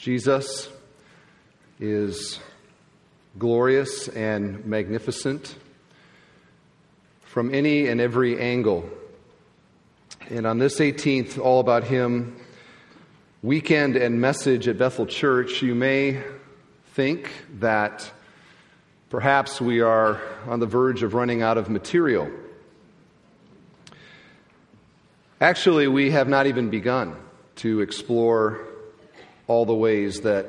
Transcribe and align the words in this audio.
Jesus 0.00 0.66
is 1.78 2.40
glorious 3.38 4.08
and 4.08 4.64
magnificent 4.64 5.54
from 7.24 7.54
any 7.54 7.86
and 7.86 8.00
every 8.00 8.40
angle. 8.40 8.88
And 10.30 10.46
on 10.46 10.58
this 10.58 10.80
18th, 10.80 11.38
all 11.38 11.60
about 11.60 11.84
Him 11.84 12.40
weekend 13.42 13.96
and 13.96 14.22
message 14.22 14.68
at 14.68 14.78
Bethel 14.78 15.04
Church, 15.04 15.60
you 15.60 15.74
may 15.74 16.22
think 16.94 17.30
that 17.58 18.10
perhaps 19.10 19.60
we 19.60 19.82
are 19.82 20.18
on 20.46 20.60
the 20.60 20.66
verge 20.66 21.02
of 21.02 21.12
running 21.12 21.42
out 21.42 21.58
of 21.58 21.68
material. 21.68 22.30
Actually, 25.42 25.88
we 25.88 26.10
have 26.10 26.26
not 26.26 26.46
even 26.46 26.70
begun 26.70 27.14
to 27.56 27.82
explore 27.82 28.66
all 29.50 29.66
the 29.66 29.74
ways 29.74 30.20
that 30.20 30.46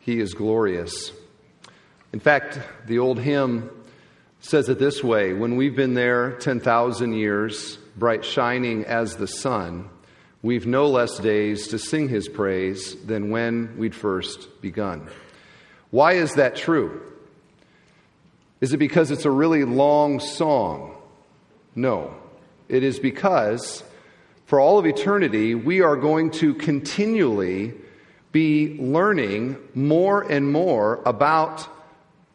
He 0.00 0.18
is 0.18 0.32
glorious. 0.32 1.12
In 2.14 2.20
fact, 2.20 2.58
the 2.86 2.98
old 2.98 3.18
hymn 3.18 3.68
says 4.40 4.70
it 4.70 4.78
this 4.78 5.04
way 5.04 5.34
When 5.34 5.56
we've 5.56 5.76
been 5.76 5.92
there 5.92 6.32
10,000 6.38 7.12
years, 7.12 7.76
bright 7.94 8.24
shining 8.24 8.86
as 8.86 9.16
the 9.16 9.26
sun, 9.26 9.90
we've 10.40 10.66
no 10.66 10.86
less 10.86 11.18
days 11.18 11.68
to 11.68 11.78
sing 11.78 12.08
His 12.08 12.30
praise 12.30 12.96
than 13.04 13.28
when 13.28 13.76
we'd 13.76 13.94
first 13.94 14.62
begun. 14.62 15.10
Why 15.90 16.14
is 16.14 16.32
that 16.36 16.56
true? 16.56 17.02
Is 18.62 18.72
it 18.72 18.78
because 18.78 19.10
it's 19.10 19.26
a 19.26 19.30
really 19.30 19.64
long 19.64 20.18
song? 20.18 20.96
No. 21.74 22.14
It 22.70 22.84
is 22.84 22.98
because 22.98 23.84
for 24.52 24.60
all 24.60 24.78
of 24.78 24.84
eternity, 24.84 25.54
we 25.54 25.80
are 25.80 25.96
going 25.96 26.30
to 26.30 26.52
continually 26.52 27.72
be 28.32 28.76
learning 28.78 29.56
more 29.74 30.20
and 30.30 30.52
more 30.52 31.00
about 31.06 31.66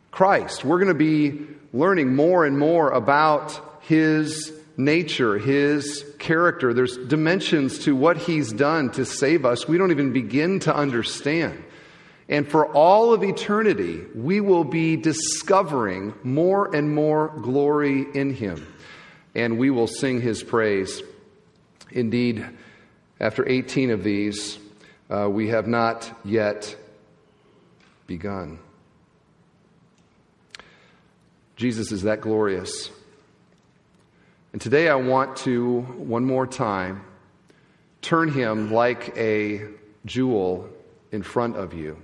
Christ. 0.09 0.65
We're 0.65 0.79
going 0.79 0.87
to 0.87 0.95
be 0.95 1.45
learning 1.73 2.15
more 2.15 2.43
and 2.43 2.57
more 2.57 2.89
about 2.89 3.61
His 3.81 4.51
nature, 4.77 5.37
His 5.37 6.03
character. 6.17 6.73
There's 6.73 6.97
dimensions 6.97 7.77
to 7.85 7.95
what 7.95 8.17
He's 8.17 8.51
done 8.51 8.89
to 8.93 9.05
save 9.05 9.45
us 9.45 9.67
we 9.67 9.77
don't 9.77 9.91
even 9.91 10.11
begin 10.11 10.57
to 10.61 10.75
understand. 10.75 11.63
And 12.27 12.49
for 12.49 12.65
all 12.65 13.13
of 13.13 13.23
eternity, 13.23 14.01
we 14.15 14.41
will 14.41 14.63
be 14.63 14.95
discovering 14.95 16.15
more 16.23 16.75
and 16.75 16.95
more 16.95 17.27
glory 17.43 18.07
in 18.15 18.33
Him. 18.33 18.65
And 19.35 19.59
we 19.59 19.69
will 19.69 19.85
sing 19.85 20.19
His 20.19 20.41
praise. 20.41 21.03
Indeed, 21.97 22.45
after 23.19 23.49
18 23.49 23.89
of 23.89 24.03
these, 24.03 24.59
uh, 25.09 25.27
we 25.27 25.47
have 25.47 25.65
not 25.65 26.07
yet 26.23 26.75
begun. 28.05 28.59
Jesus 31.55 31.91
is 31.91 32.03
that 32.03 32.21
glorious. 32.21 32.91
And 34.53 34.61
today 34.61 34.89
I 34.89 34.93
want 34.93 35.37
to, 35.37 35.81
one 35.81 36.23
more 36.23 36.45
time, 36.45 37.03
turn 38.03 38.31
him 38.31 38.71
like 38.71 39.17
a 39.17 39.65
jewel 40.05 40.69
in 41.11 41.23
front 41.23 41.55
of 41.55 41.73
you. 41.73 41.97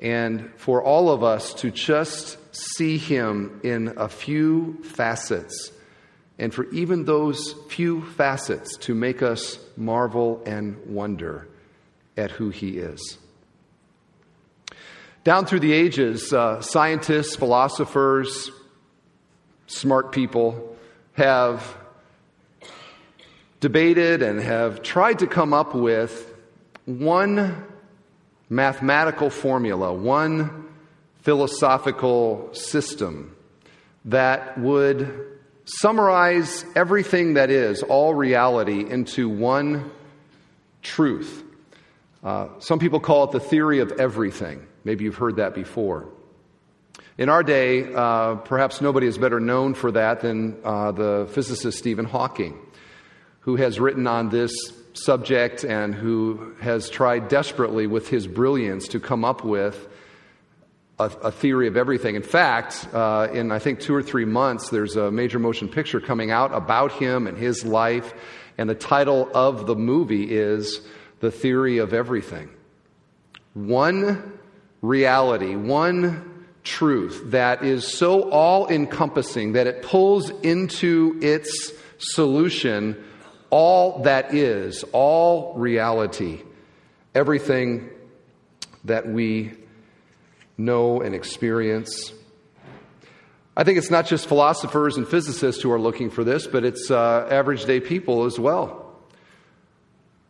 And 0.00 0.50
for 0.56 0.82
all 0.82 1.10
of 1.10 1.22
us 1.22 1.52
to 1.60 1.70
just 1.70 2.38
see 2.56 2.96
him 2.96 3.60
in 3.62 3.92
a 3.98 4.08
few 4.08 4.82
facets 4.82 5.72
and 6.38 6.54
for 6.54 6.68
even 6.70 7.04
those 7.04 7.54
few 7.68 8.02
facets 8.02 8.76
to 8.78 8.94
make 8.94 9.22
us 9.22 9.58
marvel 9.76 10.42
and 10.46 10.76
wonder 10.86 11.48
at 12.16 12.30
who 12.30 12.50
He 12.50 12.78
is. 12.78 13.18
Down 15.24 15.46
through 15.46 15.60
the 15.60 15.72
ages, 15.72 16.32
uh, 16.32 16.60
scientists, 16.60 17.36
philosophers, 17.36 18.50
smart 19.66 20.12
people 20.12 20.76
have 21.14 21.76
debated 23.60 24.22
and 24.22 24.40
have 24.40 24.82
tried 24.82 25.18
to 25.18 25.26
come 25.26 25.52
up 25.52 25.74
with 25.74 26.32
one 26.86 27.66
mathematical 28.48 29.28
formula, 29.28 29.92
one 29.92 30.68
philosophical 31.20 32.48
system 32.54 33.36
that 34.04 34.58
would 34.58 35.37
summarize 35.68 36.64
everything 36.74 37.34
that 37.34 37.50
is, 37.50 37.82
all 37.82 38.14
reality, 38.14 38.88
into 38.88 39.28
one 39.28 39.90
truth. 40.82 41.44
Uh, 42.24 42.48
some 42.58 42.78
people 42.78 43.00
call 43.00 43.24
it 43.24 43.32
the 43.32 43.40
theory 43.40 43.80
of 43.80 43.92
everything. 43.92 44.66
Maybe 44.84 45.04
you've 45.04 45.16
heard 45.16 45.36
that 45.36 45.54
before. 45.54 46.08
In 47.18 47.28
our 47.28 47.42
day, 47.42 47.92
uh, 47.92 48.36
perhaps 48.36 48.80
nobody 48.80 49.06
is 49.06 49.18
better 49.18 49.40
known 49.40 49.74
for 49.74 49.90
that 49.92 50.20
than 50.20 50.56
uh, 50.64 50.92
the 50.92 51.28
physicist 51.32 51.76
Stephen 51.76 52.04
Hawking, 52.04 52.58
who 53.40 53.56
has 53.56 53.78
written 53.78 54.06
on 54.06 54.30
this 54.30 54.52
subject 54.94 55.64
and 55.64 55.94
who 55.94 56.54
has 56.60 56.88
tried 56.88 57.28
desperately 57.28 57.86
with 57.86 58.08
his 58.08 58.26
brilliance 58.26 58.88
to 58.88 59.00
come 59.00 59.24
up 59.24 59.44
with 59.44 59.87
a, 60.98 61.04
a 61.04 61.32
theory 61.32 61.68
of 61.68 61.76
everything. 61.76 62.14
In 62.16 62.22
fact, 62.22 62.88
uh, 62.92 63.28
in 63.32 63.52
I 63.52 63.58
think 63.58 63.80
two 63.80 63.94
or 63.94 64.02
three 64.02 64.24
months, 64.24 64.70
there's 64.70 64.96
a 64.96 65.10
major 65.10 65.38
motion 65.38 65.68
picture 65.68 66.00
coming 66.00 66.30
out 66.30 66.52
about 66.52 66.92
him 66.92 67.26
and 67.26 67.38
his 67.38 67.64
life, 67.64 68.12
and 68.56 68.68
the 68.68 68.74
title 68.74 69.28
of 69.34 69.66
the 69.66 69.76
movie 69.76 70.34
is 70.36 70.80
The 71.20 71.30
Theory 71.30 71.78
of 71.78 71.94
Everything. 71.94 72.50
One 73.54 74.38
reality, 74.82 75.56
one 75.56 76.46
truth 76.64 77.22
that 77.26 77.64
is 77.64 77.86
so 77.86 78.30
all 78.30 78.68
encompassing 78.68 79.52
that 79.52 79.66
it 79.66 79.82
pulls 79.82 80.30
into 80.30 81.18
its 81.22 81.72
solution 81.98 83.02
all 83.50 84.02
that 84.02 84.34
is, 84.34 84.84
all 84.92 85.54
reality, 85.54 86.42
everything 87.14 87.88
that 88.84 89.08
we 89.08 89.52
know 90.58 91.00
and 91.00 91.14
experience. 91.14 92.12
I 93.56 93.64
think 93.64 93.78
it's 93.78 93.90
not 93.90 94.06
just 94.06 94.26
philosophers 94.26 94.96
and 94.96 95.08
physicists 95.08 95.62
who 95.62 95.72
are 95.72 95.80
looking 95.80 96.10
for 96.10 96.24
this, 96.24 96.46
but 96.46 96.64
it's 96.64 96.90
uh, 96.90 97.26
average 97.30 97.64
day 97.64 97.80
people 97.80 98.24
as 98.24 98.38
well. 98.38 98.84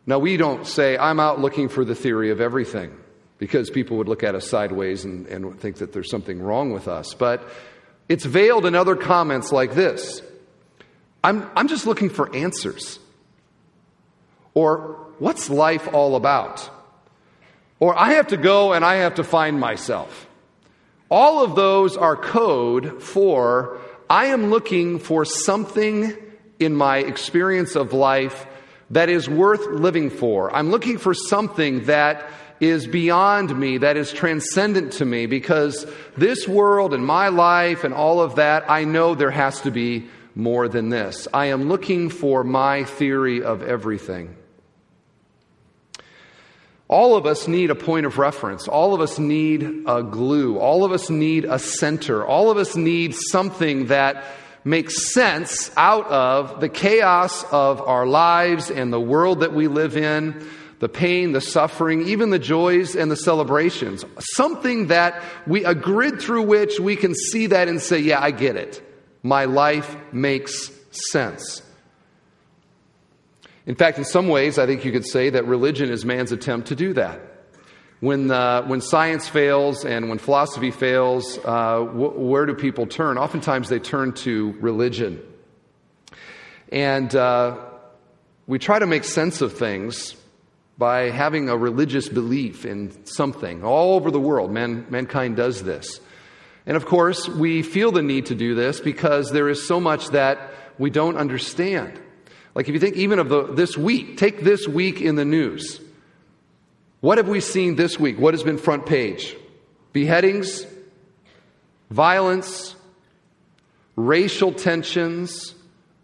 Now, 0.05 0.17
we 0.17 0.37
don't 0.37 0.65
say, 0.65 0.97
I'm 0.97 1.19
out 1.19 1.39
looking 1.39 1.69
for 1.69 1.85
the 1.85 1.93
theory 1.93 2.31
of 2.31 2.41
everything, 2.41 2.95
because 3.37 3.69
people 3.69 3.97
would 3.97 4.07
look 4.07 4.23
at 4.23 4.33
us 4.33 4.49
sideways 4.49 5.05
and, 5.05 5.27
and 5.27 5.59
think 5.59 5.77
that 5.77 5.93
there's 5.93 6.09
something 6.09 6.41
wrong 6.41 6.71
with 6.71 6.87
us. 6.87 7.13
But 7.13 7.47
it's 8.07 8.25
veiled 8.25 8.65
in 8.65 8.73
other 8.73 8.95
comments 8.95 9.51
like 9.51 9.75
this 9.75 10.21
I'm, 11.23 11.49
I'm 11.55 11.67
just 11.67 11.85
looking 11.85 12.09
for 12.09 12.35
answers. 12.35 12.99
Or, 14.55 15.07
what's 15.19 15.49
life 15.49 15.87
all 15.93 16.15
about? 16.15 16.67
Or 17.79 17.97
I 17.97 18.13
have 18.13 18.27
to 18.27 18.37
go 18.37 18.73
and 18.73 18.83
I 18.83 18.95
have 18.95 19.15
to 19.15 19.23
find 19.23 19.59
myself. 19.59 20.27
All 21.09 21.43
of 21.43 21.55
those 21.55 21.97
are 21.97 22.15
code 22.15 23.01
for 23.01 23.79
I 24.09 24.27
am 24.27 24.49
looking 24.49 24.99
for 24.99 25.23
something 25.23 26.15
in 26.59 26.75
my 26.75 26.97
experience 26.97 27.75
of 27.75 27.93
life 27.93 28.47
that 28.89 29.07
is 29.07 29.29
worth 29.29 29.67
living 29.67 30.09
for. 30.09 30.53
I'm 30.53 30.71
looking 30.71 30.97
for 30.97 31.13
something 31.13 31.85
that 31.85 32.27
is 32.59 32.87
beyond 32.87 33.57
me, 33.57 33.77
that 33.77 33.97
is 33.97 34.11
transcendent 34.11 34.93
to 34.93 35.05
me, 35.05 35.27
because 35.27 35.85
this 36.17 36.47
world 36.47 36.93
and 36.93 37.05
my 37.05 37.29
life 37.29 37.83
and 37.83 37.93
all 37.93 38.19
of 38.19 38.35
that, 38.35 38.69
I 38.69 38.83
know 38.83 39.15
there 39.15 39.31
has 39.31 39.61
to 39.61 39.71
be 39.71 40.07
more 40.35 40.67
than 40.67 40.89
this. 40.89 41.27
I 41.33 41.45
am 41.47 41.69
looking 41.69 42.09
for 42.09 42.43
my 42.43 42.83
theory 42.83 43.43
of 43.43 43.61
everything. 43.61 44.35
All 46.89 47.15
of 47.15 47.27
us 47.27 47.47
need 47.47 47.69
a 47.69 47.75
point 47.75 48.07
of 48.07 48.17
reference. 48.17 48.67
All 48.67 48.95
of 48.95 48.99
us 48.99 49.19
need 49.19 49.83
a 49.85 50.01
glue. 50.01 50.57
All 50.57 50.83
of 50.83 50.91
us 50.91 51.09
need 51.09 51.45
a 51.45 51.59
center. 51.59 52.25
All 52.25 52.49
of 52.49 52.57
us 52.57 52.75
need 52.75 53.13
something 53.13 53.87
that 53.87 54.25
makes 54.63 55.13
sense 55.13 55.71
out 55.77 56.07
of 56.07 56.59
the 56.59 56.67
chaos 56.67 57.45
of 57.51 57.79
our 57.81 58.07
lives 58.07 58.71
and 58.71 58.91
the 58.91 58.99
world 58.99 59.41
that 59.41 59.53
we 59.53 59.67
live 59.67 59.95
in, 59.95 60.43
the 60.79 60.89
pain, 60.89 61.31
the 61.31 61.41
suffering, 61.41 62.07
even 62.07 62.31
the 62.31 62.39
joys 62.39 62.95
and 62.95 63.11
the 63.11 63.15
celebrations. 63.15 64.03
Something 64.33 64.87
that 64.87 65.23
we, 65.45 65.63
a 65.65 65.75
grid 65.75 66.19
through 66.19 66.43
which 66.43 66.79
we 66.79 66.95
can 66.95 67.13
see 67.13 67.47
that 67.47 67.67
and 67.67 67.79
say, 67.79 67.99
yeah, 67.99 68.19
I 68.19 68.31
get 68.31 68.55
it. 68.55 68.81
My 69.21 69.45
life 69.45 69.95
makes 70.11 70.71
sense. 70.89 71.61
In 73.69 73.75
fact, 73.75 73.99
in 73.99 74.03
some 74.03 74.29
ways, 74.29 74.57
I 74.57 74.65
think 74.65 74.83
you 74.83 74.91
could 74.91 75.05
say 75.05 75.29
that 75.29 75.45
religion 75.45 75.91
is 75.91 76.03
man's 76.03 76.31
attempt 76.31 76.69
to 76.69 76.75
do 76.75 76.91
that. 76.93 77.21
When, 77.99 78.31
uh, 78.31 78.63
when 78.63 78.81
science 78.81 79.27
fails 79.27 79.85
and 79.85 80.09
when 80.09 80.17
philosophy 80.17 80.71
fails, 80.71 81.37
uh, 81.45 81.81
where 81.81 82.47
do 82.47 82.55
people 82.55 82.87
turn? 82.87 83.19
Oftentimes 83.19 83.69
they 83.69 83.77
turn 83.77 84.13
to 84.25 84.57
religion. 84.59 85.21
And 86.71 87.13
uh, 87.15 87.57
we 88.47 88.57
try 88.57 88.79
to 88.79 88.87
make 88.87 89.03
sense 89.03 89.39
of 89.39 89.55
things 89.55 90.15
by 90.79 91.11
having 91.11 91.47
a 91.47 91.55
religious 91.55 92.09
belief 92.09 92.65
in 92.65 93.05
something. 93.05 93.63
All 93.63 93.93
over 93.93 94.09
the 94.09 94.19
world, 94.19 94.49
man, 94.49 94.87
mankind 94.89 95.35
does 95.35 95.61
this. 95.61 96.01
And 96.65 96.75
of 96.75 96.87
course, 96.87 97.29
we 97.29 97.61
feel 97.61 97.91
the 97.91 98.01
need 98.01 98.25
to 98.27 98.35
do 98.35 98.55
this 98.55 98.79
because 98.79 99.31
there 99.31 99.47
is 99.47 99.67
so 99.67 99.79
much 99.79 100.07
that 100.07 100.55
we 100.79 100.89
don't 100.89 101.17
understand. 101.17 102.01
Like 102.59 102.67
if 102.67 102.73
you 102.73 102.79
think 102.81 102.97
even 102.97 103.19
of 103.19 103.29
the, 103.29 103.43
this 103.43 103.77
week, 103.77 104.17
take 104.17 104.41
this 104.41 104.67
week 104.67 104.99
in 104.99 105.15
the 105.15 105.23
news. 105.23 105.79
What 106.99 107.17
have 107.17 107.29
we 107.29 107.39
seen 107.39 107.77
this 107.77 107.97
week? 107.97 108.19
What 108.19 108.33
has 108.33 108.43
been 108.43 108.57
front 108.57 108.85
page? 108.85 109.33
Beheadings, 109.93 110.65
violence, 111.89 112.75
racial 113.95 114.51
tensions, 114.51 115.55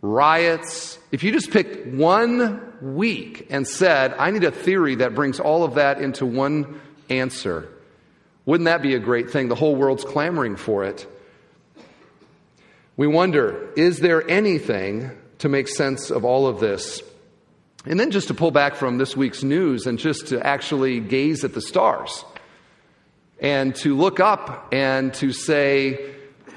riots. 0.02 0.98
If 1.12 1.25
you 1.25 1.34
just 1.34 1.52
picked 1.52 1.88
one 1.88 2.72
week 2.81 3.48
and 3.50 3.68
said, 3.68 4.16
I 4.18 4.31
need 4.31 4.46
a 4.46 4.51
theory 4.51 4.96
that 4.96 5.13
brings 5.13 5.42
all 5.42 5.66
of 5.66 5.75
that 5.75 6.00
into 6.00 6.25
one 6.25 6.80
answer, 7.10 7.68
wouldn't 8.46 8.68
that 8.68 8.81
be 8.81 8.96
a 8.96 9.00
great 9.00 9.30
thing? 9.30 9.50
The 9.50 9.56
whole 9.56 9.75
world's 9.75 10.06
clamoring 10.06 10.56
for 10.56 10.86
it. 10.86 11.06
We 12.96 13.08
wonder, 13.08 13.74
is 13.75 14.00
there 14.00 14.25
anything 14.30 15.12
to 15.40 15.50
make 15.50 15.68
sense 15.68 16.10
of 16.10 16.26
all 16.26 16.48
of 16.48 16.60
this? 16.60 17.02
And 17.86 18.00
then 18.00 18.12
just 18.12 18.30
to 18.30 18.34
pull 18.34 18.52
back 18.52 18.76
from 18.76 18.98
this 18.98 19.16
week's 19.16 19.44
news 19.44 19.86
and 19.86 20.00
just 20.00 20.28
to 20.28 20.46
actually 20.46 21.00
gaze 21.00 21.44
at 21.44 21.54
the 21.54 21.62
stars 21.62 22.26
and 23.40 23.76
to 23.76 23.96
look 23.96 24.20
up 24.20 24.70
and 24.74 25.14
to 25.16 25.32
say, 25.32 26.14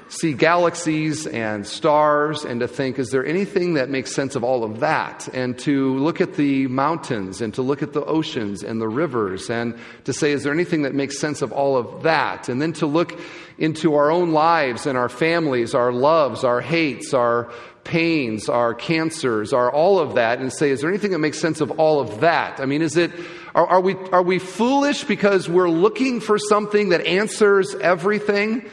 see 0.09 0.33
galaxies 0.33 1.27
and 1.27 1.65
stars 1.65 2.43
and 2.43 2.59
to 2.59 2.67
think, 2.67 2.97
is 2.97 3.11
there 3.11 3.25
anything 3.25 3.75
that 3.75 3.89
makes 3.89 4.13
sense 4.13 4.35
of 4.35 4.43
all 4.43 4.63
of 4.63 4.79
that? 4.79 5.27
And 5.33 5.57
to 5.59 5.97
look 5.99 6.19
at 6.19 6.33
the 6.33 6.67
mountains 6.67 7.41
and 7.41 7.53
to 7.53 7.61
look 7.61 7.83
at 7.83 7.93
the 7.93 8.03
oceans 8.03 8.63
and 8.63 8.81
the 8.81 8.87
rivers 8.87 9.49
and 9.49 9.77
to 10.05 10.13
say, 10.13 10.31
is 10.31 10.43
there 10.43 10.51
anything 10.53 10.81
that 10.81 10.95
makes 10.95 11.19
sense 11.19 11.43
of 11.43 11.51
all 11.51 11.77
of 11.77 12.03
that? 12.03 12.49
And 12.49 12.59
then 12.59 12.73
to 12.73 12.87
look 12.87 13.19
into 13.59 13.95
our 13.95 14.11
own 14.11 14.31
lives 14.31 14.87
and 14.87 14.97
our 14.97 15.09
families, 15.09 15.75
our 15.75 15.91
loves, 15.91 16.43
our 16.43 16.59
hates, 16.59 17.13
our 17.13 17.51
pains, 17.83 18.49
our 18.49 18.73
cancers, 18.73 19.53
our 19.53 19.71
all 19.71 19.99
of 19.99 20.15
that, 20.15 20.39
and 20.39 20.51
say, 20.51 20.71
is 20.71 20.81
there 20.81 20.89
anything 20.89 21.11
that 21.11 21.19
makes 21.19 21.39
sense 21.39 21.61
of 21.61 21.71
all 21.71 21.99
of 21.99 22.21
that? 22.21 22.59
I 22.59 22.65
mean, 22.65 22.81
is 22.81 22.97
it, 22.97 23.11
are, 23.53 23.67
are 23.67 23.81
we, 23.81 23.95
are 24.11 24.23
we 24.23 24.39
foolish 24.39 25.03
because 25.03 25.47
we're 25.47 25.69
looking 25.69 26.19
for 26.19 26.39
something 26.39 26.89
that 26.89 27.05
answers 27.05 27.75
everything? 27.75 28.69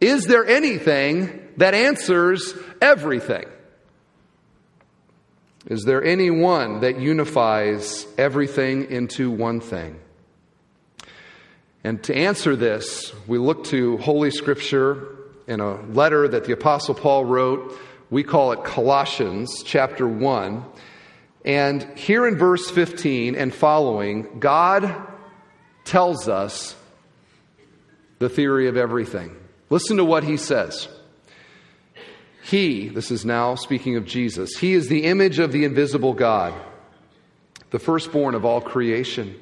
Is 0.00 0.24
there 0.24 0.46
anything 0.46 1.48
that 1.58 1.74
answers 1.74 2.54
everything? 2.80 3.44
Is 5.66 5.84
there 5.84 6.02
any 6.02 6.30
one 6.30 6.80
that 6.80 6.98
unifies 6.98 8.06
everything 8.16 8.90
into 8.90 9.30
one 9.30 9.60
thing? 9.60 10.00
And 11.84 12.02
to 12.04 12.14
answer 12.14 12.56
this, 12.56 13.12
we 13.26 13.38
look 13.38 13.64
to 13.64 13.98
Holy 13.98 14.30
Scripture 14.30 15.16
in 15.46 15.60
a 15.60 15.80
letter 15.92 16.28
that 16.28 16.44
the 16.44 16.52
Apostle 16.52 16.94
Paul 16.94 17.24
wrote. 17.26 17.78
We 18.08 18.22
call 18.22 18.52
it 18.52 18.64
Colossians 18.64 19.62
chapter 19.64 20.08
1. 20.08 20.64
And 21.44 21.82
here 21.96 22.26
in 22.26 22.36
verse 22.36 22.70
15 22.70 23.34
and 23.34 23.54
following, 23.54 24.40
God 24.40 24.94
tells 25.84 26.28
us 26.28 26.74
the 28.18 28.28
theory 28.28 28.68
of 28.68 28.76
everything. 28.76 29.34
Listen 29.70 29.96
to 29.98 30.04
what 30.04 30.24
he 30.24 30.36
says. 30.36 30.88
He, 32.42 32.88
this 32.88 33.12
is 33.12 33.24
now 33.24 33.54
speaking 33.54 33.96
of 33.96 34.04
Jesus, 34.04 34.56
he 34.56 34.74
is 34.74 34.88
the 34.88 35.04
image 35.04 35.38
of 35.38 35.52
the 35.52 35.64
invisible 35.64 36.12
God, 36.12 36.52
the 37.70 37.78
firstborn 37.78 38.34
of 38.34 38.44
all 38.44 38.60
creation. 38.60 39.38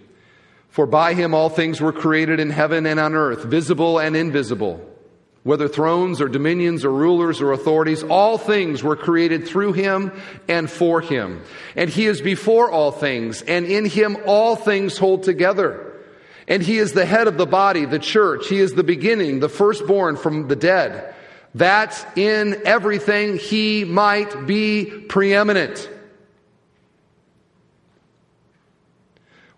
For 0.69 0.85
by 0.85 1.15
him 1.15 1.35
all 1.35 1.49
things 1.49 1.81
were 1.81 1.93
created 1.93 2.39
in 2.39 2.51
heaven 2.51 2.85
and 2.85 3.01
on 3.01 3.15
earth, 3.15 3.45
visible 3.45 3.99
and 3.99 4.15
invisible. 4.15 4.85
Whether 5.45 5.67
thrones 5.67 6.21
or 6.21 6.29
dominions 6.29 6.85
or 6.85 6.93
rulers 6.93 7.41
or 7.41 7.53
authorities, 7.53 8.03
all 8.03 8.37
things 8.37 8.83
were 8.83 8.97
created 8.97 9.49
through 9.49 9.73
him 9.73 10.13
and 10.47 10.71
for 10.71 11.01
him. 11.01 11.43
And 11.75 11.89
he 11.89 12.05
is 12.05 12.21
before 12.21 12.71
all 12.71 12.91
things, 12.91 13.41
and 13.41 13.65
in 13.65 13.87
him 13.87 14.19
all 14.27 14.57
things 14.57 14.99
hold 14.99 15.23
together. 15.23 15.88
And 16.49 16.63
he 16.63 16.79
is 16.79 16.93
the 16.93 17.05
head 17.05 17.29
of 17.29 17.37
the 17.37 17.47
body, 17.47 17.85
the 17.85 17.99
church. 17.99 18.49
He 18.49 18.59
is 18.59 18.73
the 18.73 18.83
beginning, 18.83 19.41
the 19.41 19.51
firstborn 19.51 20.17
from 20.17 20.49
the 20.49 20.57
dead, 20.57 21.15
that 21.55 22.07
in 22.17 22.63
everything 22.65 23.37
he 23.37 23.85
might 23.85 24.47
be 24.47 24.87
preeminent. 24.87 25.91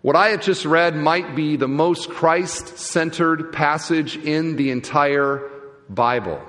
What 0.01 0.17
I 0.17 0.29
have 0.29 0.41
just 0.41 0.65
read 0.65 0.95
might 0.95 1.35
be 1.35 1.55
the 1.55 1.67
most 1.67 2.09
Christ 2.09 2.77
centered 2.77 3.53
passage 3.53 4.17
in 4.17 4.57
the 4.57 4.71
entire 4.71 5.49
Bible. 5.89 6.41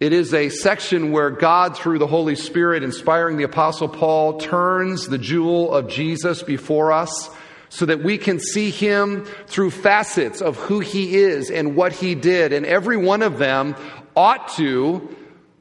It 0.00 0.14
is 0.14 0.32
a 0.32 0.48
section 0.48 1.12
where 1.12 1.30
God, 1.30 1.76
through 1.76 1.98
the 1.98 2.06
Holy 2.06 2.34
Spirit, 2.34 2.82
inspiring 2.82 3.36
the 3.36 3.44
Apostle 3.44 3.88
Paul, 3.88 4.38
turns 4.38 5.06
the 5.06 5.18
jewel 5.18 5.74
of 5.74 5.88
Jesus 5.88 6.42
before 6.42 6.90
us 6.90 7.28
so 7.70 7.86
that 7.86 8.02
we 8.02 8.18
can 8.18 8.38
see 8.38 8.70
him 8.70 9.24
through 9.46 9.70
facets 9.70 10.42
of 10.42 10.56
who 10.56 10.80
he 10.80 11.16
is 11.16 11.50
and 11.50 11.76
what 11.76 11.92
he 11.92 12.14
did. 12.14 12.52
And 12.52 12.66
every 12.66 12.96
one 12.96 13.22
of 13.22 13.38
them 13.38 13.76
ought 14.14 14.48
to, 14.56 15.16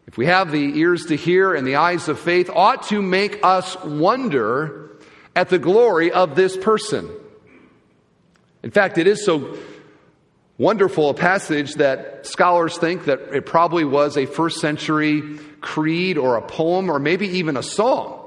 if 0.08 0.18
we 0.18 0.26
have 0.26 0.52
the 0.52 0.80
ears 0.80 1.06
to 1.06 1.16
hear 1.16 1.54
and 1.54 1.66
the 1.66 1.76
eyes 1.76 2.10
of 2.10 2.20
faith, 2.20 2.50
ought 2.50 2.84
to 2.88 3.02
make 3.02 3.40
us 3.44 3.82
wonder 3.84 4.90
at 5.36 5.50
the 5.50 5.60
glory 5.60 6.12
of 6.12 6.36
this 6.36 6.58
person. 6.58 7.10
In 8.64 8.72
fact, 8.72 8.98
it 8.98 9.06
is 9.06 9.24
so 9.24 9.58
wonderful 10.58 11.12
a 11.12 11.14
passage 11.14 11.76
that 11.76 12.26
scholars 12.26 12.78
think 12.78 13.06
that 13.06 13.20
it 13.34 13.46
probably 13.46 13.86
was 13.86 14.18
a 14.18 14.26
first 14.26 14.60
century 14.60 15.22
creed 15.62 16.18
or 16.18 16.38
a 16.38 16.42
poem 16.42 16.90
or 16.90 16.98
maybe 16.98 17.28
even 17.28 17.56
a 17.56 17.64
song. 17.64 18.19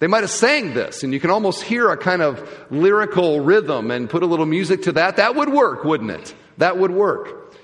They 0.00 0.06
might 0.06 0.22
have 0.22 0.30
sang 0.30 0.72
this, 0.72 1.02
and 1.02 1.12
you 1.12 1.20
can 1.20 1.30
almost 1.30 1.62
hear 1.62 1.90
a 1.90 1.96
kind 1.96 2.22
of 2.22 2.48
lyrical 2.70 3.40
rhythm 3.40 3.90
and 3.90 4.08
put 4.08 4.22
a 4.22 4.26
little 4.26 4.46
music 4.46 4.82
to 4.84 4.92
that. 4.92 5.16
That 5.16 5.36
would 5.36 5.50
work, 5.50 5.84
wouldn't 5.84 6.10
it? 6.10 6.34
That 6.56 6.78
would 6.78 6.90
work. 6.90 7.54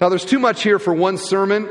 Now, 0.00 0.08
there's 0.08 0.24
too 0.24 0.38
much 0.38 0.62
here 0.62 0.78
for 0.78 0.94
one 0.94 1.18
sermon. 1.18 1.68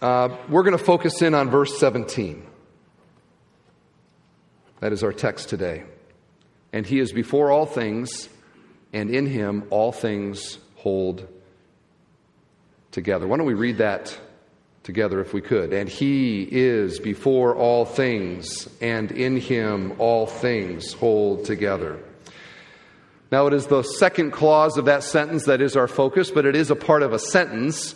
Uh, 0.00 0.36
we're 0.48 0.62
going 0.62 0.78
to 0.78 0.82
focus 0.82 1.20
in 1.20 1.34
on 1.34 1.50
verse 1.50 1.78
17. 1.78 2.46
That 4.78 4.92
is 4.92 5.02
our 5.02 5.12
text 5.12 5.48
today. 5.48 5.82
And 6.72 6.86
he 6.86 7.00
is 7.00 7.12
before 7.12 7.50
all 7.50 7.66
things, 7.66 8.28
and 8.92 9.10
in 9.10 9.26
him 9.26 9.64
all 9.70 9.90
things 9.90 10.58
hold 10.76 11.26
together. 12.92 13.26
Why 13.26 13.36
don't 13.36 13.46
we 13.46 13.54
read 13.54 13.78
that 13.78 14.16
together 14.82 15.20
if 15.20 15.32
we 15.32 15.40
could. 15.40 15.72
And 15.72 15.88
he 15.88 16.42
is 16.50 16.98
before 16.98 17.54
all 17.54 17.84
things, 17.84 18.68
and 18.80 19.12
in 19.12 19.36
him 19.36 19.94
all 19.98 20.26
things 20.26 20.92
hold 20.92 21.44
together. 21.44 21.98
Now, 23.30 23.46
it 23.46 23.54
is 23.54 23.66
the 23.66 23.82
second 23.82 24.32
clause 24.32 24.76
of 24.76 24.84
that 24.84 25.02
sentence 25.02 25.46
that 25.46 25.62
is 25.62 25.76
our 25.76 25.88
focus, 25.88 26.30
but 26.30 26.44
it 26.44 26.54
is 26.54 26.70
a 26.70 26.76
part 26.76 27.02
of 27.02 27.14
a 27.14 27.18
sentence. 27.18 27.94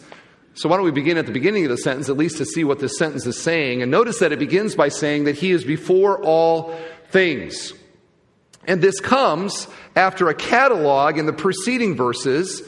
So, 0.54 0.68
why 0.68 0.76
don't 0.76 0.86
we 0.86 0.92
begin 0.92 1.18
at 1.18 1.26
the 1.26 1.32
beginning 1.32 1.64
of 1.64 1.70
the 1.70 1.76
sentence, 1.76 2.08
at 2.08 2.16
least 2.16 2.38
to 2.38 2.46
see 2.46 2.64
what 2.64 2.78
this 2.78 2.96
sentence 2.96 3.26
is 3.26 3.38
saying? 3.38 3.82
And 3.82 3.90
notice 3.90 4.20
that 4.20 4.32
it 4.32 4.38
begins 4.38 4.74
by 4.74 4.88
saying 4.88 5.24
that 5.24 5.34
he 5.34 5.50
is 5.50 5.64
before 5.64 6.22
all 6.24 6.74
things. 7.10 7.74
And 8.66 8.80
this 8.80 8.98
comes 8.98 9.68
after 9.94 10.28
a 10.28 10.34
catalog 10.34 11.18
in 11.18 11.26
the 11.26 11.32
preceding 11.32 11.94
verses 11.94 12.62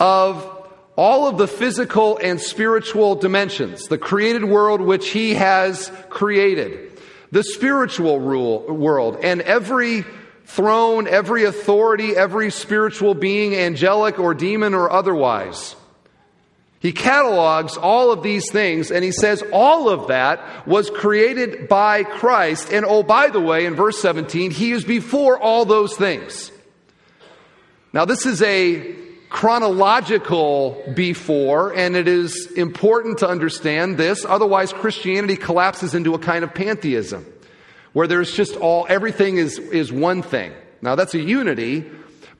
of 0.00 0.49
all 1.00 1.26
of 1.26 1.38
the 1.38 1.48
physical 1.48 2.18
and 2.18 2.38
spiritual 2.38 3.14
dimensions, 3.14 3.86
the 3.86 3.96
created 3.96 4.44
world 4.44 4.82
which 4.82 5.08
he 5.08 5.32
has 5.32 5.90
created, 6.10 6.92
the 7.32 7.42
spiritual 7.42 8.20
rule, 8.20 8.66
world, 8.66 9.16
and 9.22 9.40
every 9.40 10.04
throne, 10.44 11.08
every 11.08 11.44
authority, 11.44 12.14
every 12.14 12.50
spiritual 12.50 13.14
being, 13.14 13.54
angelic 13.54 14.18
or 14.18 14.34
demon 14.34 14.74
or 14.74 14.90
otherwise. 14.90 15.74
He 16.80 16.92
catalogs 16.92 17.78
all 17.78 18.12
of 18.12 18.22
these 18.22 18.50
things 18.50 18.90
and 18.90 19.02
he 19.02 19.12
says 19.12 19.42
all 19.54 19.88
of 19.88 20.08
that 20.08 20.66
was 20.66 20.90
created 20.90 21.66
by 21.66 22.04
Christ. 22.04 22.70
And 22.74 22.84
oh, 22.84 23.02
by 23.02 23.28
the 23.28 23.40
way, 23.40 23.64
in 23.64 23.74
verse 23.74 23.98
17, 24.02 24.50
he 24.50 24.72
is 24.72 24.84
before 24.84 25.38
all 25.38 25.64
those 25.64 25.96
things. 25.96 26.52
Now, 27.94 28.04
this 28.04 28.26
is 28.26 28.42
a 28.42 29.09
chronological 29.30 30.82
before, 30.94 31.72
and 31.72 31.96
it 31.96 32.08
is 32.08 32.50
important 32.52 33.18
to 33.18 33.28
understand 33.28 33.96
this. 33.96 34.24
Otherwise, 34.24 34.72
Christianity 34.72 35.36
collapses 35.36 35.94
into 35.94 36.14
a 36.14 36.18
kind 36.18 36.44
of 36.44 36.52
pantheism 36.52 37.24
where 37.92 38.06
there's 38.06 38.32
just 38.32 38.56
all, 38.56 38.86
everything 38.88 39.36
is, 39.36 39.58
is 39.58 39.92
one 39.92 40.22
thing. 40.22 40.52
Now, 40.82 40.96
that's 40.96 41.14
a 41.14 41.20
unity, 41.20 41.88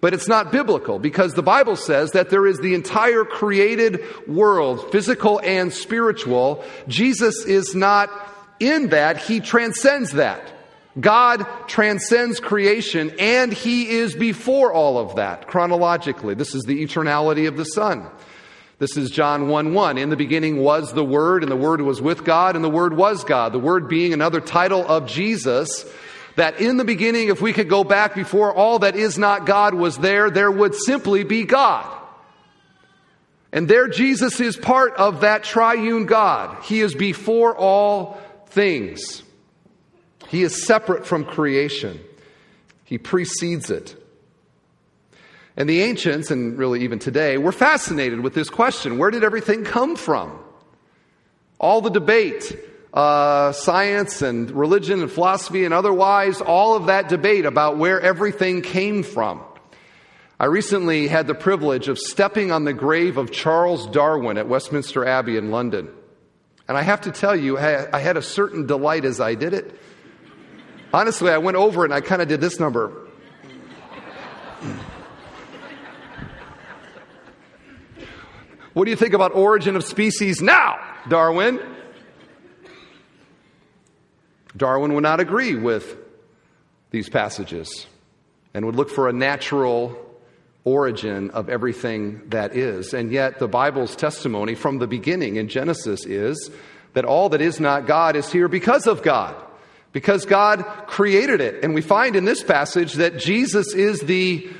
but 0.00 0.14
it's 0.14 0.28
not 0.28 0.50
biblical 0.50 0.98
because 0.98 1.34
the 1.34 1.42
Bible 1.42 1.76
says 1.76 2.12
that 2.12 2.30
there 2.30 2.46
is 2.46 2.58
the 2.58 2.74
entire 2.74 3.24
created 3.24 4.00
world, 4.26 4.90
physical 4.90 5.40
and 5.44 5.72
spiritual. 5.72 6.64
Jesus 6.88 7.44
is 7.44 7.74
not 7.74 8.10
in 8.58 8.88
that, 8.88 9.16
he 9.16 9.40
transcends 9.40 10.12
that. 10.12 10.52
God 10.98 11.46
transcends 11.68 12.40
creation 12.40 13.12
and 13.20 13.52
he 13.52 13.90
is 13.90 14.14
before 14.14 14.72
all 14.72 14.98
of 14.98 15.16
that 15.16 15.46
chronologically. 15.46 16.34
This 16.34 16.54
is 16.54 16.64
the 16.64 16.84
eternality 16.84 17.46
of 17.46 17.56
the 17.56 17.64
Son. 17.64 18.08
This 18.80 18.96
is 18.96 19.10
John 19.10 19.48
1 19.48 19.74
1. 19.74 19.98
In 19.98 20.08
the 20.08 20.16
beginning 20.16 20.56
was 20.56 20.94
the 20.94 21.04
Word, 21.04 21.42
and 21.42 21.52
the 21.52 21.56
Word 21.56 21.82
was 21.82 22.00
with 22.00 22.24
God, 22.24 22.56
and 22.56 22.64
the 22.64 22.70
Word 22.70 22.96
was 22.96 23.24
God. 23.24 23.52
The 23.52 23.58
Word 23.58 23.88
being 23.88 24.14
another 24.14 24.40
title 24.40 24.86
of 24.88 25.06
Jesus, 25.06 25.84
that 26.36 26.60
in 26.62 26.78
the 26.78 26.84
beginning, 26.84 27.28
if 27.28 27.42
we 27.42 27.52
could 27.52 27.68
go 27.68 27.84
back 27.84 28.14
before 28.14 28.54
all 28.54 28.78
that 28.78 28.96
is 28.96 29.18
not 29.18 29.44
God 29.44 29.74
was 29.74 29.98
there, 29.98 30.30
there 30.30 30.50
would 30.50 30.74
simply 30.74 31.24
be 31.24 31.44
God. 31.44 31.94
And 33.52 33.68
there 33.68 33.86
Jesus 33.86 34.40
is 34.40 34.56
part 34.56 34.94
of 34.94 35.20
that 35.20 35.44
triune 35.44 36.06
God. 36.06 36.62
He 36.64 36.80
is 36.80 36.94
before 36.94 37.54
all 37.54 38.18
things. 38.46 39.22
He 40.30 40.44
is 40.44 40.64
separate 40.64 41.08
from 41.08 41.24
creation. 41.24 41.98
He 42.84 42.98
precedes 42.98 43.68
it. 43.68 43.96
And 45.56 45.68
the 45.68 45.82
ancients, 45.82 46.30
and 46.30 46.56
really 46.56 46.84
even 46.84 47.00
today, 47.00 47.36
were 47.36 47.50
fascinated 47.50 48.20
with 48.20 48.32
this 48.32 48.48
question 48.48 48.96
where 48.96 49.10
did 49.10 49.24
everything 49.24 49.64
come 49.64 49.96
from? 49.96 50.38
All 51.58 51.80
the 51.80 51.90
debate, 51.90 52.56
uh, 52.94 53.50
science 53.50 54.22
and 54.22 54.52
religion 54.52 55.02
and 55.02 55.10
philosophy 55.10 55.64
and 55.64 55.74
otherwise, 55.74 56.40
all 56.40 56.76
of 56.76 56.86
that 56.86 57.08
debate 57.08 57.44
about 57.44 57.76
where 57.76 58.00
everything 58.00 58.62
came 58.62 59.02
from. 59.02 59.42
I 60.38 60.44
recently 60.44 61.08
had 61.08 61.26
the 61.26 61.34
privilege 61.34 61.88
of 61.88 61.98
stepping 61.98 62.52
on 62.52 62.62
the 62.62 62.72
grave 62.72 63.16
of 63.16 63.32
Charles 63.32 63.88
Darwin 63.88 64.38
at 64.38 64.46
Westminster 64.46 65.04
Abbey 65.04 65.36
in 65.36 65.50
London. 65.50 65.88
And 66.68 66.78
I 66.78 66.82
have 66.82 67.00
to 67.00 67.10
tell 67.10 67.34
you, 67.34 67.58
I 67.58 67.98
had 67.98 68.16
a 68.16 68.22
certain 68.22 68.68
delight 68.68 69.04
as 69.04 69.20
I 69.20 69.34
did 69.34 69.54
it. 69.54 69.76
Honestly, 70.92 71.30
I 71.30 71.38
went 71.38 71.56
over 71.56 71.84
and 71.84 71.94
I 71.94 72.00
kind 72.00 72.20
of 72.20 72.28
did 72.28 72.40
this 72.40 72.58
number. 72.58 72.92
What 78.72 78.84
do 78.84 78.90
you 78.90 78.96
think 78.96 79.14
about 79.14 79.34
origin 79.34 79.76
of 79.76 79.84
species 79.84 80.40
now, 80.40 80.76
Darwin? 81.08 81.60
Darwin 84.56 84.94
would 84.94 85.02
not 85.02 85.20
agree 85.20 85.54
with 85.56 85.96
these 86.90 87.08
passages 87.08 87.86
and 88.54 88.66
would 88.66 88.76
look 88.76 88.90
for 88.90 89.08
a 89.08 89.12
natural 89.12 89.96
origin 90.64 91.30
of 91.30 91.48
everything 91.48 92.22
that 92.28 92.54
is. 92.54 92.92
And 92.94 93.10
yet, 93.10 93.38
the 93.38 93.48
Bible's 93.48 93.96
testimony 93.96 94.54
from 94.54 94.78
the 94.78 94.86
beginning 94.86 95.36
in 95.36 95.48
Genesis 95.48 96.04
is 96.04 96.50
that 96.92 97.04
all 97.04 97.28
that 97.30 97.40
is 97.40 97.60
not 97.60 97.86
God 97.86 98.16
is 98.16 98.30
here 98.30 98.48
because 98.48 98.86
of 98.86 99.02
God, 99.02 99.34
because 99.92 100.24
God 100.24 100.64
created 100.86 101.40
it. 101.40 101.64
And 101.64 101.74
we 101.74 101.82
find 101.82 102.16
in 102.16 102.24
this 102.24 102.42
passage 102.42 102.94
that 102.94 103.18
Jesus 103.18 103.74
is 103.74 104.00
the 104.00 104.50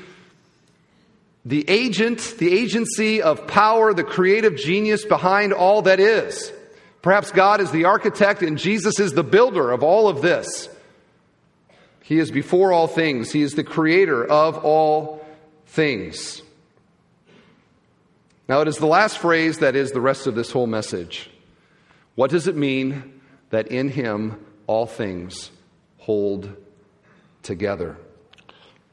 the 1.43 1.67
agent, 1.67 2.35
the 2.37 2.53
agency 2.53 3.19
of 3.21 3.47
power, 3.47 3.95
the 3.95 4.03
creative 4.03 4.55
genius 4.55 5.05
behind 5.05 5.53
all 5.53 5.81
that 5.83 5.99
is. 5.99 6.53
Perhaps 7.01 7.31
God 7.31 7.61
is 7.61 7.71
the 7.71 7.85
architect 7.85 8.43
and 8.43 8.59
Jesus 8.59 8.99
is 8.99 9.13
the 9.13 9.23
builder 9.23 9.71
of 9.71 9.81
all 9.81 10.07
of 10.07 10.21
this. 10.21 10.69
He 12.03 12.19
is 12.19 12.29
before 12.29 12.71
all 12.71 12.87
things, 12.87 13.31
He 13.31 13.41
is 13.41 13.53
the 13.53 13.63
creator 13.63 14.23
of 14.23 14.63
all 14.63 15.25
things. 15.65 16.43
Now, 18.47 18.59
it 18.61 18.67
is 18.67 18.77
the 18.77 18.85
last 18.85 19.17
phrase 19.17 19.59
that 19.59 19.77
is 19.77 19.91
the 19.91 20.01
rest 20.01 20.27
of 20.27 20.35
this 20.35 20.51
whole 20.51 20.67
message. 20.67 21.29
What 22.15 22.31
does 22.31 22.47
it 22.47 22.55
mean 22.57 23.21
that 23.49 23.69
in 23.69 23.87
Him 23.87 24.45
all 24.71 24.87
things 24.87 25.51
hold 25.97 26.55
together? 27.43 27.97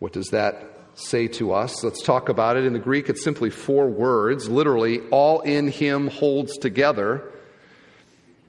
What 0.01 0.13
does 0.13 0.29
that 0.29 0.79
say 0.99 1.29
to 1.29 1.53
us. 1.53 1.85
Let's 1.85 2.03
talk 2.03 2.29
about 2.29 2.57
it. 2.57 2.65
In 2.65 2.73
the 2.73 2.79
Greek, 2.79 3.09
it's 3.09 3.23
simply 3.23 3.51
four 3.51 3.89
words. 3.89 4.49
Literally, 4.49 5.01
all 5.11 5.41
in 5.41 5.69
him 5.69 6.09
holds 6.09 6.59
together. 6.59 7.31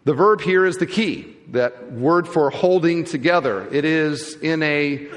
The 0.06 0.14
verb 0.14 0.42
here 0.42 0.66
is 0.66 0.78
the 0.78 0.88
key, 0.88 1.36
that 1.50 1.92
word 1.92 2.28
for 2.28 2.50
holding 2.50 3.04
together. 3.04 3.68
It 3.72 3.86
is 3.86 4.36
in 4.36 4.64
a 4.64 5.08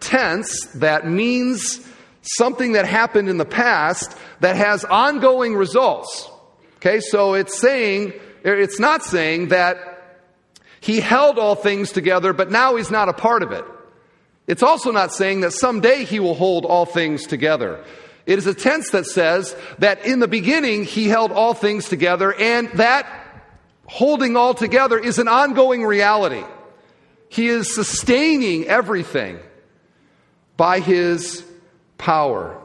tense 0.00 0.66
that 0.76 1.06
means 1.06 1.86
something 2.22 2.72
that 2.72 2.86
happened 2.86 3.28
in 3.28 3.38
the 3.38 3.44
past 3.44 4.16
that 4.40 4.56
has 4.56 4.84
ongoing 4.84 5.54
results. 5.54 6.28
Okay, 6.76 7.00
so 7.00 7.34
it's 7.34 7.60
saying, 7.60 8.14
it's 8.42 8.80
not 8.80 9.04
saying 9.04 9.48
that 9.48 9.89
he 10.80 11.00
held 11.00 11.38
all 11.38 11.54
things 11.54 11.92
together, 11.92 12.32
but 12.32 12.50
now 12.50 12.76
he's 12.76 12.90
not 12.90 13.08
a 13.08 13.12
part 13.12 13.42
of 13.42 13.52
it. 13.52 13.64
It's 14.46 14.62
also 14.62 14.90
not 14.90 15.12
saying 15.12 15.42
that 15.42 15.52
someday 15.52 16.04
he 16.04 16.18
will 16.18 16.34
hold 16.34 16.64
all 16.64 16.86
things 16.86 17.26
together. 17.26 17.84
It 18.26 18.38
is 18.38 18.46
a 18.46 18.54
tense 18.54 18.90
that 18.90 19.06
says 19.06 19.54
that 19.78 20.04
in 20.04 20.18
the 20.18 20.28
beginning 20.28 20.84
he 20.84 21.08
held 21.08 21.32
all 21.32 21.54
things 21.54 21.88
together 21.88 22.32
and 22.32 22.68
that 22.72 23.06
holding 23.86 24.36
all 24.36 24.54
together 24.54 24.98
is 24.98 25.18
an 25.18 25.28
ongoing 25.28 25.84
reality. 25.84 26.44
He 27.28 27.48
is 27.48 27.74
sustaining 27.74 28.66
everything 28.66 29.38
by 30.56 30.80
his 30.80 31.44
power. 31.98 32.60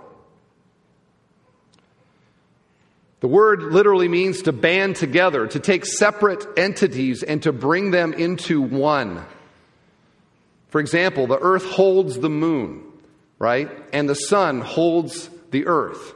The 3.25 3.29
word 3.29 3.63
literally 3.63 4.08
means 4.08 4.44
to 4.44 4.53
band 4.53 4.98
together, 4.98 5.48
to 5.48 5.60
take 5.60 5.84
separate 5.84 6.46
entities 6.58 7.24
and 7.24 7.41
to 7.41 7.51
bring 7.51 7.89
them 7.89 8.13
into 8.13 8.62
one. 8.62 9.25
For 10.67 10.79
example, 10.79 11.25
the 11.25 11.39
earth 11.39 11.65
holds 11.65 12.20
the 12.20 12.29
moon, 12.29 12.84
right? 13.39 13.72
And 13.91 14.08
the 14.08 14.13
sun 14.13 14.62
holds 14.62 15.27
the 15.50 15.65
earth. 15.65 16.13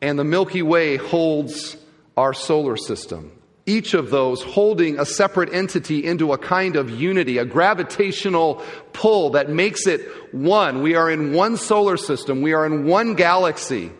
And 0.00 0.16
the 0.16 0.22
Milky 0.22 0.62
Way 0.62 0.96
holds 0.96 1.76
our 2.16 2.32
solar 2.32 2.76
system. 2.76 3.32
Each 3.66 3.92
of 3.94 4.10
those 4.10 4.40
holding 4.40 5.00
a 5.00 5.06
separate 5.06 5.52
entity 5.52 6.04
into 6.04 6.32
a 6.32 6.38
kind 6.38 6.76
of 6.76 6.88
unity, 6.88 7.38
a 7.38 7.44
gravitational 7.44 8.62
pull 8.92 9.30
that 9.30 9.50
makes 9.50 9.88
it 9.88 10.02
one. 10.32 10.82
We 10.82 10.94
are 10.94 11.10
in 11.10 11.32
one 11.32 11.56
solar 11.56 11.96
system. 11.96 12.42
We 12.42 12.52
are 12.52 12.64
in 12.64 12.84
one 12.84 13.14
galaxy. 13.14 13.90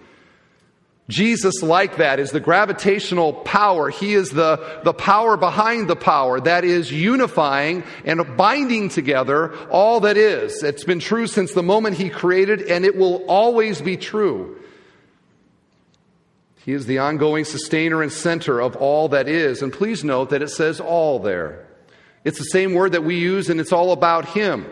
Jesus, 1.09 1.63
like 1.63 1.97
that, 1.97 2.21
is 2.21 2.33
the 2.33 2.41
gravitational 2.41 3.33
power. 3.33 3.89
He 3.89 4.13
is 4.13 4.31
the, 4.31 4.81
the 4.85 4.93
power 4.93 5.39
behind 5.39 5.89
the 5.89 5.97
power 5.97 6.39
that 6.41 6.65
is 6.65 6.93
unifying 6.93 7.83
and 8.05 8.37
binding 8.37 8.91
together 8.91 9.57
all 9.69 10.01
that 10.01 10.19
is. 10.19 10.63
It's 10.63 10.85
been 10.85 11.01
true 11.01 11.27
since 11.27 11.53
the 11.53 11.63
moment 11.63 11.97
He 11.97 12.11
created, 12.11 12.63
and 12.63 12.85
it 12.85 12.95
will 12.95 13.25
always 13.27 13.81
be 13.81 13.97
true. 13.97 14.61
He 16.67 16.75
is 16.75 16.85
the 16.85 16.99
ongoing 16.99 17.47
sustainer 17.47 18.03
and 18.03 18.13
center 18.13 18.61
of 18.61 18.77
all 18.77 19.09
that 19.09 19.27
is. 19.27 19.63
And 19.63 19.73
please 19.73 20.05
note 20.05 20.29
that 20.31 20.43
it 20.43 20.51
says 20.51 20.79
all 20.79 21.19
there. 21.19 21.67
It's 22.25 22.37
the 22.37 22.45
same 22.45 22.75
word 22.75 22.93
that 22.93 23.05
we 23.05 23.19
use, 23.19 23.49
and 23.49 23.59
it's 23.59 23.73
all 23.73 23.93
about 23.93 24.27
Him. 24.27 24.67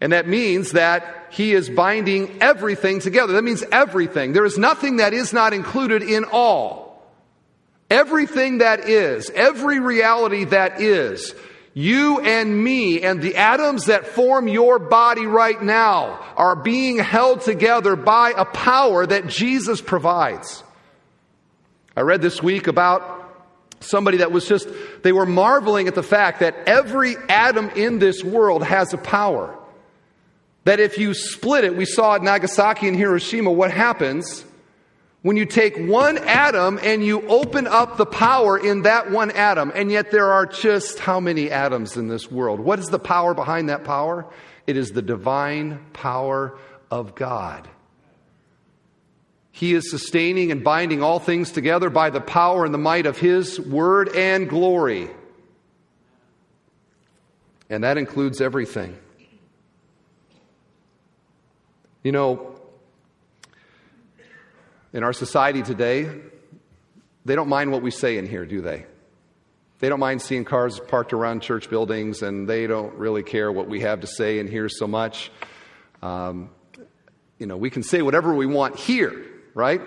And 0.00 0.12
that 0.12 0.28
means 0.28 0.72
that 0.72 1.26
he 1.30 1.52
is 1.52 1.68
binding 1.68 2.40
everything 2.40 3.00
together. 3.00 3.32
That 3.32 3.44
means 3.44 3.64
everything. 3.72 4.32
There 4.32 4.44
is 4.44 4.56
nothing 4.56 4.96
that 4.96 5.12
is 5.12 5.32
not 5.32 5.52
included 5.52 6.02
in 6.02 6.24
all. 6.24 6.88
Everything 7.90 8.58
that 8.58 8.88
is, 8.88 9.30
every 9.30 9.80
reality 9.80 10.44
that 10.44 10.80
is, 10.80 11.34
you 11.74 12.20
and 12.20 12.62
me 12.62 13.02
and 13.02 13.22
the 13.22 13.36
atoms 13.36 13.86
that 13.86 14.06
form 14.06 14.46
your 14.46 14.78
body 14.78 15.26
right 15.26 15.60
now 15.62 16.24
are 16.36 16.56
being 16.56 16.98
held 16.98 17.40
together 17.40 17.96
by 17.96 18.34
a 18.36 18.44
power 18.44 19.06
that 19.06 19.26
Jesus 19.26 19.80
provides. 19.80 20.62
I 21.96 22.02
read 22.02 22.20
this 22.20 22.42
week 22.42 22.66
about 22.66 23.16
somebody 23.80 24.18
that 24.18 24.30
was 24.30 24.46
just, 24.46 24.68
they 25.02 25.12
were 25.12 25.26
marveling 25.26 25.88
at 25.88 25.94
the 25.94 26.02
fact 26.02 26.40
that 26.40 26.54
every 26.66 27.16
atom 27.28 27.70
in 27.70 27.98
this 27.98 28.22
world 28.22 28.62
has 28.64 28.92
a 28.92 28.98
power. 28.98 29.57
That 30.68 30.80
if 30.80 30.98
you 30.98 31.14
split 31.14 31.64
it, 31.64 31.74
we 31.74 31.86
saw 31.86 32.16
at 32.16 32.22
Nagasaki 32.22 32.88
and 32.88 32.94
Hiroshima 32.94 33.50
what 33.50 33.70
happens 33.70 34.44
when 35.22 35.38
you 35.38 35.46
take 35.46 35.78
one 35.78 36.18
atom 36.18 36.78
and 36.82 37.02
you 37.02 37.26
open 37.26 37.66
up 37.66 37.96
the 37.96 38.04
power 38.04 38.58
in 38.58 38.82
that 38.82 39.10
one 39.10 39.30
atom. 39.30 39.72
And 39.74 39.90
yet 39.90 40.10
there 40.10 40.30
are 40.30 40.44
just 40.44 40.98
how 40.98 41.20
many 41.20 41.50
atoms 41.50 41.96
in 41.96 42.08
this 42.08 42.30
world? 42.30 42.60
What 42.60 42.78
is 42.78 42.88
the 42.88 42.98
power 42.98 43.32
behind 43.32 43.70
that 43.70 43.84
power? 43.84 44.26
It 44.66 44.76
is 44.76 44.90
the 44.90 45.00
divine 45.00 45.86
power 45.94 46.58
of 46.90 47.14
God. 47.14 47.66
He 49.50 49.72
is 49.72 49.90
sustaining 49.90 50.52
and 50.52 50.62
binding 50.62 51.02
all 51.02 51.18
things 51.18 51.50
together 51.50 51.88
by 51.88 52.10
the 52.10 52.20
power 52.20 52.66
and 52.66 52.74
the 52.74 52.78
might 52.78 53.06
of 53.06 53.16
His 53.16 53.58
word 53.58 54.14
and 54.14 54.50
glory. 54.50 55.08
And 57.70 57.84
that 57.84 57.96
includes 57.96 58.42
everything. 58.42 58.98
You 62.08 62.12
know, 62.12 62.54
in 64.94 65.02
our 65.02 65.12
society 65.12 65.62
today, 65.62 66.10
they 67.26 67.34
don't 67.34 67.50
mind 67.50 67.70
what 67.70 67.82
we 67.82 67.90
say 67.90 68.16
in 68.16 68.26
here, 68.26 68.46
do 68.46 68.62
they? 68.62 68.86
They 69.80 69.90
don't 69.90 70.00
mind 70.00 70.22
seeing 70.22 70.46
cars 70.46 70.80
parked 70.80 71.12
around 71.12 71.42
church 71.42 71.68
buildings, 71.68 72.22
and 72.22 72.48
they 72.48 72.66
don't 72.66 72.94
really 72.94 73.22
care 73.22 73.52
what 73.52 73.68
we 73.68 73.80
have 73.80 74.00
to 74.00 74.06
say 74.06 74.38
in 74.38 74.48
here 74.48 74.70
so 74.70 74.86
much. 74.86 75.30
Um, 76.00 76.48
you 77.38 77.44
know, 77.44 77.58
we 77.58 77.68
can 77.68 77.82
say 77.82 78.00
whatever 78.00 78.32
we 78.34 78.46
want 78.46 78.76
here, 78.78 79.26
right? 79.52 79.82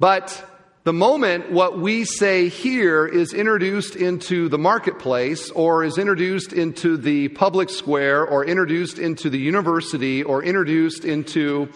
But 0.00 0.44
the 0.86 0.92
moment 0.92 1.50
what 1.50 1.80
we 1.80 2.04
say 2.04 2.48
here 2.48 3.08
is 3.08 3.34
introduced 3.34 3.96
into 3.96 4.48
the 4.48 4.56
marketplace 4.56 5.50
or 5.50 5.82
is 5.82 5.98
introduced 5.98 6.52
into 6.52 6.96
the 6.96 7.26
public 7.30 7.70
square 7.70 8.24
or 8.24 8.44
introduced 8.44 8.96
into 8.96 9.28
the 9.28 9.36
university 9.36 10.22
or 10.22 10.44
introduced 10.44 11.04
into 11.04 11.68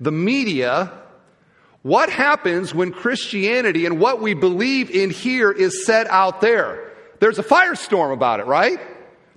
the 0.00 0.12
media, 0.12 0.92
what 1.80 2.10
happens 2.10 2.74
when 2.74 2.92
Christianity 2.92 3.86
and 3.86 3.98
what 3.98 4.20
we 4.20 4.34
believe 4.34 4.90
in 4.90 5.08
here 5.08 5.50
is 5.50 5.86
set 5.86 6.06
out 6.08 6.42
there? 6.42 6.92
There's 7.20 7.38
a 7.38 7.42
firestorm 7.42 8.12
about 8.12 8.38
it, 8.40 8.44
right? 8.44 8.78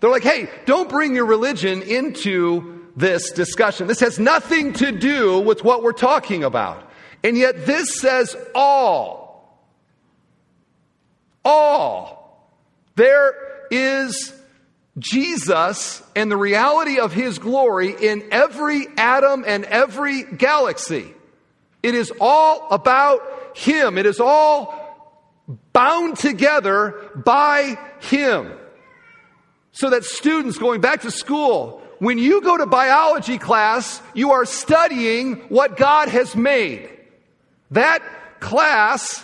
They're 0.01 0.11
like, 0.11 0.23
hey, 0.23 0.50
don't 0.65 0.89
bring 0.89 1.15
your 1.15 1.25
religion 1.25 1.83
into 1.83 2.85
this 2.97 3.31
discussion. 3.31 3.88
This 3.88 4.01
has 4.01 4.19
nothing 4.19 4.73
to 4.73 4.91
do 4.91 5.39
with 5.39 5.63
what 5.63 5.83
we're 5.83 5.93
talking 5.93 6.43
about. 6.43 6.91
And 7.23 7.38
yet 7.38 7.65
this 7.65 7.97
says 7.97 8.35
all 8.53 9.20
all. 11.43 12.51
There 12.95 13.36
is 13.71 14.33
Jesus 14.98 16.03
and 16.15 16.31
the 16.31 16.38
reality 16.38 17.00
of 17.00 17.13
his 17.13 17.39
glory 17.39 17.95
in 18.00 18.27
every 18.31 18.88
atom 18.98 19.43
and 19.48 19.63
every 19.65 20.24
galaxy. 20.24 21.13
It 21.81 21.95
is 21.95 22.12
all 22.19 22.67
about 22.69 23.21
him. 23.55 23.98
It 23.98 24.05
is 24.05 24.19
all 24.19 24.77
bound 25.74 26.17
together 26.17 27.10
by 27.15 27.77
him. 28.01 28.53
So 29.71 29.89
that 29.89 30.03
students 30.03 30.57
going 30.57 30.81
back 30.81 31.01
to 31.01 31.12
school, 31.12 31.81
when 32.00 32.17
you 32.17 32.41
go 32.41 32.57
to 32.57 32.65
biology 32.65 33.38
class, 33.38 34.01
you 34.13 34.31
are 34.31 34.45
studying 34.45 35.36
what 35.48 35.77
God 35.77 36.10
has 36.10 36.36
made. 36.36 36.89
That 37.71 38.03
class 38.41 39.24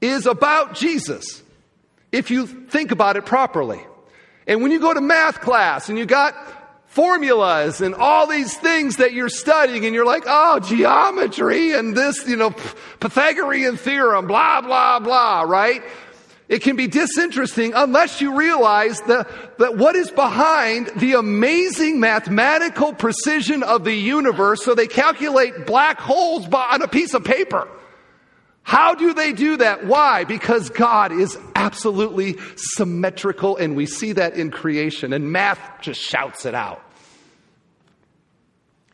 is 0.00 0.26
about 0.26 0.74
Jesus, 0.74 1.42
if 2.12 2.30
you 2.30 2.46
think 2.46 2.90
about 2.90 3.16
it 3.16 3.26
properly. 3.26 3.80
And 4.46 4.62
when 4.62 4.70
you 4.70 4.80
go 4.80 4.92
to 4.92 5.00
math 5.00 5.40
class 5.40 5.88
and 5.88 5.98
you 5.98 6.04
got 6.06 6.34
formulas 6.86 7.80
and 7.80 7.94
all 7.94 8.26
these 8.28 8.56
things 8.56 8.96
that 8.96 9.12
you're 9.12 9.28
studying 9.28 9.84
and 9.84 9.94
you're 9.94 10.06
like, 10.06 10.24
oh, 10.26 10.60
geometry 10.60 11.72
and 11.72 11.96
this, 11.96 12.26
you 12.28 12.36
know, 12.36 12.50
Pythagorean 13.00 13.76
theorem, 13.76 14.26
blah, 14.26 14.60
blah, 14.60 15.00
blah, 15.00 15.42
right? 15.42 15.82
It 16.48 16.60
can 16.62 16.76
be 16.76 16.86
disinteresting 16.86 17.72
unless 17.74 18.20
you 18.20 18.36
realize 18.36 19.00
that, 19.02 19.58
that 19.58 19.76
what 19.76 19.96
is 19.96 20.10
behind 20.10 20.88
the 20.96 21.14
amazing 21.14 21.98
mathematical 22.00 22.92
precision 22.92 23.62
of 23.62 23.82
the 23.84 23.94
universe 23.94 24.62
so 24.62 24.74
they 24.74 24.86
calculate 24.86 25.66
black 25.66 25.98
holes 25.98 26.46
on 26.46 26.82
a 26.82 26.88
piece 26.88 27.14
of 27.14 27.24
paper. 27.24 27.66
How 28.64 28.94
do 28.94 29.12
they 29.12 29.32
do 29.32 29.58
that? 29.58 29.86
Why? 29.86 30.24
Because 30.24 30.70
God 30.70 31.12
is 31.12 31.38
absolutely 31.54 32.38
symmetrical, 32.56 33.56
and 33.58 33.76
we 33.76 33.84
see 33.84 34.12
that 34.12 34.34
in 34.34 34.50
creation, 34.50 35.12
and 35.12 35.30
math 35.30 35.60
just 35.82 36.00
shouts 36.00 36.46
it 36.46 36.54
out. 36.54 36.82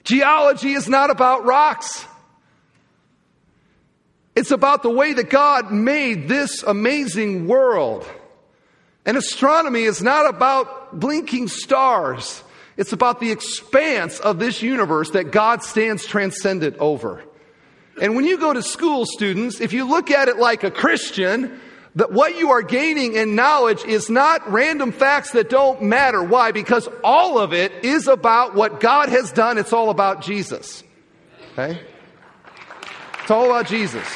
Geology 0.02 0.72
is 0.72 0.88
not 0.88 1.10
about 1.10 1.44
rocks. 1.44 2.04
It's 4.34 4.50
about 4.50 4.82
the 4.82 4.90
way 4.90 5.12
that 5.12 5.30
God 5.30 5.70
made 5.70 6.26
this 6.26 6.64
amazing 6.64 7.46
world. 7.46 8.04
And 9.06 9.16
astronomy 9.16 9.82
is 9.82 10.02
not 10.02 10.28
about 10.28 10.98
blinking 10.98 11.46
stars. 11.46 12.42
It's 12.76 12.92
about 12.92 13.20
the 13.20 13.30
expanse 13.30 14.18
of 14.18 14.40
this 14.40 14.62
universe 14.62 15.10
that 15.10 15.30
God 15.30 15.62
stands 15.62 16.04
transcendent 16.04 16.76
over. 16.78 17.22
And 18.00 18.14
when 18.16 18.24
you 18.24 18.38
go 18.38 18.52
to 18.52 18.62
school, 18.62 19.06
students, 19.06 19.60
if 19.60 19.72
you 19.72 19.84
look 19.88 20.10
at 20.10 20.28
it 20.28 20.36
like 20.36 20.64
a 20.64 20.70
Christian, 20.70 21.60
that 21.96 22.12
what 22.12 22.38
you 22.38 22.50
are 22.50 22.62
gaining 22.62 23.14
in 23.14 23.34
knowledge 23.34 23.84
is 23.84 24.08
not 24.08 24.50
random 24.50 24.92
facts 24.92 25.32
that 25.32 25.50
don't 25.50 25.82
matter. 25.82 26.22
Why? 26.22 26.52
Because 26.52 26.88
all 27.02 27.38
of 27.38 27.52
it 27.52 27.72
is 27.84 28.06
about 28.06 28.54
what 28.54 28.80
God 28.80 29.08
has 29.08 29.32
done. 29.32 29.58
It's 29.58 29.72
all 29.72 29.90
about 29.90 30.22
Jesus. 30.22 30.84
Okay? 31.52 31.80
It's 33.22 33.30
all 33.30 33.46
about 33.46 33.66
Jesus. 33.66 34.06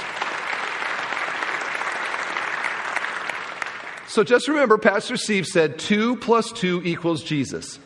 So 4.08 4.22
just 4.22 4.46
remember, 4.46 4.78
Pastor 4.78 5.16
Steve 5.16 5.44
said 5.44 5.78
2 5.80 6.16
plus 6.16 6.52
2 6.52 6.82
equals 6.84 7.24
Jesus. 7.24 7.80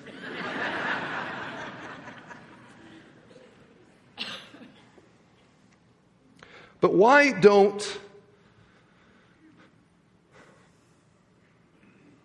But 6.80 6.94
why 6.94 7.32
don't 7.32 7.98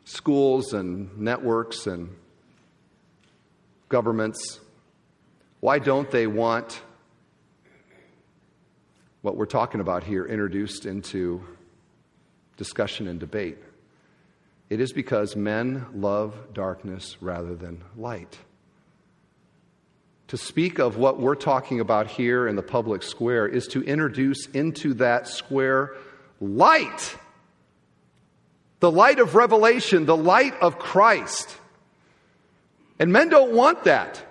schools 0.03 0.73
and 0.73 1.17
networks 1.17 1.87
and 1.87 2.15
governments, 3.89 4.59
why 5.59 5.79
don't 5.79 6.09
they 6.11 6.27
want 6.27 6.81
what 9.21 9.37
we're 9.37 9.45
talking 9.45 9.81
about 9.81 10.03
here 10.03 10.25
introduced 10.25 10.85
into 10.85 11.43
discussion 12.57 13.07
and 13.07 13.19
debate? 13.19 13.57
It 14.69 14.79
is 14.79 14.93
because 14.93 15.35
men 15.35 15.85
love 15.95 16.35
darkness 16.53 17.17
rather 17.21 17.55
than 17.55 17.83
light 17.95 18.37
to 20.33 20.37
speak 20.37 20.79
of 20.79 20.97
what 20.97 21.19
we're 21.19 21.35
talking 21.35 21.79
about 21.79 22.07
here 22.07 22.47
in 22.47 22.55
the 22.55 22.63
public 22.63 23.03
square 23.03 23.47
is 23.47 23.67
to 23.67 23.83
introduce 23.83 24.47
into 24.47 24.95
that 24.95 25.27
square 25.27 25.91
light. 26.41 27.15
The 28.79 28.89
light 28.89 29.19
of 29.19 29.35
revelation, 29.35 30.07
the 30.07 30.17
light 30.17 30.55
of 30.59 30.79
Christ. 30.79 31.55
And 32.97 33.13
men 33.13 33.29
don't 33.29 33.51
want 33.53 33.83
that. 33.83 34.25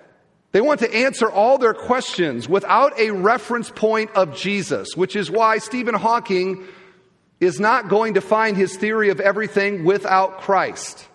They 0.51 0.59
want 0.59 0.81
to 0.81 0.93
answer 0.93 1.31
all 1.31 1.57
their 1.57 1.73
questions 1.73 2.49
without 2.49 2.99
a 2.99 3.11
reference 3.11 3.69
point 3.69 4.11
of 4.11 4.35
Jesus, 4.35 4.97
which 4.97 5.15
is 5.15 5.31
why 5.31 5.59
Stephen 5.59 5.95
Hawking 5.95 6.65
is 7.39 7.61
not 7.61 7.87
going 7.87 8.15
to 8.15 8.21
find 8.21 8.57
his 8.57 8.75
theory 8.75 9.07
of 9.07 9.21
everything 9.21 9.85
without 9.85 10.41
Christ. 10.41 11.07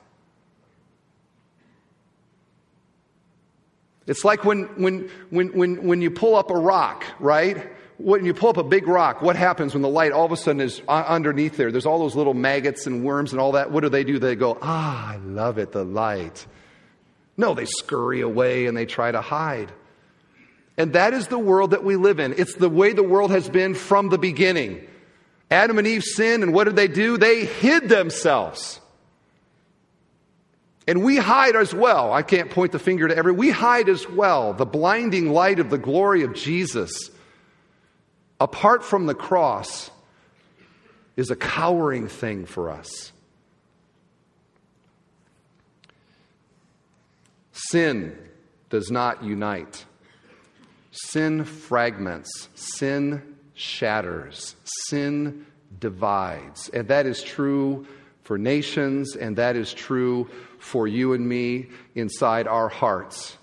It's 4.08 4.24
like 4.24 4.42
when, 4.44 4.62
when, 4.82 5.10
when, 5.28 5.48
when, 5.48 5.86
when 5.86 6.02
you 6.02 6.10
pull 6.10 6.34
up 6.34 6.50
a 6.50 6.56
rock, 6.56 7.04
right? 7.20 7.70
When 7.98 8.24
you 8.24 8.32
pull 8.32 8.48
up 8.48 8.56
a 8.56 8.64
big 8.64 8.88
rock, 8.88 9.20
what 9.20 9.36
happens 9.36 9.74
when 9.74 9.82
the 9.82 9.88
light 9.88 10.12
all 10.12 10.24
of 10.24 10.32
a 10.32 10.36
sudden 10.36 10.62
is 10.62 10.80
underneath 10.88 11.58
there? 11.58 11.70
There's 11.70 11.84
all 11.84 11.98
those 11.98 12.16
little 12.16 12.32
maggots 12.32 12.86
and 12.86 13.04
worms 13.04 13.32
and 13.32 13.40
all 13.40 13.52
that. 13.52 13.70
What 13.70 13.82
do 13.82 13.90
they 13.90 14.04
do? 14.04 14.18
They 14.18 14.34
go, 14.34 14.56
ah, 14.62 15.12
I 15.12 15.16
love 15.18 15.58
it, 15.58 15.72
the 15.72 15.84
light. 15.84 16.46
No, 17.36 17.52
they 17.52 17.66
scurry 17.66 18.22
away 18.22 18.66
and 18.66 18.76
they 18.76 18.86
try 18.86 19.12
to 19.12 19.20
hide. 19.20 19.70
And 20.78 20.94
that 20.94 21.12
is 21.12 21.26
the 21.26 21.38
world 21.38 21.72
that 21.72 21.84
we 21.84 21.96
live 21.96 22.18
in. 22.18 22.34
It's 22.38 22.54
the 22.54 22.70
way 22.70 22.94
the 22.94 23.02
world 23.02 23.30
has 23.30 23.50
been 23.50 23.74
from 23.74 24.08
the 24.08 24.18
beginning. 24.18 24.88
Adam 25.50 25.76
and 25.76 25.86
Eve 25.86 26.04
sinned, 26.04 26.42
and 26.42 26.54
what 26.54 26.64
did 26.64 26.76
they 26.76 26.88
do? 26.88 27.18
They 27.18 27.44
hid 27.44 27.88
themselves. 27.88 28.80
And 30.88 31.04
we 31.04 31.18
hide 31.18 31.54
as 31.54 31.74
well. 31.74 32.14
I 32.14 32.22
can't 32.22 32.50
point 32.50 32.72
the 32.72 32.78
finger 32.78 33.06
to 33.06 33.14
every. 33.14 33.30
We 33.30 33.50
hide 33.50 33.90
as 33.90 34.08
well. 34.08 34.54
The 34.54 34.64
blinding 34.64 35.30
light 35.30 35.60
of 35.60 35.68
the 35.68 35.76
glory 35.76 36.22
of 36.22 36.32
Jesus, 36.32 37.10
apart 38.40 38.82
from 38.82 39.04
the 39.04 39.14
cross, 39.14 39.90
is 41.14 41.30
a 41.30 41.36
cowering 41.36 42.08
thing 42.08 42.46
for 42.46 42.70
us. 42.70 43.12
Sin 47.52 48.16
does 48.70 48.90
not 48.90 49.22
unite. 49.22 49.84
Sin 50.92 51.44
fragments. 51.44 52.48
Sin 52.54 53.36
shatters. 53.52 54.56
Sin 54.88 55.44
divides. 55.78 56.70
And 56.70 56.88
that 56.88 57.04
is 57.04 57.22
true 57.22 57.86
for 58.22 58.38
nations, 58.38 59.16
and 59.16 59.36
that 59.36 59.54
is 59.54 59.74
true 59.74 60.30
for 60.58 60.86
you 60.86 61.12
and 61.12 61.28
me 61.28 61.68
inside 61.94 62.46
our 62.46 62.68
hearts. 62.68 63.36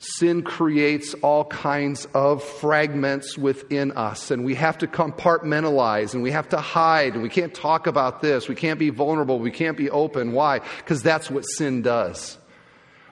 Sin 0.00 0.42
creates 0.42 1.14
all 1.14 1.44
kinds 1.44 2.06
of 2.14 2.44
fragments 2.44 3.36
within 3.36 3.90
us, 3.92 4.30
and 4.30 4.44
we 4.44 4.54
have 4.54 4.78
to 4.78 4.86
compartmentalize 4.86 6.14
and 6.14 6.22
we 6.22 6.30
have 6.30 6.48
to 6.50 6.58
hide, 6.58 7.14
and 7.14 7.22
we 7.22 7.28
can't 7.28 7.52
talk 7.52 7.88
about 7.88 8.22
this. 8.22 8.48
We 8.48 8.54
can't 8.54 8.78
be 8.78 8.90
vulnerable. 8.90 9.40
We 9.40 9.50
can't 9.50 9.76
be 9.76 9.90
open. 9.90 10.32
Why? 10.32 10.60
Because 10.76 11.02
that's 11.02 11.28
what 11.28 11.42
sin 11.42 11.82
does. 11.82 12.37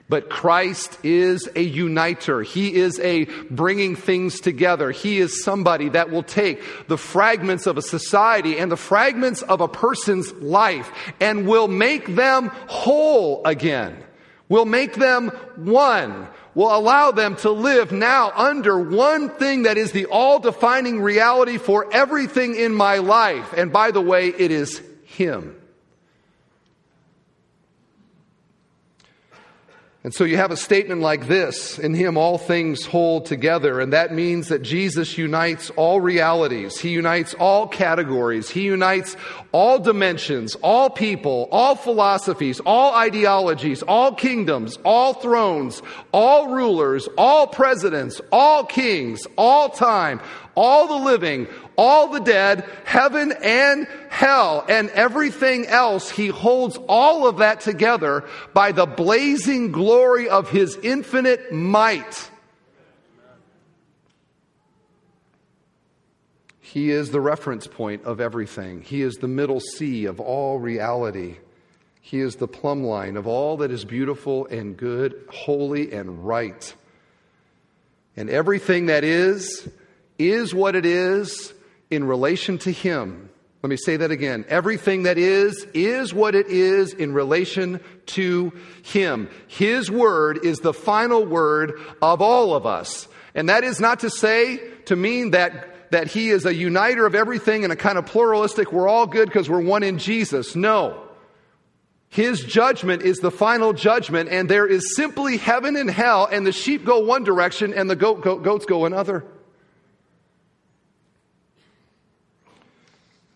But 0.09 0.29
Christ 0.29 0.97
is 1.03 1.49
a 1.55 1.61
uniter. 1.61 2.41
He 2.41 2.75
is 2.75 2.97
a 3.01 3.25
bringing 3.49 3.97
things 3.97 4.39
together. 4.39 4.91
He 4.91 5.19
is 5.19 5.43
somebody 5.43 5.89
that 5.89 6.11
will 6.11 6.23
take 6.23 6.61
the 6.87 6.97
fragments 6.97 7.67
of 7.67 7.77
a 7.77 7.81
society 7.81 8.57
and 8.57 8.71
the 8.71 8.77
fragments 8.77 9.41
of 9.41 9.59
a 9.59 9.67
person's 9.67 10.31
life 10.33 10.91
and 11.19 11.45
will 11.45 11.67
make 11.67 12.15
them 12.15 12.47
whole 12.67 13.43
again. 13.45 14.01
Will 14.47 14.65
make 14.65 14.93
them 14.93 15.27
one. 15.57 16.29
Will 16.55 16.73
allow 16.73 17.11
them 17.11 17.35
to 17.37 17.51
live 17.51 17.91
now 17.91 18.31
under 18.33 18.79
one 18.79 19.29
thing 19.29 19.63
that 19.63 19.77
is 19.77 19.91
the 19.91 20.05
all 20.05 20.39
defining 20.39 21.01
reality 21.01 21.57
for 21.57 21.93
everything 21.93 22.55
in 22.55 22.73
my 22.73 22.99
life. 22.99 23.51
And 23.51 23.73
by 23.73 23.91
the 23.91 24.01
way, 24.01 24.29
it 24.29 24.51
is 24.51 24.81
Him. 25.03 25.56
And 30.07 30.13
so 30.13 30.23
you 30.23 30.37
have 30.37 30.51
a 30.51 30.55
statement 30.55 31.01
like 31.01 31.27
this 31.27 31.79
In 31.79 31.93
him 31.93 32.17
all 32.17 32.37
things 32.37 32.85
hold 32.85 33.25
together. 33.25 33.81
And 33.81 33.91
that 33.91 34.13
means 34.13 34.47
that 34.47 34.61
Jesus 34.61 35.17
unites 35.17 35.69
all 35.71 35.99
realities. 35.99 36.79
He 36.79 36.91
unites 36.91 37.33
all 37.33 37.67
categories. 37.67 38.49
He 38.49 38.61
unites 38.61 39.17
all 39.51 39.79
dimensions, 39.79 40.55
all 40.63 40.89
people, 40.89 41.49
all 41.51 41.75
philosophies, 41.75 42.61
all 42.61 42.95
ideologies, 42.95 43.83
all 43.83 44.15
kingdoms, 44.15 44.77
all 44.85 45.13
thrones, 45.13 45.81
all 46.13 46.55
rulers, 46.55 47.09
all 47.17 47.45
presidents, 47.45 48.21
all 48.31 48.63
kings, 48.63 49.27
all 49.37 49.67
time, 49.67 50.21
all 50.57 50.87
the 50.87 51.05
living, 51.05 51.47
all 51.77 52.07
the 52.07 52.19
dead, 52.19 52.65
heaven 52.83 53.31
and 53.43 53.87
hell, 54.09 54.65
and 54.67 54.89
everything 54.89 55.67
else. 55.67 56.09
He 56.09 56.27
holds 56.27 56.77
all 56.89 57.27
of 57.27 57.37
that 57.37 57.61
together 57.61 58.25
by 58.55 58.71
the 58.71 58.87
blazing 58.87 59.71
glory 59.71 60.27
of 60.27 60.49
His 60.49 60.75
infinite 60.81 61.53
might. 61.53 62.31
He 66.59 66.89
is 66.89 67.11
the 67.11 67.21
reference 67.21 67.67
point 67.67 68.03
of 68.03 68.19
everything. 68.19 68.81
He 68.81 69.01
is 69.03 69.17
the 69.17 69.27
middle 69.27 69.59
sea 69.59 70.05
of 70.05 70.19
all 70.19 70.59
reality. 70.59 71.37
He 72.01 72.19
is 72.19 72.35
the 72.35 72.47
plumb 72.47 72.83
line 72.83 73.15
of 73.15 73.27
all 73.27 73.57
that 73.57 73.71
is 73.71 73.85
beautiful 73.85 74.47
and 74.47 74.75
good, 74.75 75.23
holy 75.29 75.93
and 75.93 76.25
right. 76.25 76.73
And 78.15 78.29
everything 78.29 78.87
that 78.87 79.03
is, 79.03 79.69
is 80.19 80.53
what 80.53 80.75
it 80.75 80.85
is 80.85 81.53
in 81.89 82.03
relation 82.03 82.57
to 82.59 82.71
Him. 82.71 83.29
Let 83.63 83.69
me 83.69 83.77
say 83.77 83.97
that 83.97 84.11
again. 84.11 84.45
Everything 84.49 85.03
that 85.03 85.17
is, 85.17 85.65
is 85.73 86.13
what 86.13 86.35
it 86.35 86.47
is 86.47 86.93
in 86.93 87.13
relation 87.13 87.81
to 88.07 88.53
Him. 88.83 89.29
His 89.47 89.89
word 89.89 90.45
is 90.45 90.59
the 90.59 90.73
final 90.73 91.25
word 91.25 91.73
of 92.01 92.21
all 92.21 92.53
of 92.53 92.65
us. 92.65 93.07
And 93.33 93.49
that 93.49 93.63
is 93.63 93.79
not 93.79 94.01
to 94.01 94.09
say, 94.09 94.59
to 94.85 94.95
mean 94.95 95.31
that, 95.31 95.91
that 95.91 96.07
He 96.07 96.29
is 96.29 96.45
a 96.45 96.53
uniter 96.53 97.05
of 97.05 97.15
everything 97.15 97.63
and 97.63 97.73
a 97.73 97.75
kind 97.75 97.97
of 97.97 98.05
pluralistic, 98.05 98.71
we're 98.71 98.87
all 98.87 99.07
good 99.07 99.27
because 99.27 99.49
we're 99.49 99.61
one 99.61 99.83
in 99.83 99.97
Jesus. 99.97 100.55
No. 100.55 101.03
His 102.09 102.41
judgment 102.41 103.01
is 103.01 103.19
the 103.19 103.31
final 103.31 103.73
judgment, 103.73 104.29
and 104.29 104.47
there 104.47 104.65
is 104.65 104.95
simply 104.95 105.37
heaven 105.37 105.75
and 105.75 105.89
hell, 105.89 106.27
and 106.31 106.47
the 106.47 106.51
sheep 106.51 106.85
go 106.85 106.99
one 106.99 107.23
direction 107.23 107.73
and 107.73 107.89
the 107.89 107.95
goat, 107.95 108.21
goat, 108.21 108.43
goats 108.43 108.65
go 108.65 108.85
another. 108.85 109.25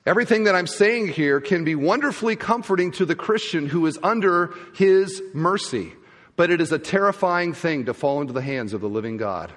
Everything 0.05 0.45
that 0.45 0.55
I'm 0.55 0.67
saying 0.67 1.09
here 1.09 1.39
can 1.39 1.63
be 1.63 1.75
wonderfully 1.75 2.35
comforting 2.35 2.91
to 2.93 3.05
the 3.05 3.15
Christian 3.15 3.67
who 3.67 3.85
is 3.85 3.99
under 4.01 4.53
his 4.73 5.21
mercy, 5.33 5.93
but 6.35 6.49
it 6.49 6.59
is 6.59 6.71
a 6.71 6.79
terrifying 6.79 7.53
thing 7.53 7.85
to 7.85 7.93
fall 7.93 8.19
into 8.19 8.33
the 8.33 8.41
hands 8.41 8.73
of 8.73 8.81
the 8.81 8.89
living 8.89 9.17
God. 9.17 9.51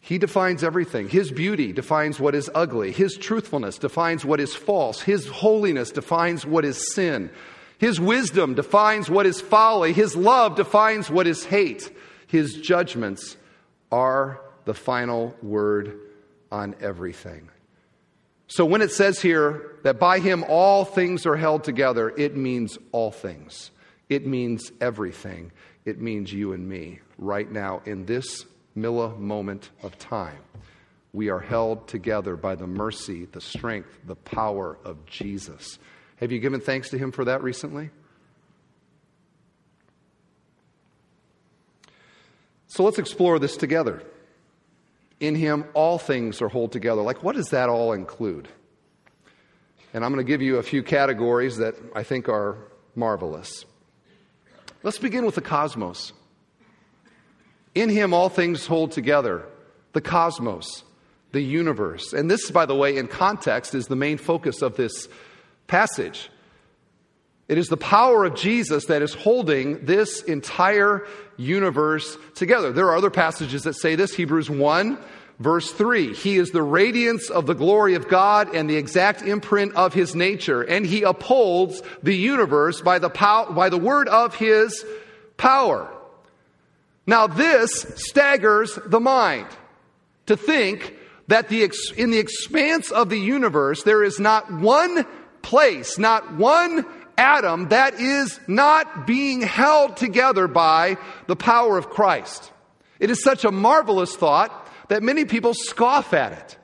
He 0.00 0.18
defines 0.18 0.64
everything. 0.64 1.08
His 1.08 1.30
beauty 1.30 1.72
defines 1.72 2.20
what 2.20 2.34
is 2.34 2.50
ugly. 2.54 2.92
His 2.92 3.16
truthfulness 3.16 3.78
defines 3.78 4.24
what 4.24 4.40
is 4.40 4.54
false. 4.54 5.00
His 5.00 5.26
holiness 5.28 5.92
defines 5.92 6.44
what 6.44 6.64
is 6.64 6.92
sin. 6.94 7.30
His 7.78 8.00
wisdom 8.00 8.54
defines 8.54 9.08
what 9.08 9.24
is 9.24 9.40
folly. 9.40 9.92
His 9.92 10.14
love 10.14 10.56
defines 10.56 11.08
what 11.08 11.26
is 11.26 11.44
hate. 11.44 11.90
His 12.26 12.54
judgments 12.54 13.36
are 13.90 14.40
the 14.64 14.74
final 14.74 15.34
word 15.42 15.98
on 16.52 16.74
everything. 16.80 17.48
So 18.46 18.64
when 18.64 18.82
it 18.82 18.92
says 18.92 19.20
here 19.20 19.76
that 19.82 19.98
by 19.98 20.18
him 20.18 20.44
all 20.48 20.84
things 20.84 21.26
are 21.26 21.36
held 21.36 21.64
together, 21.64 22.10
it 22.16 22.36
means 22.36 22.78
all 22.92 23.10
things. 23.10 23.70
It 24.08 24.26
means 24.26 24.70
everything. 24.80 25.50
It 25.84 26.00
means 26.00 26.32
you 26.32 26.52
and 26.52 26.68
me 26.68 27.00
right 27.18 27.50
now 27.50 27.82
in 27.84 28.06
this 28.06 28.44
milli 28.76 29.18
moment 29.18 29.70
of 29.82 29.98
time. 29.98 30.38
We 31.12 31.30
are 31.30 31.40
held 31.40 31.86
together 31.86 32.36
by 32.36 32.56
the 32.56 32.66
mercy, 32.66 33.26
the 33.26 33.40
strength, 33.40 33.98
the 34.04 34.16
power 34.16 34.78
of 34.84 35.06
Jesus. 35.06 35.78
Have 36.16 36.32
you 36.32 36.40
given 36.40 36.60
thanks 36.60 36.90
to 36.90 36.98
him 36.98 37.12
for 37.12 37.24
that 37.26 37.42
recently? 37.42 37.90
So 42.66 42.82
let's 42.82 42.98
explore 42.98 43.38
this 43.38 43.56
together 43.56 44.02
in 45.20 45.34
him 45.34 45.64
all 45.74 45.98
things 45.98 46.42
are 46.42 46.48
hold 46.48 46.72
together. 46.72 47.02
Like, 47.02 47.22
what 47.22 47.36
does 47.36 47.50
that 47.50 47.68
all 47.68 47.92
include? 47.92 48.48
And 49.92 50.04
I'm 50.04 50.12
going 50.12 50.24
to 50.24 50.28
give 50.30 50.42
you 50.42 50.56
a 50.56 50.62
few 50.62 50.82
categories 50.82 51.58
that 51.58 51.74
I 51.94 52.02
think 52.02 52.28
are 52.28 52.58
marvelous. 52.96 53.64
Let's 54.82 54.98
begin 54.98 55.24
with 55.24 55.36
the 55.36 55.40
cosmos. 55.40 56.12
In 57.74 57.88
him 57.88 58.12
all 58.12 58.28
things 58.28 58.66
hold 58.66 58.92
together. 58.92 59.46
The 59.92 60.00
cosmos, 60.00 60.82
the 61.32 61.40
universe. 61.40 62.12
And 62.12 62.30
this, 62.30 62.50
by 62.50 62.66
the 62.66 62.74
way, 62.74 62.96
in 62.96 63.06
context, 63.06 63.74
is 63.74 63.86
the 63.86 63.96
main 63.96 64.18
focus 64.18 64.62
of 64.62 64.76
this 64.76 65.08
passage. 65.66 66.28
It 67.48 67.58
is 67.58 67.68
the 67.68 67.76
power 67.76 68.24
of 68.24 68.34
Jesus 68.34 68.86
that 68.86 69.02
is 69.02 69.12
holding 69.14 69.84
this 69.84 70.22
entire 70.22 71.06
universe 71.36 72.16
together. 72.34 72.72
There 72.72 72.86
are 72.86 72.96
other 72.96 73.10
passages 73.10 73.64
that 73.64 73.74
say 73.74 73.96
this. 73.96 74.14
Hebrews 74.14 74.48
1 74.48 74.98
Verse 75.38 75.72
3 75.72 76.14
He 76.14 76.36
is 76.36 76.50
the 76.50 76.62
radiance 76.62 77.28
of 77.30 77.46
the 77.46 77.54
glory 77.54 77.94
of 77.94 78.08
God 78.08 78.54
and 78.54 78.68
the 78.70 78.76
exact 78.76 79.22
imprint 79.22 79.74
of 79.74 79.92
his 79.92 80.14
nature, 80.14 80.62
and 80.62 80.86
he 80.86 81.02
upholds 81.02 81.82
the 82.02 82.14
universe 82.14 82.80
by 82.80 82.98
the, 82.98 83.10
pow- 83.10 83.50
by 83.52 83.68
the 83.68 83.78
word 83.78 84.08
of 84.08 84.34
his 84.36 84.84
power. 85.36 85.90
Now, 87.06 87.26
this 87.26 87.72
staggers 87.96 88.78
the 88.86 89.00
mind 89.00 89.48
to 90.26 90.36
think 90.36 90.94
that 91.26 91.48
the 91.48 91.64
ex- 91.64 91.90
in 91.90 92.10
the 92.10 92.18
expanse 92.18 92.90
of 92.90 93.08
the 93.08 93.18
universe, 93.18 93.82
there 93.82 94.04
is 94.04 94.20
not 94.20 94.52
one 94.52 95.04
place, 95.42 95.98
not 95.98 96.34
one 96.34 96.86
atom 97.16 97.68
that 97.68 97.94
is 97.94 98.38
not 98.46 99.06
being 99.06 99.40
held 99.40 99.96
together 99.96 100.48
by 100.48 100.96
the 101.26 101.36
power 101.36 101.78
of 101.78 101.90
Christ. 101.90 102.52
It 102.98 103.10
is 103.10 103.22
such 103.22 103.44
a 103.44 103.50
marvelous 103.50 104.16
thought 104.16 104.68
that 104.88 105.02
many 105.02 105.24
people 105.24 105.54
scoff 105.54 106.12
at 106.12 106.32
it. 106.32 106.58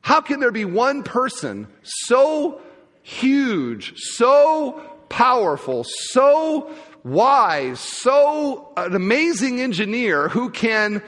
How 0.00 0.20
can 0.20 0.40
there 0.40 0.52
be 0.52 0.64
one 0.64 1.02
person 1.02 1.68
so 1.82 2.60
huge, 3.02 3.94
so 3.96 4.80
powerful, 5.08 5.84
so 5.84 6.74
wise, 7.04 7.80
so 7.80 8.72
an 8.76 8.94
amazing 8.94 9.60
engineer 9.60 10.28
who 10.28 10.50
can 10.50 11.02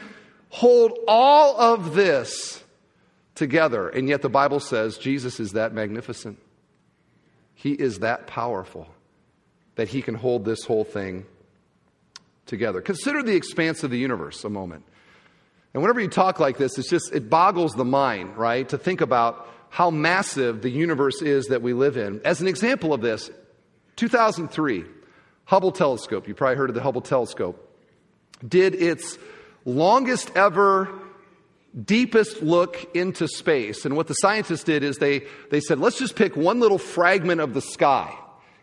hold 0.50 0.98
all 1.08 1.58
of 1.58 1.94
this 1.94 2.62
together? 3.34 3.88
And 3.88 4.08
yet 4.08 4.22
the 4.22 4.28
Bible 4.28 4.60
says 4.60 4.98
Jesus 4.98 5.40
is 5.40 5.52
that 5.52 5.72
magnificent. 5.72 6.38
He 7.62 7.70
is 7.70 8.00
that 8.00 8.26
powerful 8.26 8.88
that 9.76 9.86
he 9.86 10.02
can 10.02 10.16
hold 10.16 10.44
this 10.44 10.64
whole 10.64 10.82
thing 10.82 11.26
together. 12.44 12.80
Consider 12.80 13.22
the 13.22 13.36
expanse 13.36 13.84
of 13.84 13.92
the 13.92 13.98
universe 13.98 14.42
a 14.42 14.48
moment. 14.50 14.82
And 15.72 15.80
whenever 15.80 16.00
you 16.00 16.08
talk 16.08 16.40
like 16.40 16.58
this, 16.58 16.76
it's 16.76 16.90
just, 16.90 17.14
it 17.14 17.30
boggles 17.30 17.74
the 17.74 17.84
mind, 17.84 18.36
right? 18.36 18.68
To 18.70 18.78
think 18.78 19.00
about 19.00 19.48
how 19.68 19.90
massive 19.90 20.60
the 20.60 20.70
universe 20.70 21.22
is 21.22 21.46
that 21.46 21.62
we 21.62 21.72
live 21.72 21.96
in. 21.96 22.20
As 22.24 22.40
an 22.40 22.48
example 22.48 22.92
of 22.92 23.00
this, 23.00 23.30
2003, 23.94 24.84
Hubble 25.44 25.70
telescope, 25.70 26.26
you 26.26 26.34
probably 26.34 26.56
heard 26.56 26.68
of 26.68 26.74
the 26.74 26.82
Hubble 26.82 27.00
telescope, 27.00 27.78
did 28.46 28.74
its 28.74 29.18
longest 29.64 30.32
ever, 30.34 30.90
deepest 31.84 32.42
look 32.42 32.94
into 32.94 33.26
space. 33.28 33.84
And 33.84 33.96
what 33.96 34.06
the 34.06 34.14
scientists 34.14 34.64
did 34.64 34.82
is 34.82 34.98
they, 34.98 35.26
they 35.50 35.60
said, 35.60 35.78
let's 35.78 35.98
just 35.98 36.16
pick 36.16 36.36
one 36.36 36.60
little 36.60 36.78
fragment 36.78 37.40
of 37.40 37.54
the 37.54 37.62
sky 37.62 38.14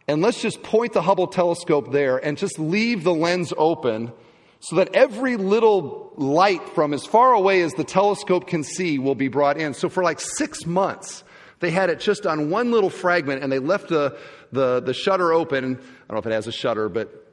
and 0.08 0.22
let's 0.22 0.42
just 0.42 0.64
point 0.64 0.94
the 0.94 1.02
Hubble 1.02 1.28
telescope 1.28 1.92
there 1.92 2.18
and 2.18 2.38
just 2.38 2.60
leave 2.60 3.04
the 3.04 3.14
lens 3.14 3.54
open 3.58 4.12
so 4.60 4.76
that 4.76 4.94
every 4.96 5.38
little 5.38 6.12
light 6.18 6.68
from 6.70 6.94
as 6.94 7.06
far 7.06 7.34
away 7.34 7.62
as 7.62 7.74
the 7.74 7.84
telescope 7.84 8.48
can 8.48 8.64
see 8.64 9.00
will 9.00 9.16
be 9.16 9.28
brought 9.28 9.58
in. 9.58 9.74
So 9.74 9.88
for 9.88 10.04
like 10.04 10.20
six 10.20 10.66
months, 10.66 11.24
they 11.60 11.72
had 11.72 11.90
it 11.90 12.00
just 12.00 12.26
on 12.26 12.50
one 12.50 12.72
little 12.72 12.90
fragment 12.90 13.44
and 13.44 13.52
they 13.52 13.60
left 13.60 13.90
the, 13.90 14.18
the, 14.52 14.82
the 14.82 14.94
shutter 14.94 15.32
open. 15.32 15.64
I 15.64 15.68
don't 15.68 16.12
know 16.12 16.18
if 16.18 16.26
it 16.26 16.32
has 16.32 16.48
a 16.48 16.52
shutter, 16.52 16.90
but 16.90 17.29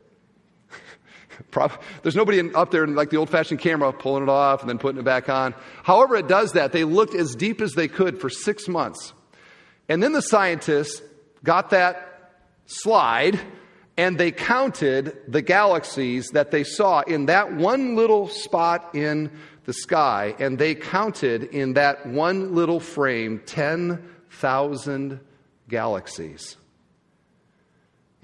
There's 2.02 2.16
nobody 2.16 2.38
in, 2.38 2.54
up 2.54 2.70
there 2.70 2.84
in 2.84 2.94
like 2.94 3.10
the 3.10 3.16
old 3.16 3.30
fashioned 3.30 3.60
camera 3.60 3.92
pulling 3.92 4.22
it 4.22 4.28
off 4.28 4.60
and 4.60 4.68
then 4.68 4.78
putting 4.78 5.00
it 5.00 5.04
back 5.04 5.28
on. 5.28 5.54
However, 5.82 6.16
it 6.16 6.28
does 6.28 6.52
that. 6.52 6.72
They 6.72 6.84
looked 6.84 7.14
as 7.14 7.34
deep 7.34 7.60
as 7.60 7.74
they 7.74 7.88
could 7.88 8.20
for 8.20 8.30
six 8.30 8.68
months. 8.68 9.12
And 9.88 10.02
then 10.02 10.12
the 10.12 10.22
scientists 10.22 11.02
got 11.44 11.70
that 11.70 12.32
slide 12.66 13.40
and 13.96 14.18
they 14.18 14.30
counted 14.30 15.16
the 15.26 15.40
galaxies 15.40 16.28
that 16.28 16.50
they 16.50 16.64
saw 16.64 17.00
in 17.00 17.26
that 17.26 17.54
one 17.54 17.96
little 17.96 18.28
spot 18.28 18.94
in 18.94 19.30
the 19.64 19.72
sky. 19.72 20.34
And 20.38 20.58
they 20.58 20.74
counted 20.74 21.44
in 21.44 21.74
that 21.74 22.06
one 22.06 22.54
little 22.54 22.80
frame 22.80 23.40
10,000 23.46 25.20
galaxies. 25.68 26.56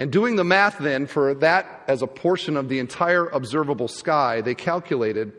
And 0.03 0.11
doing 0.11 0.35
the 0.35 0.43
math 0.43 0.79
then 0.79 1.07
for 1.07 1.33
that 1.35 1.85
as 1.87 2.03
a 2.03 2.09
portion 2.09 2.57
of 2.57 2.69
the 2.69 2.81
entire 2.81 3.29
observable 3.29 3.87
sky, 3.87 4.41
they 4.41 4.57
calculated 4.57 5.33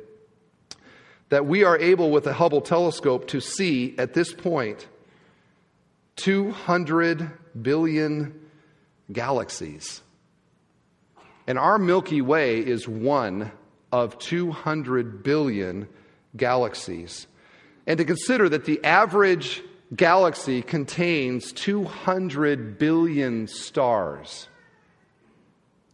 that 1.28 1.46
we 1.46 1.66
are 1.66 1.78
able 1.78 2.12
with 2.12 2.24
the 2.24 2.32
Hubble 2.32 2.62
telescope 2.62 3.28
to 3.28 3.42
see 3.42 3.94
at 3.98 4.14
this 4.14 4.34
point 4.34 4.88
200 6.16 7.30
billion 7.62 8.40
galaxies. 9.12 10.02
And 11.46 11.60
our 11.60 11.78
Milky 11.78 12.22
Way 12.22 12.60
is 12.60 12.88
one 12.88 13.52
of 13.92 14.18
200 14.18 15.24
billion 15.24 15.90
galaxies. 16.38 17.28
And 17.86 17.98
to 17.98 18.06
consider 18.06 18.48
that 18.48 18.64
the 18.64 18.82
average 18.86 19.62
galaxy 19.94 20.62
contains 20.62 21.52
200 21.52 22.80
billion 22.80 23.48
stars. 23.48 24.48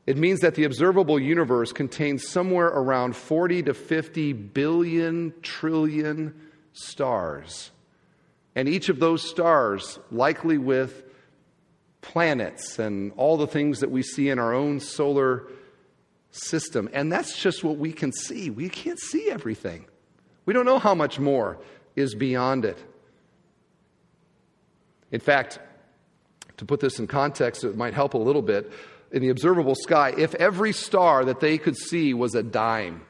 It 0.10 0.18
means 0.18 0.40
that 0.40 0.56
the 0.56 0.64
observable 0.64 1.20
universe 1.20 1.72
contains 1.72 2.28
somewhere 2.28 2.66
around 2.66 3.16
40 3.16 3.62
to 3.62 3.76
50 3.76 4.34
billion 4.34 5.36
trillion 5.44 6.34
stars. 6.74 7.70
And 8.56 8.68
each 8.68 8.90
of 8.90 9.00
those 9.00 9.22
stars, 9.22 10.00
likely 10.10 10.58
with 10.58 11.04
planets 12.02 12.80
and 12.80 13.12
all 13.18 13.38
the 13.38 13.46
things 13.46 13.82
that 13.82 13.92
we 13.92 14.02
see 14.02 14.30
in 14.30 14.40
our 14.40 14.52
own 14.52 14.80
solar 14.80 15.44
system. 16.32 16.90
And 16.92 17.12
that's 17.12 17.40
just 17.40 17.64
what 17.64 17.78
we 17.78 17.94
can 17.94 18.12
see. 18.12 18.50
We 18.50 18.68
can't 18.68 19.00
see 19.00 19.30
everything. 19.30 19.86
We 20.48 20.56
don't 20.56 20.66
know 20.66 20.80
how 20.80 20.96
much 20.96 21.20
more 21.20 21.60
is 21.96 22.16
beyond 22.16 22.66
it. 22.66 22.80
In 25.12 25.20
fact, 25.20 25.60
to 26.58 26.66
put 26.66 26.80
this 26.80 26.98
in 26.98 27.06
context, 27.06 27.64
it 27.64 27.78
might 27.78 27.94
help 27.94 28.16
a 28.16 28.18
little 28.18 28.42
bit. 28.42 28.74
In 29.12 29.22
the 29.22 29.30
observable 29.30 29.76
sky, 29.76 30.14
if 30.18 30.36
every 30.36 30.72
star 30.72 31.26
that 31.26 31.40
they 31.40 31.58
could 31.58 31.76
see 31.76 32.14
was 32.14 32.36
a 32.36 32.44
dime, 32.44 33.02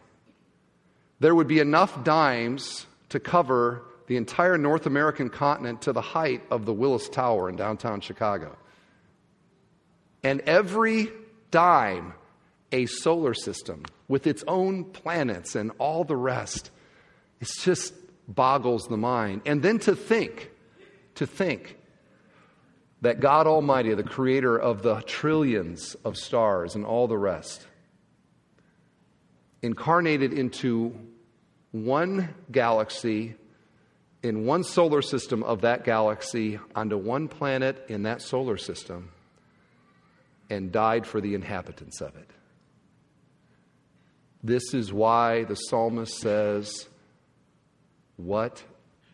there 1.20 1.36
would 1.36 1.48
be 1.48 1.60
enough 1.60 2.04
dimes 2.04 2.86
to 3.10 3.20
cover 3.20 3.84
the 4.08 4.16
entire 4.18 4.58
North 4.58 4.86
American 4.86 5.30
continent 5.30 5.84
to 5.84 5.94
the 5.94 6.02
height 6.02 6.42
of 6.50 6.66
the 6.66 6.74
Willis 6.74 7.10
Tower 7.10 7.50
in 7.50 7.56
downtown 7.56 8.02
Chicago. 8.02 8.58
And 10.24 10.42
every 10.42 11.10
dime, 11.52 12.14
a 12.72 12.86
solar 12.86 13.34
system 13.34 13.84
with 14.08 14.28
its 14.28 14.44
own 14.48 14.86
planets 14.86 15.56
and 15.56 15.72
all 15.78 16.04
the 16.04 16.16
rest. 16.16 16.72
It 17.40 17.50
just 17.62 17.94
boggles 18.28 18.88
the 18.88 18.98
mind. 18.98 19.42
And 19.46 19.62
then 19.62 19.80
to 19.80 19.96
think, 19.96 20.52
to 21.16 21.26
think 21.26 21.78
that 23.02 23.20
God 23.20 23.48
Almighty, 23.48 23.94
the 23.94 24.04
creator 24.04 24.58
of 24.58 24.82
the 24.82 25.02
trillions 25.02 25.96
of 26.04 26.18
stars 26.18 26.76
and 26.76 26.86
all 26.86 27.08
the 27.08 27.18
rest, 27.18 27.66
incarnated 29.62 30.34
into 30.34 30.94
one 31.72 32.34
galaxy 32.52 33.36
in 34.22 34.46
one 34.46 34.64
solar 34.64 35.02
system 35.02 35.44
of 35.44 35.62
that 35.62 35.86
galaxy 35.86 36.60
onto 36.76 36.98
one 36.98 37.28
planet 37.28 37.86
in 37.88 38.04
that 38.04 38.22
solar 38.22 38.58
system 38.58 39.12
and 40.50 40.72
died 40.72 41.06
for 41.06 41.22
the 41.22 41.36
inhabitants 41.36 42.02
of 42.02 42.16
it. 42.16 42.30
This 44.44 44.74
is 44.74 44.92
why 44.92 45.44
the 45.44 45.56
psalmist 45.56 46.18
says, 46.20 46.88
What 48.18 48.64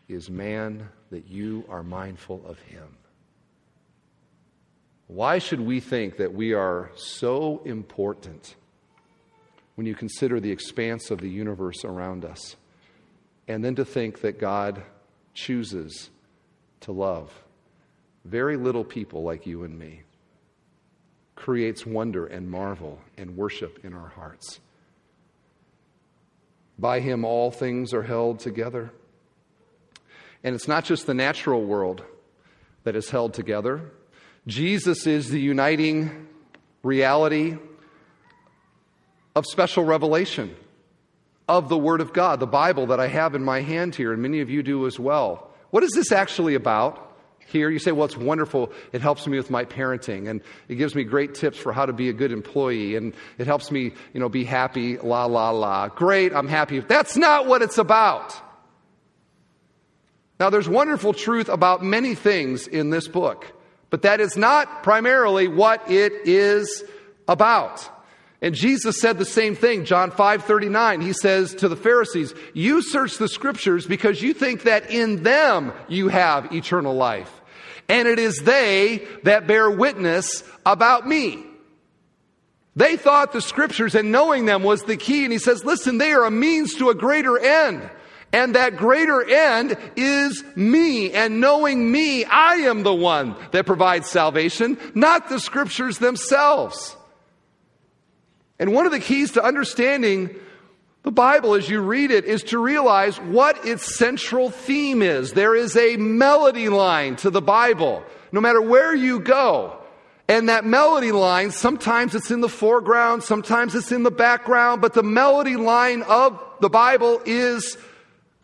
is 0.08 0.30
man 0.30 0.90
that 1.12 1.28
you 1.28 1.66
are 1.70 1.84
mindful 1.84 2.44
of 2.46 2.60
him? 2.60 2.98
Why 5.08 5.38
should 5.40 5.62
we 5.62 5.80
think 5.80 6.18
that 6.18 6.34
we 6.34 6.54
are 6.54 6.92
so 6.96 7.62
important 7.66 8.56
when 9.76 9.86
you 9.86 9.96
consider 9.96 10.40
the 10.40 10.52
expanse 10.52 11.12
of 11.12 11.20
the 11.20 11.30
universe 11.30 11.86
around 11.86 12.26
us? 12.26 12.56
And 13.48 13.64
then 13.64 13.76
to 13.76 13.86
think 13.86 14.22
that 14.22 14.40
God 14.40 14.82
chooses 15.34 16.10
to 16.82 16.92
love 16.92 17.32
very 18.26 18.58
little 18.58 18.84
people 18.84 19.22
like 19.22 19.46
you 19.46 19.64
and 19.64 19.78
me, 19.78 20.02
creates 21.36 21.86
wonder 21.86 22.26
and 22.26 22.50
marvel 22.50 23.00
and 23.18 23.38
worship 23.38 23.80
in 23.84 23.94
our 23.94 24.08
hearts. 24.10 24.60
By 26.78 27.00
him, 27.00 27.24
all 27.24 27.52
things 27.52 27.94
are 27.94 28.04
held 28.04 28.40
together. 28.40 28.92
And 30.44 30.56
it's 30.56 30.68
not 30.68 30.86
just 30.86 31.06
the 31.06 31.14
natural 31.14 31.64
world 31.64 32.04
that 32.84 32.96
is 32.96 33.10
held 33.10 33.34
together. 33.34 33.92
Jesus 34.48 35.08
is 35.08 35.30
the 35.30 35.40
uniting 35.40 36.28
reality 36.84 37.58
of 39.36 39.46
special 39.46 39.84
revelation 39.84 40.56
of 41.48 41.68
the 41.68 41.78
Word 41.78 42.00
of 42.00 42.14
God, 42.14 42.40
the 42.40 42.48
Bible 42.48 42.88
that 42.88 43.00
I 43.00 43.08
have 43.08 43.36
in 43.36 43.44
my 43.44 43.62
hand 43.62 43.96
here, 43.96 44.14
and 44.14 44.22
many 44.22 44.42
of 44.42 44.50
you 44.50 44.62
do 44.64 44.86
as 44.86 45.00
well. 45.00 45.52
What 45.72 45.84
is 45.84 45.92
this 45.92 46.12
actually 46.12 46.56
about? 46.56 47.02
Here, 47.48 47.70
you 47.70 47.78
say, 47.78 47.92
well, 47.92 48.06
it's 48.06 48.18
wonderful. 48.18 48.72
It 48.92 49.02
helps 49.02 49.28
me 49.28 49.38
with 49.38 49.52
my 49.52 49.66
parenting, 49.66 50.28
and 50.28 50.42
it 50.68 50.76
gives 50.76 50.96
me 50.96 51.04
great 51.04 51.36
tips 51.36 51.58
for 51.58 51.72
how 51.72 51.86
to 51.86 51.94
be 51.94 52.10
a 52.10 52.14
good 52.14 52.32
employee, 52.32 52.96
and 52.96 53.14
it 53.38 53.46
helps 53.46 53.72
me, 53.72 53.94
you 54.14 54.20
know, 54.20 54.30
be 54.30 54.44
happy, 54.44 54.98
la, 54.98 55.26
la, 55.26 55.52
la. 55.52 55.88
Great, 55.90 56.34
I'm 56.34 56.48
happy. 56.48 56.80
That's 56.80 57.16
not 57.16 57.46
what 57.46 57.62
it's 57.62 57.78
about. 57.78 58.36
Now, 60.40 60.50
there's 60.50 60.68
wonderful 60.68 61.14
truth 61.14 61.50
about 61.50 61.84
many 61.84 62.16
things 62.16 62.68
in 62.68 62.90
this 62.90 63.08
book. 63.08 63.55
But 63.96 64.02
that 64.02 64.20
is 64.20 64.36
not 64.36 64.84
primarily 64.84 65.48
what 65.48 65.90
it 65.90 66.12
is 66.26 66.84
about. 67.30 67.90
And 68.42 68.54
Jesus 68.54 69.00
said 69.00 69.18
the 69.18 69.24
same 69.24 69.56
thing, 69.56 69.86
John 69.86 70.12
5 70.12 70.44
39. 70.44 71.00
He 71.00 71.14
says 71.14 71.56
to 71.56 71.70
the 71.70 71.78
Pharisees, 71.78 72.34
You 72.54 72.82
search 72.82 73.18
the 73.18 73.30
scriptures 73.30 73.86
because 73.86 74.22
you 74.22 74.34
think 74.34 74.64
that 74.64 74.92
in 74.92 75.24
them 75.24 75.72
you 75.88 76.10
have 76.10 76.52
eternal 76.52 76.94
life. 76.94 77.42
And 77.88 78.06
it 78.06 78.20
is 78.20 78.40
they 78.40 79.08
that 79.24 79.48
bear 79.48 79.72
witness 79.72 80.44
about 80.66 81.08
me. 81.08 81.46
They 82.76 82.98
thought 82.98 83.32
the 83.32 83.40
scriptures 83.40 83.96
and 83.96 84.12
knowing 84.12 84.46
them 84.46 84.62
was 84.62 84.84
the 84.84 84.98
key. 84.98 85.24
And 85.24 85.32
he 85.32 85.40
says, 85.40 85.64
Listen, 85.64 86.00
they 86.00 86.12
are 86.12 86.26
a 86.26 86.32
means 86.32 86.76
to 86.76 86.90
a 86.90 86.96
greater 86.96 87.40
end. 87.40 87.90
And 88.34 88.56
that 88.56 88.76
greater 88.76 89.24
end 89.24 89.78
is 89.96 90.44
me. 90.56 91.12
And 91.12 91.40
knowing 91.40 91.90
me, 91.92 92.26
I 92.26 92.56
am 92.56 92.84
the 92.84 92.94
one 92.94 93.36
that 93.52 93.66
provides 93.66 94.10
salvation, 94.10 94.78
not 94.94 95.30
the 95.30 95.40
scriptures 95.40 96.00
themselves. 96.00 96.98
And 98.60 98.74
one 98.74 98.86
of 98.86 98.92
the 98.92 99.00
keys 99.00 99.32
to 99.34 99.44
understanding 99.44 100.36
the 101.04 101.12
Bible 101.12 101.54
as 101.54 101.70
you 101.70 101.82
read 101.82 102.10
it 102.10 102.26
is 102.26 102.42
to 102.46 102.58
realize 102.58 103.18
what 103.18 103.66
its 103.66 103.96
central 103.96 104.50
theme 104.50 105.02
is. 105.02 105.34
There 105.34 105.56
is 105.56 105.78
a 105.78 105.98
melody 105.98 106.68
line 106.68 107.16
to 107.18 107.30
the 107.30 107.44
Bible, 107.44 108.04
no 108.32 108.42
matter 108.42 108.62
where 108.62 108.94
you 108.96 109.20
go. 109.20 109.78
And 110.28 110.50
that 110.50 110.66
melody 110.66 111.12
line, 111.12 111.52
sometimes 111.52 112.16
it's 112.16 112.32
in 112.32 112.42
the 112.42 112.50
foreground, 112.50 113.22
sometimes 113.22 113.76
it's 113.76 113.92
in 113.92 114.02
the 114.02 114.10
background, 114.10 114.82
but 114.82 114.94
the 114.94 115.04
melody 115.04 115.56
line 115.56 116.02
of 116.02 116.42
the 116.60 116.70
Bible 116.70 117.22
is 117.26 117.78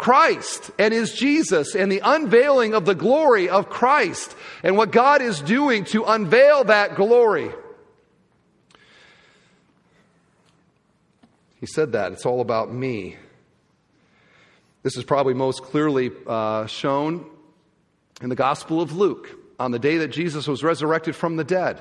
Christ 0.01 0.71
and 0.79 0.95
is 0.95 1.13
Jesus 1.13 1.75
and 1.75 1.91
the 1.91 2.01
unveiling 2.03 2.73
of 2.73 2.85
the 2.85 2.95
glory 2.95 3.49
of 3.49 3.69
Christ 3.69 4.35
and 4.63 4.75
what 4.75 4.91
God 4.91 5.21
is 5.21 5.39
doing 5.39 5.85
to 5.85 6.05
unveil 6.05 6.63
that 6.63 6.95
glory. 6.95 7.51
He 11.59 11.67
said 11.67 11.91
that. 11.91 12.13
It's 12.13 12.25
all 12.25 12.41
about 12.41 12.73
me. 12.73 13.17
This 14.81 14.97
is 14.97 15.03
probably 15.03 15.35
most 15.35 15.61
clearly 15.61 16.09
uh, 16.25 16.65
shown 16.65 17.23
in 18.23 18.29
the 18.29 18.35
Gospel 18.35 18.81
of 18.81 18.95
Luke 18.95 19.29
on 19.59 19.69
the 19.69 19.77
day 19.77 19.97
that 19.97 20.07
Jesus 20.07 20.47
was 20.47 20.63
resurrected 20.63 21.15
from 21.15 21.35
the 21.35 21.43
dead 21.43 21.79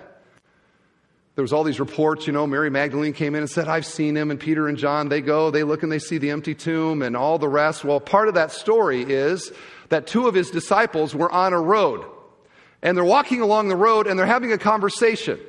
there 1.41 1.43
was 1.43 1.55
all 1.55 1.65
these 1.65 1.81
reports, 1.81 2.27
you 2.27 2.35
know, 2.35 2.47
Mary 2.47 2.69
Magdalene 2.69 3.15
came 3.15 3.35
in 3.35 3.41
and 3.41 3.49
said, 3.49 3.67
I've 3.67 3.87
seen 3.87 4.15
him, 4.15 4.31
and 4.31 4.39
Peter 4.39 4.69
and 4.69 4.77
John, 4.77 5.09
they 5.09 5.23
go, 5.23 5.51
they 5.51 5.63
look 5.63 5.83
and 5.83 5.91
they 5.91 5.99
see 5.99 6.19
the 6.19 6.29
empty 6.29 6.55
tomb 6.55 7.01
and 7.01 7.17
all 7.17 7.39
the 7.39 7.49
rest. 7.49 7.83
Well, 7.83 7.99
part 7.99 8.29
of 8.29 8.35
that 8.35 8.53
story 8.53 9.01
is 9.01 9.51
that 9.89 10.07
two 10.07 10.29
of 10.29 10.35
his 10.35 10.51
disciples 10.51 11.15
were 11.15 11.33
on 11.33 11.55
a 11.55 11.59
road. 11.59 12.05
And 12.83 12.95
they're 12.95 13.07
walking 13.07 13.41
along 13.41 13.69
the 13.69 13.75
road 13.75 14.07
and 14.07 14.19
they're 14.19 14.27
having 14.27 14.53
a 14.53 14.59
conversation. 14.59 15.41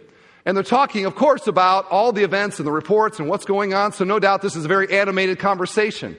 And 0.45 0.55
they're 0.55 0.63
talking, 0.63 1.05
of 1.05 1.15
course, 1.15 1.47
about 1.47 1.91
all 1.91 2.13
the 2.13 2.23
events 2.23 2.57
and 2.59 2.65
the 2.65 2.71
reports 2.71 3.19
and 3.19 3.27
what's 3.27 3.43
going 3.43 3.73
on. 3.73 3.91
So 3.91 4.05
no 4.05 4.17
doubt 4.17 4.41
this 4.41 4.55
is 4.55 4.63
a 4.63 4.69
very 4.69 4.97
animated 4.97 5.39
conversation. 5.39 6.15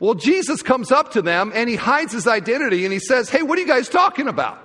Well, 0.00 0.16
Jesus 0.16 0.60
comes 0.60 0.92
up 0.92 1.12
to 1.12 1.22
them 1.22 1.50
and 1.54 1.70
he 1.70 1.76
hides 1.76 2.12
his 2.12 2.26
identity 2.26 2.84
and 2.84 2.92
he 2.92 2.98
says, 2.98 3.30
Hey, 3.30 3.40
what 3.40 3.56
are 3.56 3.62
you 3.62 3.66
guys 3.68 3.88
talking 3.88 4.28
about? 4.28 4.63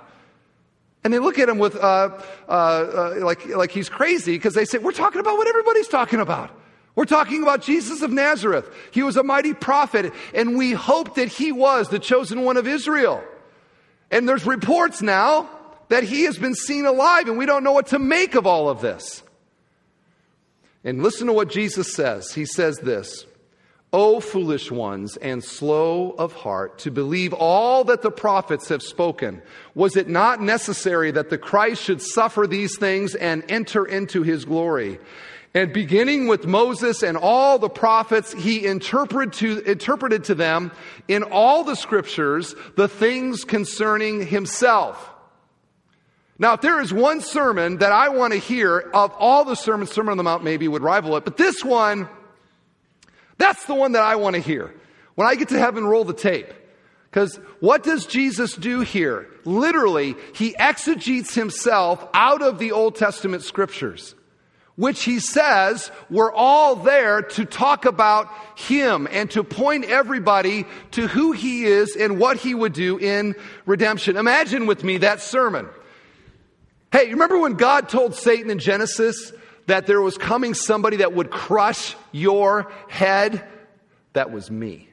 And 1.02 1.12
they 1.12 1.18
look 1.18 1.38
at 1.38 1.48
him 1.48 1.58
with, 1.58 1.76
uh, 1.76 2.10
uh, 2.48 2.50
uh, 2.50 3.14
like, 3.20 3.46
like 3.46 3.70
he's 3.70 3.88
crazy 3.88 4.32
because 4.36 4.54
they 4.54 4.64
say, 4.64 4.78
We're 4.78 4.92
talking 4.92 5.20
about 5.20 5.38
what 5.38 5.48
everybody's 5.48 5.88
talking 5.88 6.20
about. 6.20 6.50
We're 6.94 7.04
talking 7.06 7.42
about 7.42 7.62
Jesus 7.62 8.02
of 8.02 8.10
Nazareth. 8.10 8.68
He 8.90 9.02
was 9.02 9.16
a 9.16 9.22
mighty 9.22 9.54
prophet, 9.54 10.12
and 10.34 10.58
we 10.58 10.72
hope 10.72 11.14
that 11.14 11.28
he 11.28 11.52
was 11.52 11.88
the 11.88 11.98
chosen 11.98 12.42
one 12.42 12.56
of 12.56 12.66
Israel. 12.66 13.22
And 14.10 14.28
there's 14.28 14.44
reports 14.44 15.00
now 15.00 15.48
that 15.88 16.02
he 16.02 16.24
has 16.24 16.36
been 16.36 16.54
seen 16.54 16.84
alive, 16.84 17.28
and 17.28 17.38
we 17.38 17.46
don't 17.46 17.64
know 17.64 17.72
what 17.72 17.88
to 17.88 17.98
make 17.98 18.34
of 18.34 18.46
all 18.46 18.68
of 18.68 18.80
this. 18.80 19.22
And 20.84 21.02
listen 21.02 21.26
to 21.28 21.32
what 21.32 21.50
Jesus 21.50 21.94
says. 21.94 22.32
He 22.32 22.44
says 22.44 22.78
this 22.78 23.24
O 23.92 24.20
foolish 24.20 24.70
ones 24.70 25.16
and 25.16 25.42
slow 25.42 26.10
of 26.10 26.32
heart 26.32 26.78
to 26.80 26.92
believe 26.92 27.32
all 27.32 27.82
that 27.84 28.02
the 28.02 28.10
prophets 28.10 28.68
have 28.68 28.82
spoken. 28.82 29.42
Was 29.74 29.96
it 29.96 30.08
not 30.08 30.40
necessary 30.40 31.10
that 31.10 31.28
the 31.28 31.38
Christ 31.38 31.82
should 31.82 32.00
suffer 32.00 32.46
these 32.46 32.78
things 32.78 33.16
and 33.16 33.42
enter 33.48 33.84
into 33.84 34.22
his 34.22 34.44
glory? 34.44 35.00
And 35.52 35.72
beginning 35.72 36.28
with 36.28 36.46
Moses 36.46 37.02
and 37.02 37.16
all 37.16 37.58
the 37.58 37.68
prophets, 37.68 38.32
he 38.32 38.64
interpreted 38.64 39.32
to, 39.34 39.58
interpreted 39.68 40.22
to 40.24 40.36
them 40.36 40.70
in 41.08 41.24
all 41.24 41.64
the 41.64 41.74
scriptures 41.74 42.54
the 42.76 42.86
things 42.86 43.42
concerning 43.42 44.24
himself. 44.24 45.10
Now, 46.38 46.54
if 46.54 46.60
there 46.60 46.80
is 46.80 46.92
one 46.92 47.20
sermon 47.20 47.78
that 47.78 47.90
I 47.90 48.10
want 48.10 48.32
to 48.32 48.38
hear 48.38 48.78
of 48.94 49.12
all 49.18 49.44
the 49.44 49.56
sermons, 49.56 49.90
Sermon 49.90 50.12
on 50.12 50.16
the 50.16 50.22
Mount 50.22 50.44
maybe 50.44 50.68
would 50.68 50.82
rival 50.82 51.16
it, 51.16 51.24
but 51.24 51.36
this 51.36 51.64
one, 51.64 52.08
that's 53.40 53.64
the 53.64 53.74
one 53.74 53.92
that 53.92 54.02
I 54.02 54.16
want 54.16 54.36
to 54.36 54.42
hear. 54.42 54.72
When 55.14 55.26
I 55.26 55.34
get 55.34 55.48
to 55.48 55.58
heaven, 55.58 55.84
roll 55.84 56.04
the 56.04 56.14
tape. 56.14 56.52
Because 57.10 57.36
what 57.58 57.82
does 57.82 58.06
Jesus 58.06 58.54
do 58.54 58.80
here? 58.80 59.26
Literally, 59.44 60.14
he 60.34 60.56
exegetes 60.56 61.34
himself 61.34 62.06
out 62.14 62.42
of 62.42 62.58
the 62.58 62.70
Old 62.70 62.94
Testament 62.94 63.42
scriptures, 63.42 64.14
which 64.76 65.02
he 65.02 65.18
says 65.18 65.90
were 66.08 66.32
all 66.32 66.76
there 66.76 67.22
to 67.22 67.44
talk 67.44 67.84
about 67.84 68.28
him 68.56 69.08
and 69.10 69.28
to 69.32 69.42
point 69.42 69.86
everybody 69.86 70.66
to 70.92 71.08
who 71.08 71.32
he 71.32 71.64
is 71.64 71.96
and 71.96 72.20
what 72.20 72.36
he 72.36 72.54
would 72.54 72.72
do 72.72 72.96
in 72.98 73.34
redemption. 73.66 74.16
Imagine 74.16 74.66
with 74.66 74.84
me 74.84 74.98
that 74.98 75.20
sermon. 75.20 75.68
Hey, 76.92 77.10
remember 77.10 77.38
when 77.38 77.54
God 77.54 77.88
told 77.88 78.14
Satan 78.14 78.50
in 78.50 78.60
Genesis 78.60 79.32
that 79.66 79.86
there 79.86 80.00
was 80.00 80.18
coming 80.18 80.54
somebody 80.54 80.98
that 80.98 81.12
would 81.12 81.30
crush 81.30 81.96
your 82.12 82.70
head, 82.88 83.44
that 84.12 84.32
was 84.32 84.50
me. 84.50 84.88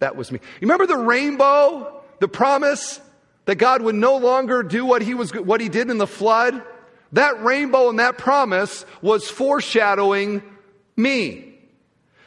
That 0.00 0.16
was 0.16 0.30
me. 0.30 0.38
You 0.60 0.66
remember 0.66 0.86
the 0.86 0.98
rainbow, 0.98 2.02
the 2.20 2.28
promise 2.28 3.00
that 3.46 3.56
God 3.56 3.82
would 3.82 3.94
no 3.94 4.16
longer 4.16 4.62
do 4.62 4.84
what 4.84 5.02
he 5.02 5.14
was 5.14 5.30
what 5.34 5.60
he 5.60 5.68
did 5.68 5.90
in 5.90 5.98
the 5.98 6.06
flood? 6.06 6.62
That 7.12 7.42
rainbow 7.42 7.88
and 7.88 7.98
that 7.98 8.18
promise 8.18 8.84
was 9.00 9.28
foreshadowing 9.30 10.42
me. 10.96 11.54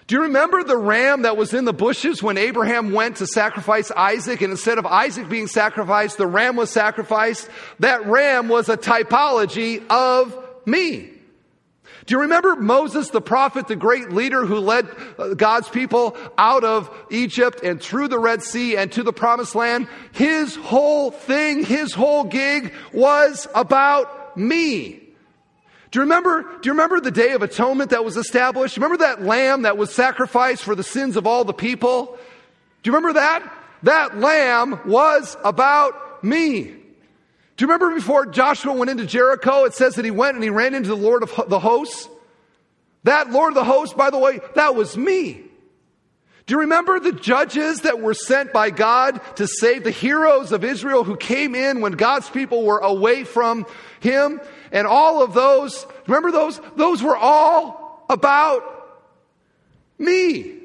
Do 0.07 0.15
you 0.15 0.21
remember 0.23 0.63
the 0.63 0.77
ram 0.77 1.23
that 1.23 1.35
was 1.35 1.53
in 1.53 1.65
the 1.65 1.73
bushes 1.73 2.23
when 2.23 2.37
Abraham 2.37 2.93
went 2.93 3.17
to 3.17 3.27
sacrifice 3.27 3.91
Isaac? 3.91 4.39
And 4.41 4.51
instead 4.51 4.77
of 4.77 4.85
Isaac 4.85 5.27
being 5.27 5.47
sacrificed, 5.47 6.17
the 6.17 6.27
ram 6.27 6.55
was 6.55 6.69
sacrificed. 6.69 7.49
That 7.79 8.05
ram 8.05 8.47
was 8.47 8.69
a 8.69 8.77
typology 8.77 9.85
of 9.89 10.37
me. 10.65 11.16
Do 12.07 12.15
you 12.15 12.21
remember 12.21 12.55
Moses, 12.55 13.09
the 13.09 13.19
prophet, 13.19 13.67
the 13.67 13.75
great 13.75 14.13
leader 14.13 14.45
who 14.45 14.59
led 14.59 14.87
uh, 15.19 15.33
God's 15.33 15.67
people 15.67 16.15
out 16.37 16.63
of 16.63 16.89
Egypt 17.11 17.59
and 17.63 17.81
through 17.81 18.07
the 18.07 18.17
Red 18.17 18.41
Sea 18.41 18.77
and 18.77 18.89
to 18.93 19.03
the 19.03 19.11
promised 19.11 19.55
land? 19.55 19.89
His 20.13 20.55
whole 20.55 21.11
thing, 21.11 21.65
his 21.65 21.93
whole 21.93 22.23
gig 22.23 22.73
was 22.93 23.45
about 23.53 24.37
me. 24.37 25.03
Do 25.91 25.99
you 25.99 26.03
remember, 26.03 26.43
do 26.43 26.67
you 26.69 26.71
remember 26.71 27.01
the 27.01 27.11
day 27.11 27.33
of 27.33 27.41
atonement 27.41 27.89
that 27.89 28.05
was 28.05 28.15
established? 28.15 28.77
Remember 28.77 28.97
that 28.99 29.23
lamb 29.23 29.63
that 29.63 29.77
was 29.77 29.93
sacrificed 29.93 30.63
for 30.63 30.75
the 30.75 30.83
sins 30.83 31.17
of 31.17 31.27
all 31.27 31.43
the 31.43 31.53
people? 31.53 32.17
Do 32.83 32.89
you 32.89 32.95
remember 32.95 33.19
that? 33.19 33.53
That 33.83 34.17
lamb 34.17 34.79
was 34.85 35.35
about 35.43 36.23
me. 36.23 36.73
Do 37.57 37.63
you 37.65 37.71
remember 37.71 37.95
before 37.95 38.27
Joshua 38.27 38.73
went 38.73 38.91
into 38.91 39.07
Jericho, 39.07 39.65
it 39.65 39.73
says 39.73 39.95
that 39.95 40.05
he 40.05 40.11
went 40.11 40.35
and 40.35 40.43
he 40.43 40.51
ran 40.51 40.75
into 40.75 40.89
the 40.89 40.95
Lord 40.95 41.23
of 41.23 41.49
the 41.49 41.59
hosts? 41.59 42.07
That 43.03 43.31
Lord 43.31 43.49
of 43.49 43.55
the 43.55 43.63
hosts, 43.63 43.95
by 43.95 44.11
the 44.11 44.19
way, 44.19 44.39
that 44.53 44.75
was 44.75 44.95
me. 44.95 45.43
Do 46.45 46.53
you 46.53 46.59
remember 46.61 46.99
the 46.99 47.11
judges 47.11 47.81
that 47.81 47.99
were 47.99 48.13
sent 48.13 48.53
by 48.53 48.69
God 48.69 49.19
to 49.35 49.47
save 49.47 49.83
the 49.83 49.91
heroes 49.91 50.51
of 50.51 50.63
Israel 50.63 51.03
who 51.03 51.17
came 51.17 51.55
in 51.55 51.81
when 51.81 51.93
God's 51.93 52.29
people 52.29 52.63
were 52.63 52.77
away 52.77 53.23
from 53.23 53.65
Him? 53.99 54.39
And 54.71 54.85
all 54.85 55.23
of 55.23 55.33
those, 55.33 55.85
remember 56.05 56.31
those? 56.31 56.61
Those 56.75 57.01
were 57.01 57.17
all 57.17 58.05
about 58.09 58.63
me. 59.97 60.57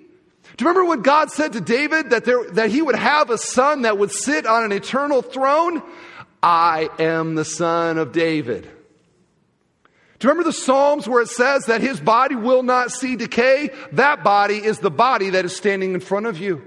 Do 0.57 0.65
you 0.65 0.69
remember 0.69 0.85
when 0.85 1.01
God 1.01 1.31
said 1.31 1.55
to 1.55 1.61
David 1.61 2.11
that, 2.11 2.27
there, 2.27 2.45
that 2.53 2.71
he 2.71 2.83
would 2.83 2.95
have 2.95 3.31
a 3.31 3.39
son 3.39 3.83
that 3.83 3.97
would 3.97 4.13
sit 4.13 4.47
on 4.47 4.65
an 4.65 4.73
eternal 4.73 5.23
throne? 5.23 5.83
I 6.43 6.89
am 6.99 7.35
the 7.35 7.45
son 7.45 7.99
of 7.99 8.13
David. 8.13 8.69
Do 10.19 10.29
you 10.29 10.31
remember 10.31 10.49
the 10.49 10.53
Psalms 10.53 11.09
where 11.09 11.23
it 11.23 11.29
says 11.29 11.65
that 11.67 11.81
his 11.81 12.01
body 12.01 12.37
will 12.37 12.63
not 12.63 12.93
see 12.93 13.17
decay? 13.17 13.71
That 13.93 14.23
body 14.23 14.57
is 14.57 14.79
the 14.79 14.91
body 14.91 15.31
that 15.31 15.45
is 15.45 15.57
standing 15.57 15.95
in 15.95 16.01
front 16.01 16.27
of 16.27 16.39
you. 16.39 16.63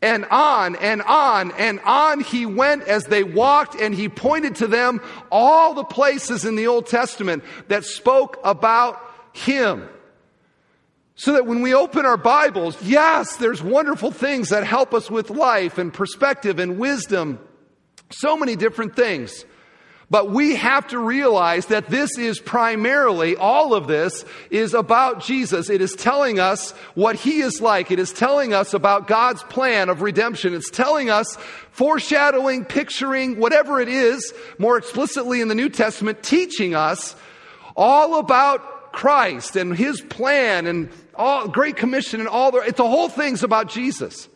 And 0.00 0.26
on 0.30 0.76
and 0.76 1.02
on 1.02 1.52
and 1.52 1.80
on 1.80 2.20
he 2.20 2.46
went 2.46 2.82
as 2.82 3.04
they 3.04 3.24
walked, 3.24 3.74
and 3.74 3.94
he 3.94 4.08
pointed 4.08 4.56
to 4.56 4.66
them 4.66 5.00
all 5.30 5.74
the 5.74 5.84
places 5.84 6.44
in 6.44 6.56
the 6.56 6.66
Old 6.66 6.86
Testament 6.86 7.44
that 7.68 7.84
spoke 7.84 8.38
about 8.44 9.00
him. 9.32 9.88
So 11.16 11.34
that 11.34 11.46
when 11.46 11.62
we 11.62 11.74
open 11.74 12.06
our 12.06 12.16
Bibles, 12.16 12.80
yes, 12.82 13.36
there's 13.36 13.62
wonderful 13.62 14.10
things 14.10 14.48
that 14.48 14.64
help 14.64 14.92
us 14.92 15.10
with 15.10 15.30
life 15.30 15.78
and 15.78 15.92
perspective 15.92 16.58
and 16.58 16.78
wisdom. 16.78 17.38
So 18.18 18.36
many 18.36 18.56
different 18.56 18.96
things. 18.96 19.44
But 20.10 20.30
we 20.30 20.54
have 20.56 20.86
to 20.88 20.98
realize 20.98 21.66
that 21.66 21.88
this 21.88 22.18
is 22.18 22.38
primarily, 22.38 23.36
all 23.36 23.74
of 23.74 23.86
this 23.86 24.24
is 24.50 24.74
about 24.74 25.24
Jesus. 25.24 25.70
It 25.70 25.80
is 25.80 25.94
telling 25.94 26.38
us 26.38 26.72
what 26.94 27.16
He 27.16 27.40
is 27.40 27.60
like. 27.60 27.90
It 27.90 27.98
is 27.98 28.12
telling 28.12 28.52
us 28.52 28.74
about 28.74 29.08
God's 29.08 29.42
plan 29.44 29.88
of 29.88 30.02
redemption. 30.02 30.54
It's 30.54 30.70
telling 30.70 31.08
us, 31.10 31.36
foreshadowing, 31.70 32.66
picturing, 32.66 33.38
whatever 33.38 33.80
it 33.80 33.88
is, 33.88 34.32
more 34.58 34.76
explicitly 34.76 35.40
in 35.40 35.48
the 35.48 35.54
New 35.54 35.70
Testament, 35.70 36.22
teaching 36.22 36.74
us 36.74 37.16
all 37.74 38.18
about 38.18 38.92
Christ 38.92 39.56
and 39.56 39.74
His 39.74 40.00
plan 40.02 40.66
and 40.66 40.90
all, 41.14 41.48
Great 41.48 41.76
Commission 41.76 42.20
and 42.20 42.28
all 42.28 42.52
the, 42.52 42.58
it's 42.58 42.76
the 42.76 42.88
whole 42.88 43.08
thing's 43.08 43.42
about 43.42 43.68
Jesus. 43.68 44.28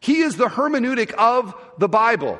He 0.00 0.20
is 0.20 0.36
the 0.36 0.46
hermeneutic 0.46 1.12
of 1.12 1.54
the 1.78 1.88
Bible. 1.88 2.38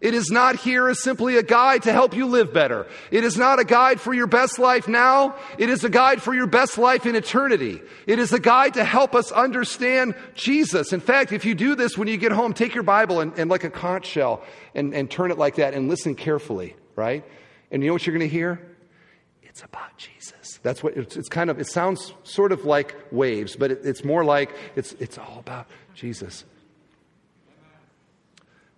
It 0.00 0.14
is 0.14 0.30
not 0.30 0.56
here 0.56 0.88
as 0.88 1.02
simply 1.02 1.36
a 1.36 1.42
guide 1.42 1.82
to 1.82 1.92
help 1.92 2.14
you 2.14 2.26
live 2.26 2.54
better. 2.54 2.86
It 3.10 3.22
is 3.22 3.36
not 3.36 3.58
a 3.58 3.64
guide 3.64 4.00
for 4.00 4.14
your 4.14 4.26
best 4.26 4.58
life 4.58 4.88
now. 4.88 5.36
It 5.58 5.68
is 5.68 5.84
a 5.84 5.90
guide 5.90 6.22
for 6.22 6.32
your 6.32 6.46
best 6.46 6.78
life 6.78 7.04
in 7.04 7.14
eternity. 7.14 7.82
It 8.06 8.18
is 8.18 8.32
a 8.32 8.40
guide 8.40 8.74
to 8.74 8.84
help 8.84 9.14
us 9.14 9.30
understand 9.30 10.14
Jesus. 10.34 10.94
In 10.94 11.00
fact, 11.00 11.32
if 11.32 11.44
you 11.44 11.54
do 11.54 11.74
this 11.74 11.98
when 11.98 12.08
you 12.08 12.16
get 12.16 12.32
home, 12.32 12.54
take 12.54 12.74
your 12.74 12.82
Bible 12.82 13.20
and, 13.20 13.38
and 13.38 13.50
like 13.50 13.64
a 13.64 13.70
conch 13.70 14.06
shell 14.06 14.42
and, 14.74 14.94
and 14.94 15.10
turn 15.10 15.30
it 15.30 15.36
like 15.36 15.56
that 15.56 15.74
and 15.74 15.90
listen 15.90 16.14
carefully, 16.14 16.76
right? 16.96 17.22
And 17.70 17.82
you 17.82 17.88
know 17.88 17.92
what 17.92 18.06
you're 18.06 18.16
going 18.16 18.28
to 18.28 18.34
hear? 18.34 18.58
It's 19.42 19.62
about 19.62 19.98
Jesus. 19.98 20.60
That's 20.62 20.82
what 20.82 20.96
it's, 20.96 21.16
it's, 21.16 21.28
kind 21.28 21.50
of, 21.50 21.58
it 21.60 21.66
sounds 21.66 22.14
sort 22.22 22.52
of 22.52 22.64
like 22.64 22.96
waves, 23.10 23.54
but 23.54 23.70
it, 23.70 23.80
it's 23.84 24.02
more 24.02 24.24
like 24.24 24.50
it's, 24.76 24.92
it's 24.94 25.18
all 25.18 25.36
about 25.38 25.66
Jesus. 25.94 26.46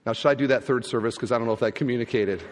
Now, 0.05 0.13
should 0.13 0.29
I 0.29 0.35
do 0.35 0.49
that 0.49 0.65
third 0.65 0.85
service? 0.85 1.15
Because 1.15 1.31
I 1.31 1.39
don't 1.39 1.47
know 1.47 1.53
if 1.53 1.61
that 1.61 1.75
communicated. 1.75 2.43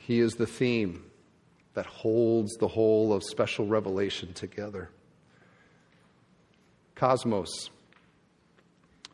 he 0.00 0.20
is 0.20 0.34
the 0.34 0.46
theme 0.46 1.04
that 1.74 1.86
holds 1.86 2.56
the 2.56 2.66
whole 2.66 3.12
of 3.12 3.22
special 3.22 3.66
revelation 3.66 4.32
together. 4.32 4.90
Cosmos, 6.96 7.70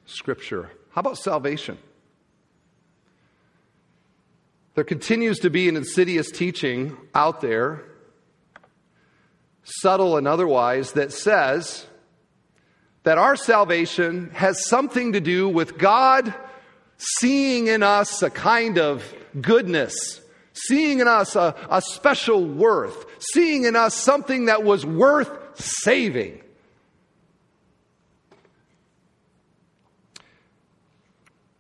Scripture. 0.07 0.71
How 0.91 1.01
about 1.01 1.19
salvation? 1.19 1.77
There 4.75 4.85
continues 4.85 5.41
to 5.41 5.51
be 5.51 5.69
an 5.69 5.77
insidious 5.77 6.31
teaching 6.31 6.97
out 7.15 7.41
there 7.41 7.85
subtle 9.65 10.17
and 10.17 10.29
otherwise, 10.29 10.93
that 10.93 11.13
says 11.13 11.87
that 13.03 13.19
our 13.19 13.37
salvation 13.37 14.31
has 14.35 14.67
something 14.67 15.13
to 15.13 15.21
do 15.21 15.49
with 15.49 15.79
God 15.79 16.33
seeing 16.97 17.67
in 17.67 17.83
us 17.83 18.23
a 18.23 18.31
kind 18.31 18.79
of 18.79 19.15
goodness, 19.41 20.21
seeing 20.53 21.01
in 21.01 21.09
us 21.09 21.37
a, 21.37 21.55
a 21.71 21.83
special 21.83 22.45
worth, 22.45 23.05
seeing 23.19 23.65
in 23.65 23.77
us 23.77 23.95
something 23.95 24.47
that 24.47 24.63
was 24.63 24.87
worth 24.87 25.31
saving. 25.59 26.41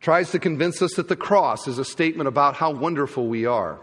Tries 0.01 0.33
to 0.33 0.39
convince 0.39 0.83
us 0.83 0.95
that 0.95 1.09
the 1.09 1.17
cross 1.17 1.67
is 1.67 1.79
a 1.79 1.85
statement 1.85 2.29
about 2.29 2.55
how 2.55 2.71
wonderful 2.71 3.27
we 3.27 3.47
are. 3.47 3.81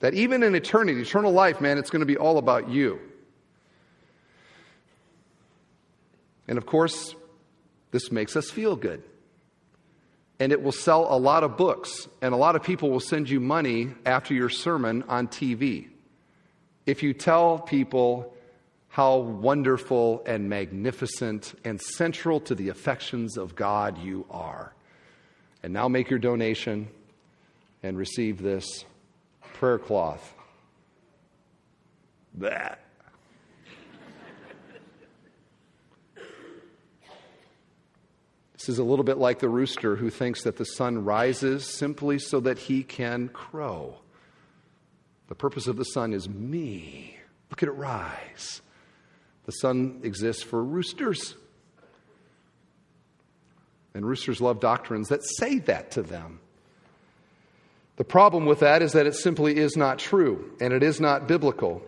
That 0.00 0.14
even 0.14 0.42
in 0.42 0.54
eternity, 0.54 1.00
eternal 1.00 1.32
life, 1.32 1.60
man, 1.60 1.78
it's 1.78 1.90
going 1.90 2.00
to 2.00 2.06
be 2.06 2.16
all 2.16 2.38
about 2.38 2.68
you. 2.68 2.98
And 6.48 6.58
of 6.58 6.66
course, 6.66 7.14
this 7.90 8.10
makes 8.10 8.34
us 8.34 8.50
feel 8.50 8.76
good. 8.76 9.02
And 10.38 10.52
it 10.52 10.62
will 10.62 10.72
sell 10.72 11.06
a 11.14 11.18
lot 11.18 11.44
of 11.44 11.56
books, 11.56 12.08
and 12.22 12.32
a 12.32 12.36
lot 12.36 12.56
of 12.56 12.62
people 12.62 12.90
will 12.90 12.98
send 12.98 13.28
you 13.28 13.40
money 13.40 13.90
after 14.06 14.32
your 14.32 14.48
sermon 14.48 15.04
on 15.06 15.28
TV. 15.28 15.88
If 16.86 17.02
you 17.02 17.12
tell 17.12 17.58
people 17.58 18.34
how 18.90 19.18
wonderful 19.18 20.22
and 20.26 20.48
magnificent 20.48 21.54
and 21.64 21.80
central 21.80 22.40
to 22.40 22.56
the 22.56 22.70
affections 22.70 23.36
of 23.36 23.54
God 23.54 23.98
you 23.98 24.26
are. 24.30 24.72
And 25.62 25.72
now 25.72 25.86
make 25.86 26.10
your 26.10 26.18
donation 26.18 26.88
and 27.84 27.96
receive 27.96 28.42
this 28.42 28.84
prayer 29.60 29.78
cloth. 29.78 30.34
That. 32.36 32.80
This 38.54 38.70
is 38.70 38.78
a 38.78 38.84
little 38.84 39.04
bit 39.04 39.18
like 39.18 39.40
the 39.40 39.50
rooster 39.50 39.96
who 39.96 40.08
thinks 40.08 40.44
that 40.44 40.56
the 40.56 40.64
sun 40.64 41.04
rises 41.04 41.66
simply 41.66 42.18
so 42.18 42.40
that 42.40 42.58
he 42.58 42.82
can 42.82 43.28
crow. 43.28 43.96
The 45.28 45.34
purpose 45.34 45.66
of 45.66 45.76
the 45.76 45.84
sun 45.84 46.14
is 46.14 46.26
me. 46.26 47.18
Look 47.50 47.62
at 47.62 47.68
it 47.68 47.72
rise. 47.72 48.62
The 49.44 49.52
sun 49.52 50.00
exists 50.04 50.42
for 50.42 50.64
roosters. 50.64 51.34
And 53.92 54.06
roosters 54.06 54.40
love 54.40 54.58
doctrines 54.58 55.08
that 55.08 55.20
say 55.22 55.58
that 55.58 55.90
to 55.90 56.02
them. 56.02 56.39
The 57.96 58.04
problem 58.04 58.46
with 58.46 58.60
that 58.60 58.82
is 58.82 58.92
that 58.92 59.06
it 59.06 59.14
simply 59.14 59.56
is 59.56 59.76
not 59.76 59.98
true 59.98 60.52
and 60.60 60.72
it 60.72 60.82
is 60.82 61.00
not 61.00 61.28
biblical. 61.28 61.82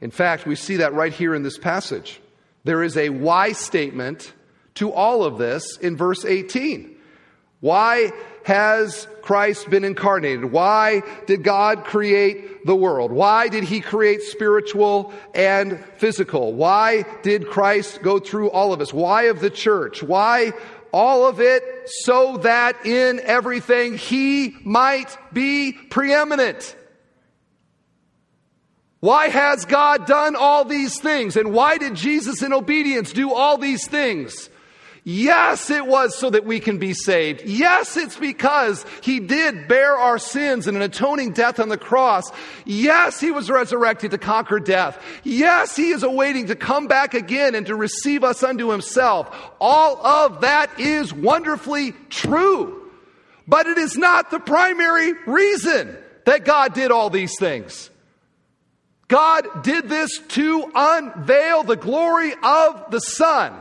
In 0.00 0.10
fact, 0.10 0.46
we 0.46 0.56
see 0.56 0.76
that 0.76 0.94
right 0.94 1.12
here 1.12 1.34
in 1.34 1.42
this 1.42 1.58
passage. 1.58 2.20
There 2.64 2.82
is 2.82 2.96
a 2.96 3.10
why 3.10 3.52
statement 3.52 4.32
to 4.74 4.92
all 4.92 5.24
of 5.24 5.38
this 5.38 5.76
in 5.78 5.96
verse 5.96 6.24
18. 6.24 6.96
Why 7.60 8.10
has 8.44 9.06
Christ 9.22 9.70
been 9.70 9.84
incarnated? 9.84 10.46
Why 10.46 11.02
did 11.26 11.44
God 11.44 11.84
create 11.84 12.66
the 12.66 12.74
world? 12.74 13.12
Why 13.12 13.46
did 13.48 13.62
he 13.62 13.80
create 13.80 14.22
spiritual 14.22 15.12
and 15.34 15.84
physical? 15.96 16.52
Why 16.52 17.04
did 17.22 17.48
Christ 17.48 18.02
go 18.02 18.18
through 18.18 18.50
all 18.50 18.72
of 18.72 18.80
us? 18.80 18.92
Why 18.92 19.24
of 19.24 19.40
the 19.40 19.50
church? 19.50 20.02
Why 20.02 20.52
all 20.92 21.26
of 21.26 21.40
it 21.40 21.62
so 21.86 22.36
that 22.38 22.86
in 22.86 23.20
everything 23.20 23.96
he 23.96 24.54
might 24.64 25.16
be 25.32 25.72
preeminent? 25.72 26.76
Why 29.00 29.28
has 29.28 29.64
God 29.64 30.06
done 30.06 30.36
all 30.36 30.64
these 30.64 31.00
things? 31.00 31.36
And 31.36 31.52
why 31.52 31.76
did 31.76 31.96
Jesus 31.96 32.40
in 32.40 32.52
obedience 32.52 33.12
do 33.12 33.32
all 33.32 33.58
these 33.58 33.88
things? 33.88 34.48
Yes, 35.04 35.68
it 35.68 35.84
was 35.84 36.16
so 36.16 36.30
that 36.30 36.44
we 36.44 36.60
can 36.60 36.78
be 36.78 36.94
saved. 36.94 37.42
Yes, 37.44 37.96
it's 37.96 38.16
because 38.16 38.86
He 39.02 39.18
did 39.18 39.66
bear 39.66 39.96
our 39.96 40.18
sins 40.18 40.68
in 40.68 40.76
an 40.76 40.82
atoning 40.82 41.32
death 41.32 41.58
on 41.58 41.68
the 41.68 41.76
cross. 41.76 42.30
Yes, 42.64 43.18
He 43.18 43.32
was 43.32 43.50
resurrected 43.50 44.12
to 44.12 44.18
conquer 44.18 44.60
death. 44.60 45.02
Yes, 45.24 45.74
He 45.74 45.90
is 45.90 46.04
awaiting 46.04 46.46
to 46.46 46.54
come 46.54 46.86
back 46.86 47.14
again 47.14 47.56
and 47.56 47.66
to 47.66 47.74
receive 47.74 48.22
us 48.22 48.44
unto 48.44 48.70
Himself. 48.70 49.34
All 49.60 50.04
of 50.06 50.42
that 50.42 50.78
is 50.78 51.12
wonderfully 51.12 51.94
true. 52.08 52.88
But 53.48 53.66
it 53.66 53.78
is 53.78 53.96
not 53.96 54.30
the 54.30 54.38
primary 54.38 55.14
reason 55.26 55.96
that 56.26 56.44
God 56.44 56.74
did 56.74 56.92
all 56.92 57.10
these 57.10 57.36
things. 57.40 57.90
God 59.08 59.64
did 59.64 59.88
this 59.88 60.16
to 60.28 60.70
unveil 60.72 61.64
the 61.64 61.76
glory 61.76 62.34
of 62.40 62.84
the 62.92 63.00
Son 63.00 63.52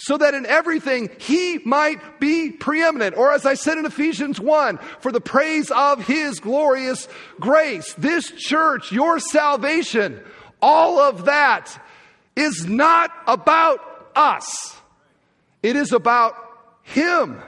so 0.00 0.16
that 0.16 0.32
in 0.32 0.46
everything 0.46 1.10
he 1.18 1.58
might 1.58 2.18
be 2.18 2.50
preeminent. 2.50 3.16
Or 3.18 3.32
as 3.32 3.44
I 3.44 3.52
said 3.52 3.76
in 3.76 3.84
Ephesians 3.84 4.40
1, 4.40 4.78
for 5.00 5.12
the 5.12 5.20
praise 5.20 5.70
of 5.70 6.06
his 6.06 6.40
glorious 6.40 7.06
grace. 7.38 7.92
This 7.98 8.30
church, 8.30 8.92
your 8.92 9.18
salvation, 9.18 10.22
all 10.62 10.98
of 10.98 11.26
that 11.26 11.78
is 12.34 12.66
not 12.66 13.12
about 13.26 13.80
us. 14.16 14.74
It 15.62 15.76
is 15.76 15.92
about 15.92 16.34
him. 16.82 17.42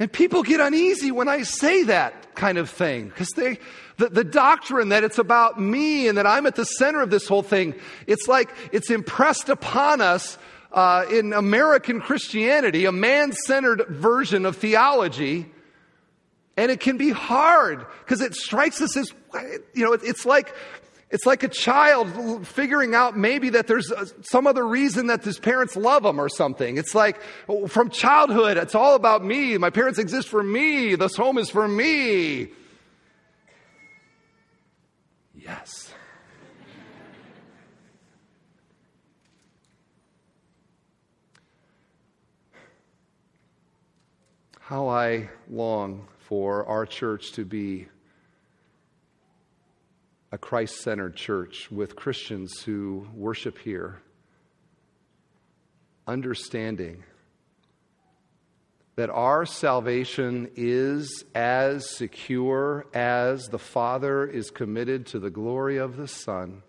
And 0.00 0.12
people 0.12 0.42
get 0.42 0.60
uneasy 0.60 1.12
when 1.12 1.28
I 1.28 1.42
say 1.42 1.84
that 1.84 2.25
kind 2.36 2.58
of 2.58 2.70
thing. 2.70 3.08
Because 3.08 3.30
they, 3.30 3.58
the, 3.96 4.08
the 4.08 4.24
doctrine 4.24 4.90
that 4.90 5.04
it's 5.04 5.18
about 5.18 5.60
me 5.60 6.08
and 6.08 6.18
that 6.18 6.26
I'm 6.26 6.46
at 6.46 6.54
the 6.54 6.64
center 6.64 7.00
of 7.00 7.10
this 7.10 7.26
whole 7.26 7.42
thing, 7.42 7.74
it's 8.06 8.28
like 8.28 8.54
it's 8.72 8.90
impressed 8.90 9.48
upon 9.48 10.00
us 10.00 10.38
uh, 10.72 11.06
in 11.10 11.32
American 11.32 12.00
Christianity, 12.00 12.84
a 12.84 12.92
man 12.92 13.32
centered 13.32 13.86
version 13.88 14.46
of 14.46 14.56
theology. 14.56 15.46
And 16.58 16.70
it 16.70 16.80
can 16.80 16.96
be 16.96 17.10
hard 17.10 17.84
because 18.04 18.20
it 18.20 18.34
strikes 18.34 18.80
us 18.80 18.96
as, 18.96 19.12
you 19.74 19.84
know, 19.84 19.92
it's 19.92 20.24
like 20.24 20.54
it's 21.10 21.24
like 21.24 21.44
a 21.44 21.48
child 21.48 22.46
figuring 22.46 22.94
out 22.94 23.16
maybe 23.16 23.50
that 23.50 23.68
there's 23.68 23.92
uh, 23.92 24.06
some 24.22 24.46
other 24.46 24.66
reason 24.66 25.06
that 25.06 25.22
his 25.22 25.38
parents 25.38 25.76
love 25.76 26.04
him 26.04 26.20
or 26.20 26.28
something. 26.28 26.78
It's 26.78 26.94
like 26.94 27.20
oh, 27.48 27.68
from 27.68 27.90
childhood, 27.90 28.56
it's 28.56 28.74
all 28.74 28.94
about 28.94 29.24
me. 29.24 29.56
My 29.56 29.70
parents 29.70 29.98
exist 29.98 30.28
for 30.28 30.42
me. 30.42 30.96
This 30.96 31.16
home 31.16 31.38
is 31.38 31.48
for 31.48 31.68
me. 31.68 32.48
Yes. 35.34 35.94
How 44.58 44.88
I 44.88 45.28
long 45.48 46.08
for 46.18 46.66
our 46.66 46.84
church 46.84 47.30
to 47.32 47.44
be 47.44 47.86
a 50.32 50.38
Christ 50.38 50.80
centered 50.80 51.16
church 51.16 51.70
with 51.70 51.96
Christians 51.96 52.62
who 52.62 53.06
worship 53.14 53.58
here, 53.58 54.02
understanding 56.06 57.04
that 58.96 59.10
our 59.10 59.44
salvation 59.44 60.50
is 60.56 61.24
as 61.34 61.88
secure 61.90 62.86
as 62.94 63.48
the 63.48 63.58
Father 63.58 64.26
is 64.26 64.50
committed 64.50 65.06
to 65.06 65.18
the 65.18 65.30
glory 65.30 65.76
of 65.76 65.96
the 65.96 66.08
Son. 66.08 66.62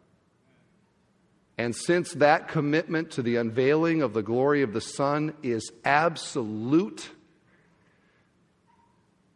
And 1.58 1.76
since 1.76 2.14
that 2.14 2.50
commitment 2.50 3.12
to 3.12 3.24
the 3.24 3.38
unveiling 3.38 4.02
of 4.04 4.14
the 4.14 4.22
glory 4.22 4.62
of 4.62 4.74
the 4.74 4.82
Son 4.82 5.34
is 5.42 5.72
absolute, 5.84 7.10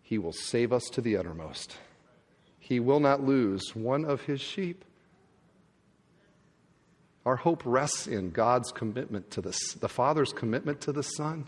He 0.03 0.19
will 0.19 0.33
save 0.33 0.71
us 0.71 0.83
to 0.91 1.01
the 1.01 1.17
uttermost 1.17 1.77
he 2.71 2.79
will 2.79 3.01
not 3.01 3.21
lose 3.21 3.75
one 3.75 4.05
of 4.05 4.21
his 4.21 4.39
sheep. 4.39 4.85
Our 7.25 7.35
hope 7.35 7.63
rests 7.65 8.07
in 8.07 8.29
God's 8.29 8.71
commitment 8.71 9.29
to 9.31 9.41
the, 9.41 9.59
the 9.81 9.89
Father's 9.89 10.31
commitment 10.31 10.79
to 10.79 10.93
the 10.93 11.03
Son. 11.03 11.47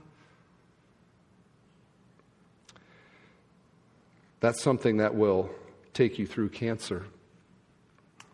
That's 4.42 4.62
something 4.62 4.98
that 4.98 5.16
will 5.16 5.50
take 5.94 6.20
you 6.20 6.28
through 6.28 6.50
cancer 6.50 7.06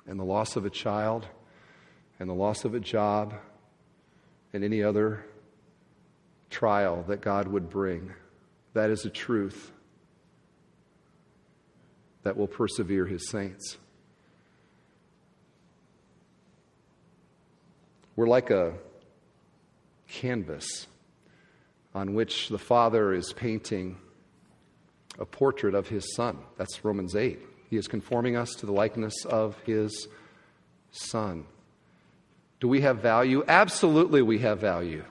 and 0.08 0.20
the 0.20 0.26
loss 0.26 0.56
of 0.56 0.66
a 0.66 0.72
child 0.72 1.28
and 2.20 2.28
the 2.28 2.34
loss 2.34 2.66
of 2.66 2.74
a 2.74 2.80
job 2.80 3.36
and 4.52 4.64
any 4.64 4.82
other 4.82 5.24
trial 6.50 7.06
that 7.08 7.22
God 7.22 7.50
would 7.50 7.70
bring. 7.70 8.14
That 8.74 8.90
is 8.90 9.06
a 9.06 9.12
truth 9.12 9.74
that 12.24 12.38
will 12.38 12.48
persevere 12.48 13.06
his 13.06 13.30
saints. 13.30 13.78
We're 18.16 18.28
like 18.28 18.50
a 18.50 18.74
canvas 20.08 20.88
on 21.96 22.14
which 22.14 22.50
the 22.50 22.58
Father 22.58 23.14
is 23.14 23.32
painting 23.34 23.98
a 25.18 25.26
portrait 25.26 25.74
of 25.74 25.88
his 25.88 26.16
Son. 26.16 26.38
That's 26.58 26.84
Romans 26.84 27.16
8. 27.16 27.40
He 27.70 27.78
is 27.78 27.88
conforming 27.88 28.36
us 28.36 28.56
to 28.56 28.66
the 28.66 28.72
likeness 28.72 29.26
of 29.26 29.58
his 29.66 30.08
Son. 30.92 31.46
Do 32.60 32.68
we 32.68 32.82
have 32.82 33.00
value? 33.00 33.44
Absolutely, 33.48 34.22
we 34.22 34.40
have 34.40 34.60
value. 34.60 35.04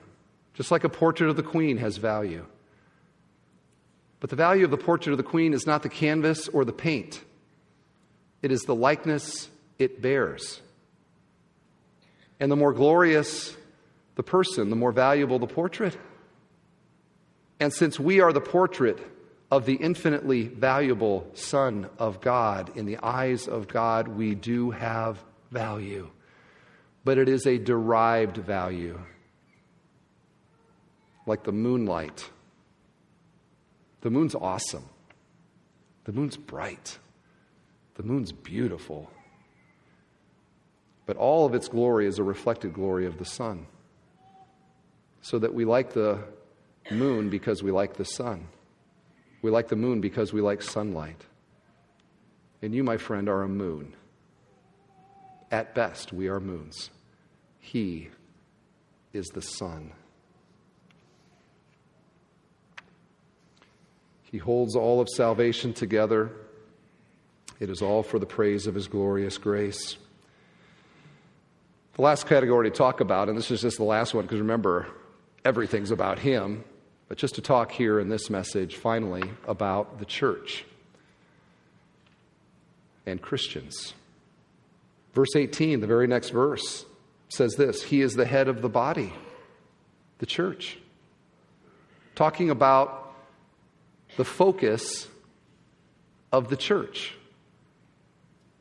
Just 0.53 0.71
like 0.71 0.83
a 0.83 0.89
portrait 0.89 1.29
of 1.29 1.35
the 1.35 1.43
Queen 1.43 1.77
has 1.77 1.97
value. 1.97 2.45
But 4.19 4.29
the 4.29 4.35
value 4.35 4.65
of 4.65 4.71
the 4.71 4.77
portrait 4.77 5.13
of 5.13 5.17
the 5.17 5.23
Queen 5.23 5.53
is 5.53 5.65
not 5.65 5.83
the 5.83 5.89
canvas 5.89 6.47
or 6.47 6.65
the 6.65 6.73
paint, 6.73 7.23
it 8.41 8.51
is 8.51 8.63
the 8.63 8.75
likeness 8.75 9.49
it 9.77 10.01
bears. 10.01 10.61
And 12.39 12.51
the 12.51 12.55
more 12.55 12.73
glorious 12.73 13.55
the 14.15 14.23
person, 14.23 14.69
the 14.69 14.75
more 14.75 14.91
valuable 14.91 15.39
the 15.39 15.47
portrait. 15.47 15.97
And 17.59 17.73
since 17.73 17.99
we 17.99 18.21
are 18.21 18.31
the 18.31 18.41
portrait 18.41 18.97
of 19.51 19.65
the 19.65 19.75
infinitely 19.75 20.47
valuable 20.47 21.27
Son 21.33 21.89
of 21.97 22.21
God, 22.21 22.77
in 22.77 22.85
the 22.85 22.97
eyes 22.97 23.47
of 23.47 23.67
God, 23.67 24.07
we 24.07 24.35
do 24.35 24.71
have 24.71 25.21
value. 25.51 26.09
But 27.03 27.17
it 27.17 27.27
is 27.27 27.45
a 27.45 27.57
derived 27.57 28.37
value, 28.37 28.99
like 31.25 31.43
the 31.43 31.51
moonlight. 31.51 32.29
The 34.01 34.09
moon's 34.09 34.35
awesome, 34.35 34.85
the 36.05 36.13
moon's 36.13 36.37
bright, 36.37 36.97
the 37.95 38.03
moon's 38.03 38.31
beautiful. 38.31 39.11
But 41.05 41.17
all 41.17 41.45
of 41.45 41.55
its 41.55 41.67
glory 41.67 42.05
is 42.05 42.19
a 42.19 42.23
reflected 42.23 42.73
glory 42.73 43.07
of 43.07 43.17
the 43.17 43.25
sun. 43.25 43.65
So 45.21 45.39
that 45.39 45.53
we 45.53 45.65
like 45.65 45.91
the 45.93 46.19
moon 46.91 47.29
because 47.29 47.63
we 47.63 47.71
like 47.71 47.95
the 47.95 48.05
sun. 48.05 48.47
We 49.41 49.51
like 49.51 49.69
the 49.69 49.75
moon 49.75 50.01
because 50.01 50.31
we 50.33 50.41
like 50.41 50.61
sunlight. 50.61 51.25
And 52.61 52.75
you, 52.75 52.83
my 52.83 52.97
friend, 52.97 53.27
are 53.27 53.41
a 53.41 53.49
moon. 53.49 53.95
At 55.51 55.73
best, 55.73 56.13
we 56.13 56.27
are 56.27 56.39
moons. 56.39 56.89
He 57.59 58.09
is 59.13 59.27
the 59.27 59.41
sun. 59.41 59.93
He 64.31 64.37
holds 64.37 64.75
all 64.75 65.01
of 65.01 65.09
salvation 65.09 65.73
together. 65.73 66.31
It 67.59 67.69
is 67.69 67.81
all 67.81 68.03
for 68.03 68.19
the 68.19 68.25
praise 68.25 68.67
of 68.67 68.75
His 68.75 68.87
glorious 68.87 69.37
grace. 69.37 69.97
The 71.95 72.01
last 72.03 72.27
category 72.27 72.69
to 72.69 72.75
talk 72.75 73.01
about, 73.01 73.27
and 73.27 73.37
this 73.37 73.51
is 73.51 73.61
just 73.61 73.77
the 73.77 73.83
last 73.83 74.13
one 74.13 74.25
because 74.25 74.39
remember, 74.39 74.87
everything's 75.43 75.91
about 75.91 76.19
Him, 76.19 76.63
but 77.07 77.17
just 77.17 77.35
to 77.35 77.41
talk 77.41 77.71
here 77.71 77.99
in 77.99 78.09
this 78.09 78.29
message, 78.29 78.75
finally, 78.75 79.23
about 79.47 79.99
the 79.99 80.05
church 80.05 80.63
and 83.05 83.21
Christians. 83.21 83.95
Verse 85.13 85.35
18, 85.35 85.79
the 85.79 85.87
very 85.87 86.05
next 86.05 86.29
verse, 86.29 86.85
says 87.29 87.55
this 87.55 87.81
He 87.81 88.01
is 88.01 88.13
the 88.13 88.25
head 88.25 88.47
of 88.47 88.61
the 88.61 88.69
body, 88.69 89.11
the 90.19 90.27
church. 90.27 90.77
Talking 92.13 92.49
about 92.51 92.98
the 94.19 94.25
focus 94.25 95.07
of 96.33 96.49
the 96.49 96.57
church. 96.57 97.15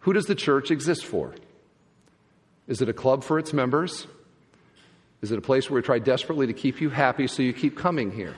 Who 0.03 0.13
does 0.13 0.27
the 0.27 0.37
church 0.37 0.71
exist 0.71 1.05
for? 1.05 1.35
Is 2.69 2.81
it 2.81 2.89
a 2.89 2.93
club 2.93 3.25
for 3.25 3.41
its 3.41 3.53
members? 3.53 4.07
Is 5.21 5.33
it 5.33 5.39
a 5.39 5.43
place 5.43 5.69
where 5.69 5.81
we 5.81 5.85
try 5.85 5.99
desperately 5.99 6.47
to 6.47 6.53
keep 6.53 6.81
you 6.81 6.91
happy 6.91 7.27
so 7.27 7.43
you 7.43 7.53
keep 7.53 7.77
coming 7.77 8.13
here? 8.13 8.37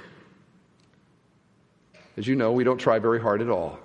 As 2.16 2.26
you 2.26 2.36
know, 2.36 2.52
we 2.52 2.64
don't 2.64 2.78
try 2.78 2.98
very 2.98 3.20
hard 3.20 3.42
at 3.42 3.50
all. 3.50 3.78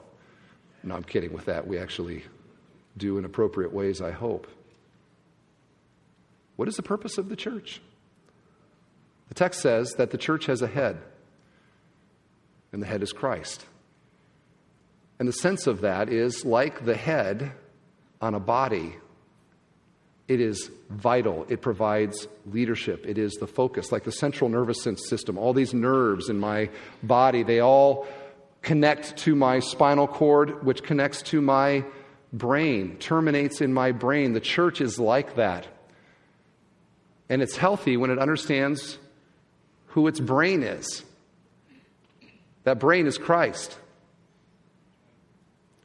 No, 0.81 0.95
I'm 0.95 1.03
kidding 1.03 1.33
with 1.33 1.43
that. 1.43 1.67
We 1.67 1.77
actually 1.77 2.23
do 2.95 3.17
in 3.17 3.25
appropriate 3.25 3.73
ways, 3.73 3.99
I 3.99 4.11
hope. 4.11 4.47
What 6.55 6.69
is 6.69 6.77
the 6.77 6.83
purpose 6.83 7.17
of 7.17 7.27
the 7.27 7.35
church? 7.35 7.81
The 9.27 9.33
text 9.33 9.59
says 9.59 9.91
that 9.97 10.11
the 10.11 10.17
church 10.17 10.45
has 10.45 10.61
a 10.61 10.67
head, 10.67 10.99
and 12.75 12.83
the 12.83 12.87
head 12.87 13.01
is 13.01 13.13
Christ. 13.13 13.65
And 15.17 15.29
the 15.29 15.33
sense 15.33 15.65
of 15.65 15.79
that 15.81 16.09
is 16.09 16.43
like 16.43 16.83
the 16.83 16.93
head 16.93 17.53
on 18.19 18.35
a 18.35 18.39
body, 18.39 18.97
it 20.27 20.41
is 20.41 20.69
vital. 20.89 21.45
It 21.47 21.61
provides 21.61 22.27
leadership. 22.51 23.05
It 23.07 23.17
is 23.17 23.35
the 23.35 23.47
focus, 23.47 23.93
like 23.93 24.03
the 24.03 24.11
central 24.11 24.49
nervous 24.49 24.83
system. 24.83 25.37
All 25.37 25.53
these 25.53 25.73
nerves 25.73 26.27
in 26.27 26.37
my 26.37 26.69
body, 27.01 27.43
they 27.43 27.61
all 27.61 28.07
connect 28.61 29.15
to 29.19 29.35
my 29.35 29.59
spinal 29.59 30.05
cord, 30.05 30.65
which 30.65 30.83
connects 30.83 31.21
to 31.21 31.39
my 31.39 31.85
brain, 32.33 32.97
terminates 32.97 33.61
in 33.61 33.73
my 33.73 33.93
brain. 33.93 34.33
The 34.33 34.41
church 34.41 34.81
is 34.81 34.99
like 34.99 35.37
that. 35.37 35.65
And 37.29 37.41
it's 37.41 37.55
healthy 37.55 37.95
when 37.95 38.09
it 38.09 38.19
understands 38.19 38.97
who 39.87 40.07
its 40.07 40.19
brain 40.19 40.61
is. 40.61 41.05
That 42.65 42.79
brain 42.79 43.07
is 43.07 43.17
Christ. 43.17 43.77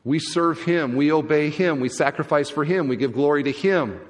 We 0.03 0.19
serve 0.19 0.63
Him, 0.63 0.97
we 0.97 1.13
obey 1.13 1.51
Him, 1.51 1.81
we 1.81 1.91
sacrifice 1.91 2.51
for 2.51 2.65
Him, 2.65 2.89
we 2.89 2.97
give 2.97 3.13
glory 3.13 3.43
to 3.45 3.53
Him. 3.53 4.01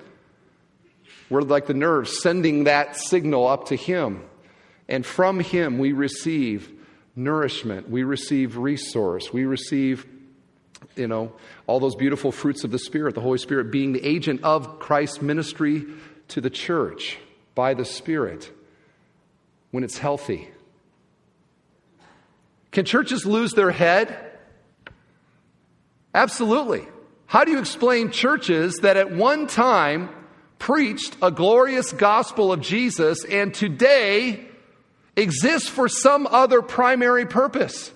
We're 1.28 1.42
like 1.42 1.66
the 1.66 1.74
nerves 1.74 2.22
sending 2.22 2.64
that 2.64 2.96
signal 2.96 3.46
up 3.46 3.66
to 3.66 3.76
Him. 3.76 4.22
And 4.88 5.04
from 5.04 5.40
Him 5.40 5.78
we 5.78 5.92
receive 5.92 6.70
nourishment, 7.16 7.90
we 7.90 8.04
receive 8.04 8.56
resource, 8.56 9.32
we 9.32 9.44
receive, 9.44 10.06
you 10.94 11.08
know, 11.08 11.32
all 11.66 11.80
those 11.80 11.96
beautiful 11.96 12.30
fruits 12.30 12.62
of 12.62 12.70
the 12.70 12.78
Spirit, 12.78 13.16
the 13.16 13.20
Holy 13.20 13.38
Spirit 13.38 13.72
being 13.72 13.92
the 13.92 14.04
agent 14.04 14.44
of 14.44 14.78
Christ's 14.78 15.20
ministry 15.20 15.86
to 16.28 16.40
the 16.40 16.50
church 16.50 17.18
by 17.56 17.74
the 17.74 17.84
Spirit 17.84 18.52
when 19.72 19.82
it's 19.82 19.98
healthy. 19.98 20.48
Can 22.72 22.84
churches 22.84 23.26
lose 23.26 23.52
their 23.52 23.70
head? 23.70 24.16
Absolutely. 26.14 26.86
How 27.26 27.44
do 27.44 27.52
you 27.52 27.58
explain 27.58 28.10
churches 28.10 28.76
that 28.82 28.96
at 28.96 29.12
one 29.12 29.46
time 29.46 30.10
preached 30.58 31.16
a 31.22 31.30
glorious 31.30 31.92
gospel 31.92 32.52
of 32.52 32.60
Jesus 32.60 33.24
and 33.24 33.54
today 33.54 34.46
exist 35.16 35.70
for 35.70 35.88
some 35.88 36.26
other 36.26 36.62
primary 36.62 37.26
purpose? 37.26 37.92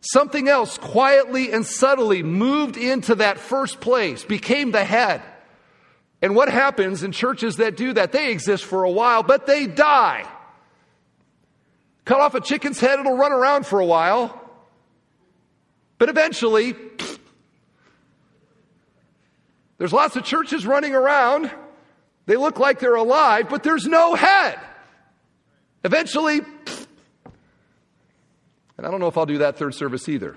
Something 0.00 0.48
else 0.48 0.78
quietly 0.78 1.52
and 1.52 1.64
subtly 1.64 2.22
moved 2.24 2.76
into 2.76 3.16
that 3.16 3.38
first 3.38 3.80
place, 3.80 4.24
became 4.24 4.72
the 4.72 4.84
head. 4.84 5.22
And 6.20 6.34
what 6.36 6.48
happens 6.48 7.02
in 7.02 7.12
churches 7.12 7.56
that 7.56 7.76
do 7.76 7.92
that? 7.92 8.12
They 8.12 8.30
exist 8.30 8.64
for 8.64 8.84
a 8.84 8.90
while, 8.90 9.22
but 9.22 9.46
they 9.46 9.66
die. 9.66 10.24
Cut 12.04 12.20
off 12.20 12.34
a 12.34 12.40
chicken's 12.40 12.80
head, 12.80 12.98
it'll 12.98 13.16
run 13.16 13.32
around 13.32 13.66
for 13.66 13.80
a 13.80 13.86
while. 13.86 14.38
But 15.98 16.08
eventually, 16.08 16.74
there's 19.78 19.92
lots 19.92 20.16
of 20.16 20.24
churches 20.24 20.66
running 20.66 20.94
around. 20.94 21.50
They 22.26 22.36
look 22.36 22.58
like 22.58 22.80
they're 22.80 22.94
alive, 22.94 23.48
but 23.48 23.62
there's 23.62 23.86
no 23.86 24.14
head. 24.14 24.58
Eventually, 25.84 26.40
and 28.78 28.86
I 28.86 28.90
don't 28.90 29.00
know 29.00 29.06
if 29.06 29.16
I'll 29.16 29.26
do 29.26 29.38
that 29.38 29.58
third 29.58 29.74
service 29.74 30.08
either. 30.08 30.36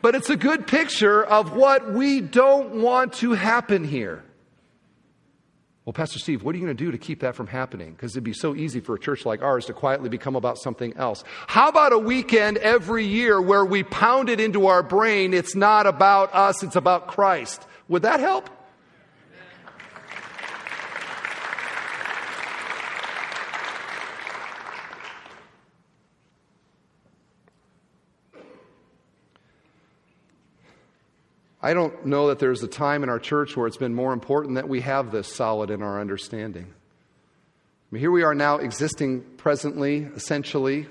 but 0.00 0.14
it's 0.14 0.30
a 0.30 0.36
good 0.36 0.66
picture 0.66 1.24
of 1.24 1.56
what 1.56 1.92
we 1.92 2.20
don't 2.20 2.82
want 2.82 3.14
to 3.14 3.32
happen 3.32 3.82
here. 3.84 4.22
Well, 5.88 5.94
Pastor 5.94 6.18
Steve, 6.18 6.42
what 6.42 6.54
are 6.54 6.58
you 6.58 6.66
going 6.66 6.76
to 6.76 6.84
do 6.84 6.92
to 6.92 6.98
keep 6.98 7.20
that 7.20 7.34
from 7.34 7.46
happening? 7.46 7.92
Because 7.92 8.12
it'd 8.12 8.22
be 8.22 8.34
so 8.34 8.54
easy 8.54 8.78
for 8.78 8.94
a 8.94 8.98
church 8.98 9.24
like 9.24 9.40
ours 9.40 9.64
to 9.64 9.72
quietly 9.72 10.10
become 10.10 10.36
about 10.36 10.58
something 10.58 10.94
else. 10.98 11.24
How 11.46 11.70
about 11.70 11.94
a 11.94 11.98
weekend 11.98 12.58
every 12.58 13.06
year 13.06 13.40
where 13.40 13.64
we 13.64 13.84
pound 13.84 14.28
it 14.28 14.38
into 14.38 14.66
our 14.66 14.82
brain 14.82 15.32
it's 15.32 15.54
not 15.54 15.86
about 15.86 16.34
us, 16.34 16.62
it's 16.62 16.76
about 16.76 17.06
Christ? 17.06 17.66
Would 17.88 18.02
that 18.02 18.20
help? 18.20 18.50
I 31.68 31.74
don't 31.74 32.06
know 32.06 32.28
that 32.28 32.38
there's 32.38 32.62
a 32.62 32.66
time 32.66 33.02
in 33.02 33.10
our 33.10 33.18
church 33.18 33.54
where 33.54 33.66
it's 33.66 33.76
been 33.76 33.92
more 33.92 34.14
important 34.14 34.54
that 34.54 34.70
we 34.70 34.80
have 34.80 35.10
this 35.10 35.28
solid 35.28 35.68
in 35.68 35.82
our 35.82 36.00
understanding. 36.00 36.64
I 36.64 37.86
mean, 37.90 38.00
here 38.00 38.10
we 38.10 38.22
are 38.22 38.34
now 38.34 38.56
existing 38.56 39.20
presently, 39.36 40.08
essentially, 40.16 40.86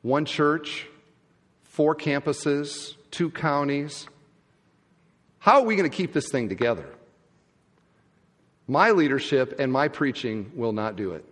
one 0.00 0.24
church, 0.24 0.86
four 1.64 1.94
campuses, 1.94 2.94
two 3.10 3.28
counties. 3.30 4.08
How 5.38 5.60
are 5.60 5.66
we 5.66 5.76
going 5.76 5.90
to 5.90 5.94
keep 5.94 6.14
this 6.14 6.30
thing 6.30 6.48
together? 6.48 6.86
My 8.66 8.92
leadership 8.92 9.56
and 9.58 9.70
my 9.70 9.88
preaching 9.88 10.52
will 10.54 10.72
not 10.72 10.96
do 10.96 11.12
it. 11.12 11.26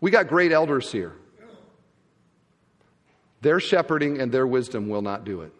We 0.00 0.10
got 0.10 0.26
great 0.26 0.50
elders 0.50 0.90
here. 0.90 1.12
Their 3.40 3.60
shepherding 3.60 4.20
and 4.20 4.32
their 4.32 4.48
wisdom 4.48 4.88
will 4.88 5.02
not 5.02 5.24
do 5.24 5.42
it. 5.42 5.52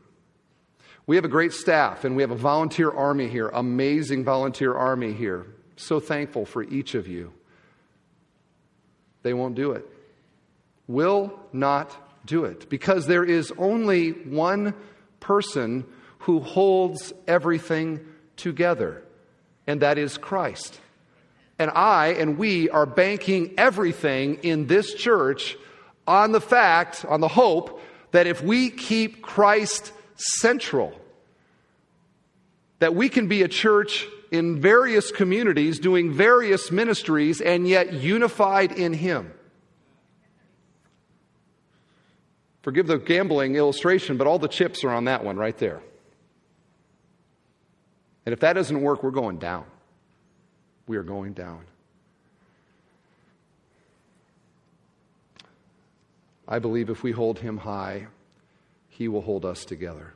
We 1.11 1.17
have 1.17 1.25
a 1.25 1.29
great 1.29 1.53
staff 1.53 2.05
and 2.05 2.15
we 2.15 2.23
have 2.23 2.31
a 2.31 2.37
volunteer 2.37 2.89
army 2.89 3.27
here, 3.27 3.49
amazing 3.49 4.23
volunteer 4.23 4.73
army 4.73 5.13
here. 5.13 5.45
So 5.75 5.99
thankful 5.99 6.47
for 6.47 6.63
each 6.63 6.95
of 6.95 7.09
you. 7.09 7.33
They 9.25 9.35
won't 9.35 9.57
do 9.57 9.73
it. 9.73 9.85
Will 10.87 11.37
not 11.53 11.91
do 12.27 12.45
it 12.45 12.69
because 12.71 13.09
there 13.09 13.25
is 13.25 13.53
only 13.59 14.11
one 14.11 14.73
person 15.19 15.85
who 16.21 16.39
holds 16.39 17.13
everything 17.27 18.07
together, 18.37 19.03
and 19.67 19.83
that 19.83 19.99
is 19.99 20.17
Christ. 20.17 20.79
And 21.59 21.73
I 21.73 22.15
and 22.21 22.39
we 22.39 22.71
are 22.71 22.87
banking 22.87 23.55
everything 23.59 24.39
in 24.45 24.69
this 24.69 24.95
church 24.95 25.57
on 26.07 26.31
the 26.31 26.41
fact, 26.41 27.05
on 27.05 27.21
the 27.21 27.27
hope, 27.27 27.81
that 28.13 28.29
if 28.29 28.45
we 28.45 28.71
keep 28.71 29.23
Christ 29.23 29.93
central, 30.15 31.00
that 32.81 32.95
we 32.95 33.09
can 33.09 33.29
be 33.29 33.43
a 33.43 33.49
church 33.49 34.07
in 34.31 34.61
various 34.61 35.11
communities 35.13 35.79
doing 35.79 36.13
various 36.13 36.71
ministries 36.71 37.41
and 37.41 37.69
yet 37.69 37.93
unified 37.93 38.73
in 38.73 38.93
Him. 38.93 39.33
Forgive 42.63 42.87
the 42.87 42.99
gambling 42.99 43.57
illustration, 43.57 44.17
but 44.17 44.27
all 44.27 44.39
the 44.39 44.49
chips 44.49 44.85
are 44.85 44.91
on 44.91 45.05
that 45.05 45.25
one 45.25 45.37
right 45.37 45.57
there. 45.57 45.81
And 48.27 48.33
if 48.33 48.41
that 48.41 48.53
doesn't 48.53 48.81
work, 48.81 49.03
we're 49.03 49.11
going 49.11 49.39
down. 49.39 49.65
We 50.87 50.97
are 50.97 51.03
going 51.03 51.33
down. 51.33 51.65
I 56.47 56.59
believe 56.59 56.91
if 56.91 57.03
we 57.03 57.13
hold 57.13 57.39
him 57.39 57.59
high, 57.59 58.09
he 58.89 59.09
will 59.09 59.23
hold 59.23 59.45
us 59.45 59.65
together. 59.65 60.15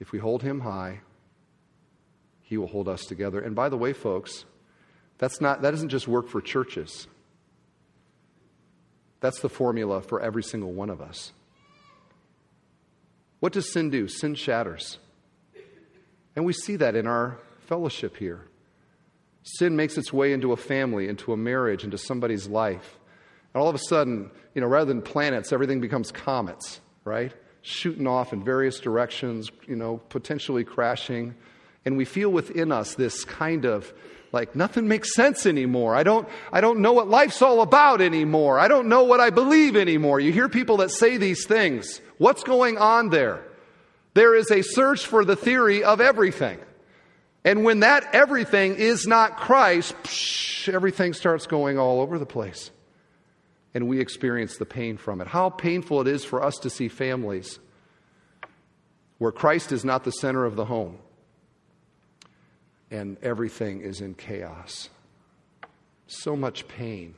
If 0.00 0.12
we 0.12 0.18
hold 0.18 0.42
him 0.42 0.60
high, 0.60 1.00
he 2.50 2.58
will 2.58 2.66
hold 2.66 2.88
us 2.88 3.06
together. 3.06 3.40
And 3.40 3.54
by 3.54 3.68
the 3.68 3.76
way, 3.76 3.92
folks, 3.92 4.44
that's 5.18 5.40
not, 5.40 5.62
that 5.62 5.70
doesn't 5.70 5.90
just 5.90 6.08
work 6.08 6.28
for 6.28 6.40
churches. 6.40 7.06
That's 9.20 9.38
the 9.38 9.48
formula 9.48 10.00
for 10.02 10.20
every 10.20 10.42
single 10.42 10.72
one 10.72 10.90
of 10.90 11.00
us. 11.00 11.32
What 13.38 13.52
does 13.52 13.72
sin 13.72 13.88
do? 13.88 14.08
Sin 14.08 14.34
shatters. 14.34 14.98
And 16.34 16.44
we 16.44 16.52
see 16.52 16.74
that 16.74 16.96
in 16.96 17.06
our 17.06 17.38
fellowship 17.68 18.16
here. 18.16 18.48
Sin 19.44 19.76
makes 19.76 19.96
its 19.96 20.12
way 20.12 20.32
into 20.32 20.50
a 20.50 20.56
family, 20.56 21.06
into 21.06 21.32
a 21.32 21.36
marriage, 21.36 21.84
into 21.84 21.98
somebody's 21.98 22.48
life. 22.48 22.98
And 23.54 23.62
all 23.62 23.68
of 23.68 23.76
a 23.76 23.78
sudden, 23.78 24.32
you 24.56 24.60
know, 24.60 24.66
rather 24.66 24.92
than 24.92 25.02
planets, 25.02 25.52
everything 25.52 25.80
becomes 25.80 26.10
comets, 26.10 26.80
right? 27.04 27.32
Shooting 27.62 28.08
off 28.08 28.32
in 28.32 28.42
various 28.42 28.80
directions, 28.80 29.52
you 29.68 29.76
know, 29.76 29.98
potentially 30.08 30.64
crashing. 30.64 31.36
And 31.84 31.96
we 31.96 32.04
feel 32.04 32.30
within 32.30 32.72
us 32.72 32.94
this 32.94 33.24
kind 33.24 33.64
of 33.64 33.92
like 34.32 34.54
nothing 34.54 34.86
makes 34.86 35.14
sense 35.14 35.46
anymore. 35.46 35.94
I 35.94 36.02
don't, 36.02 36.28
I 36.52 36.60
don't 36.60 36.80
know 36.80 36.92
what 36.92 37.08
life's 37.08 37.42
all 37.42 37.62
about 37.62 38.00
anymore. 38.00 38.58
I 38.60 38.68
don't 38.68 38.88
know 38.88 39.04
what 39.04 39.20
I 39.20 39.30
believe 39.30 39.76
anymore. 39.76 40.20
You 40.20 40.32
hear 40.32 40.48
people 40.48 40.78
that 40.78 40.90
say 40.90 41.16
these 41.16 41.46
things. 41.46 42.00
What's 42.18 42.44
going 42.44 42.78
on 42.78 43.08
there? 43.10 43.42
There 44.14 44.34
is 44.34 44.50
a 44.50 44.62
search 44.62 45.06
for 45.06 45.24
the 45.24 45.36
theory 45.36 45.82
of 45.82 46.00
everything. 46.00 46.58
And 47.44 47.64
when 47.64 47.80
that 47.80 48.14
everything 48.14 48.76
is 48.76 49.06
not 49.06 49.38
Christ, 49.38 49.94
psh, 50.02 50.72
everything 50.72 51.14
starts 51.14 51.46
going 51.46 51.78
all 51.78 52.00
over 52.00 52.18
the 52.18 52.26
place. 52.26 52.70
And 53.72 53.88
we 53.88 54.00
experience 54.00 54.58
the 54.58 54.66
pain 54.66 54.96
from 54.96 55.20
it. 55.20 55.26
How 55.26 55.48
painful 55.48 56.02
it 56.02 56.08
is 56.08 56.24
for 56.24 56.42
us 56.42 56.58
to 56.58 56.70
see 56.70 56.88
families 56.88 57.58
where 59.18 59.32
Christ 59.32 59.72
is 59.72 59.84
not 59.84 60.04
the 60.04 60.12
center 60.12 60.44
of 60.44 60.56
the 60.56 60.64
home 60.64 60.98
and 62.90 63.16
everything 63.22 63.80
is 63.80 64.00
in 64.00 64.14
chaos. 64.14 64.88
So 66.06 66.34
much 66.34 66.66
pain, 66.66 67.14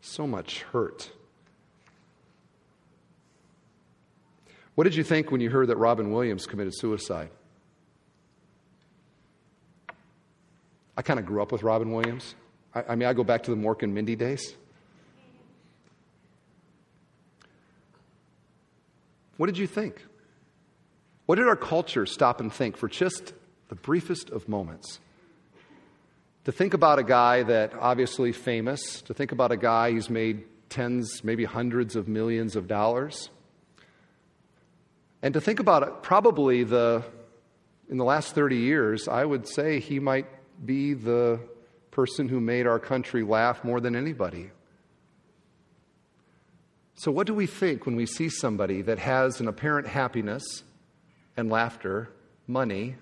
so 0.00 0.26
much 0.26 0.62
hurt. 0.62 1.10
What 4.74 4.84
did 4.84 4.96
you 4.96 5.04
think 5.04 5.30
when 5.30 5.40
you 5.40 5.50
heard 5.50 5.68
that 5.68 5.76
Robin 5.76 6.10
Williams 6.10 6.46
committed 6.46 6.74
suicide? 6.76 7.30
I 10.96 11.02
kind 11.02 11.18
of 11.18 11.26
grew 11.26 11.42
up 11.42 11.52
with 11.52 11.62
Robin 11.62 11.92
Williams. 11.92 12.34
I, 12.74 12.84
I, 12.90 12.94
mean, 12.94 13.08
I 13.08 13.12
go 13.12 13.24
back 13.24 13.44
to 13.44 13.50
the 13.50 13.56
Mork 13.56 13.82
and 13.82 13.94
Mindy 13.94 14.16
days. 14.16 14.54
What 19.36 19.46
did 19.46 19.58
you 19.58 19.66
think? 19.66 20.04
What 21.26 21.36
did 21.36 21.48
our 21.48 21.56
culture 21.56 22.06
stop 22.06 22.40
and 22.40 22.52
think 22.52 22.76
for 22.76 22.88
just 22.88 23.32
the 23.68 23.74
briefest 23.74 24.30
of 24.30 24.48
moments. 24.48 25.00
To 26.44 26.52
think 26.52 26.74
about 26.74 26.98
a 26.98 27.02
guy 27.02 27.42
that 27.42 27.72
obviously 27.74 28.32
famous, 28.32 29.00
to 29.02 29.14
think 29.14 29.32
about 29.32 29.50
a 29.50 29.56
guy 29.56 29.92
who's 29.92 30.10
made 30.10 30.44
tens, 30.68 31.24
maybe 31.24 31.44
hundreds 31.44 31.96
of 31.96 32.06
millions 32.06 32.56
of 32.56 32.68
dollars, 32.68 33.30
and 35.22 35.32
to 35.34 35.40
think 35.40 35.58
about 35.58 35.82
it, 35.82 36.02
probably 36.02 36.64
the 36.64 37.02
in 37.88 37.98
the 37.98 38.04
last 38.04 38.34
30 38.34 38.56
years, 38.56 39.08
I 39.08 39.24
would 39.24 39.46
say 39.46 39.78
he 39.78 40.00
might 40.00 40.26
be 40.64 40.94
the 40.94 41.40
person 41.90 42.28
who 42.28 42.40
made 42.40 42.66
our 42.66 42.78
country 42.78 43.22
laugh 43.22 43.62
more 43.62 43.80
than 43.80 43.94
anybody. 43.94 44.50
So, 46.94 47.10
what 47.10 47.26
do 47.26 47.34
we 47.34 47.46
think 47.46 47.86
when 47.86 47.96
we 47.96 48.06
see 48.06 48.28
somebody 48.28 48.82
that 48.82 48.98
has 48.98 49.40
an 49.40 49.48
apparent 49.48 49.86
happiness 49.86 50.62
and 51.36 51.50
laughter, 51.50 52.10
money, 52.46 52.96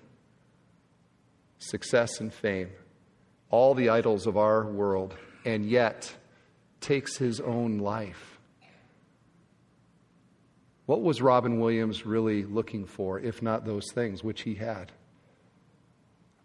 success 1.69 2.19
and 2.19 2.33
fame, 2.33 2.69
all 3.49 3.73
the 3.73 3.89
idols 3.89 4.27
of 4.27 4.37
our 4.37 4.65
world, 4.65 5.15
and 5.45 5.65
yet 5.65 6.13
takes 6.81 7.17
his 7.17 7.39
own 7.39 7.77
life. 7.77 8.39
What 10.85 11.01
was 11.01 11.21
Robin 11.21 11.59
Williams 11.59 12.05
really 12.05 12.43
looking 12.43 12.85
for, 12.85 13.19
if 13.19 13.41
not 13.41 13.65
those 13.65 13.85
things, 13.93 14.23
which 14.23 14.41
he 14.41 14.55
had? 14.55 14.91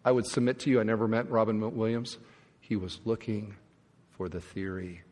I 0.04 0.12
would 0.12 0.26
submit 0.26 0.60
to 0.60 0.70
you, 0.70 0.80
I 0.80 0.84
never 0.84 1.08
met 1.08 1.30
Robin 1.30 1.60
Williams. 1.76 2.18
He 2.60 2.76
was 2.76 3.00
looking 3.04 3.56
for 4.16 4.28
the 4.28 4.40
theory 4.40 5.02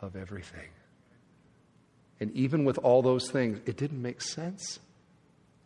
of 0.00 0.14
everything. 0.14 0.68
And 2.20 2.32
even 2.32 2.64
with 2.64 2.78
all 2.78 3.02
those 3.02 3.30
things, 3.30 3.60
it 3.66 3.76
didn't 3.76 4.00
make 4.00 4.22
sense. 4.22 4.78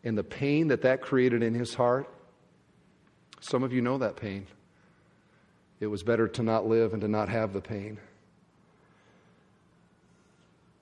And 0.04 0.16
the 0.16 0.24
pain 0.24 0.68
that 0.68 0.82
that 0.82 1.00
created 1.00 1.42
in 1.42 1.54
his 1.54 1.74
heart, 1.74 2.08
some 3.42 3.64
of 3.64 3.72
you 3.72 3.80
know 3.80 3.98
that 3.98 4.16
pain. 4.16 4.46
It 5.80 5.88
was 5.88 6.04
better 6.04 6.28
to 6.28 6.42
not 6.42 6.66
live 6.66 6.92
and 6.92 7.02
to 7.02 7.08
not 7.08 7.28
have 7.28 7.52
the 7.52 7.60
pain. 7.60 7.98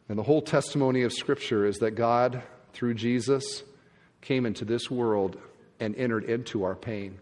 And 0.08 0.18
the 0.18 0.22
whole 0.22 0.42
testimony 0.42 1.02
of 1.02 1.12
Scripture 1.12 1.64
is 1.64 1.78
that 1.78 1.92
God, 1.92 2.42
through 2.74 2.94
Jesus, 2.94 3.62
came 4.20 4.44
into 4.44 4.66
this 4.66 4.90
world 4.90 5.38
and 5.78 5.96
entered 5.96 6.24
into 6.24 6.64
our 6.64 6.74
pain, 6.74 7.18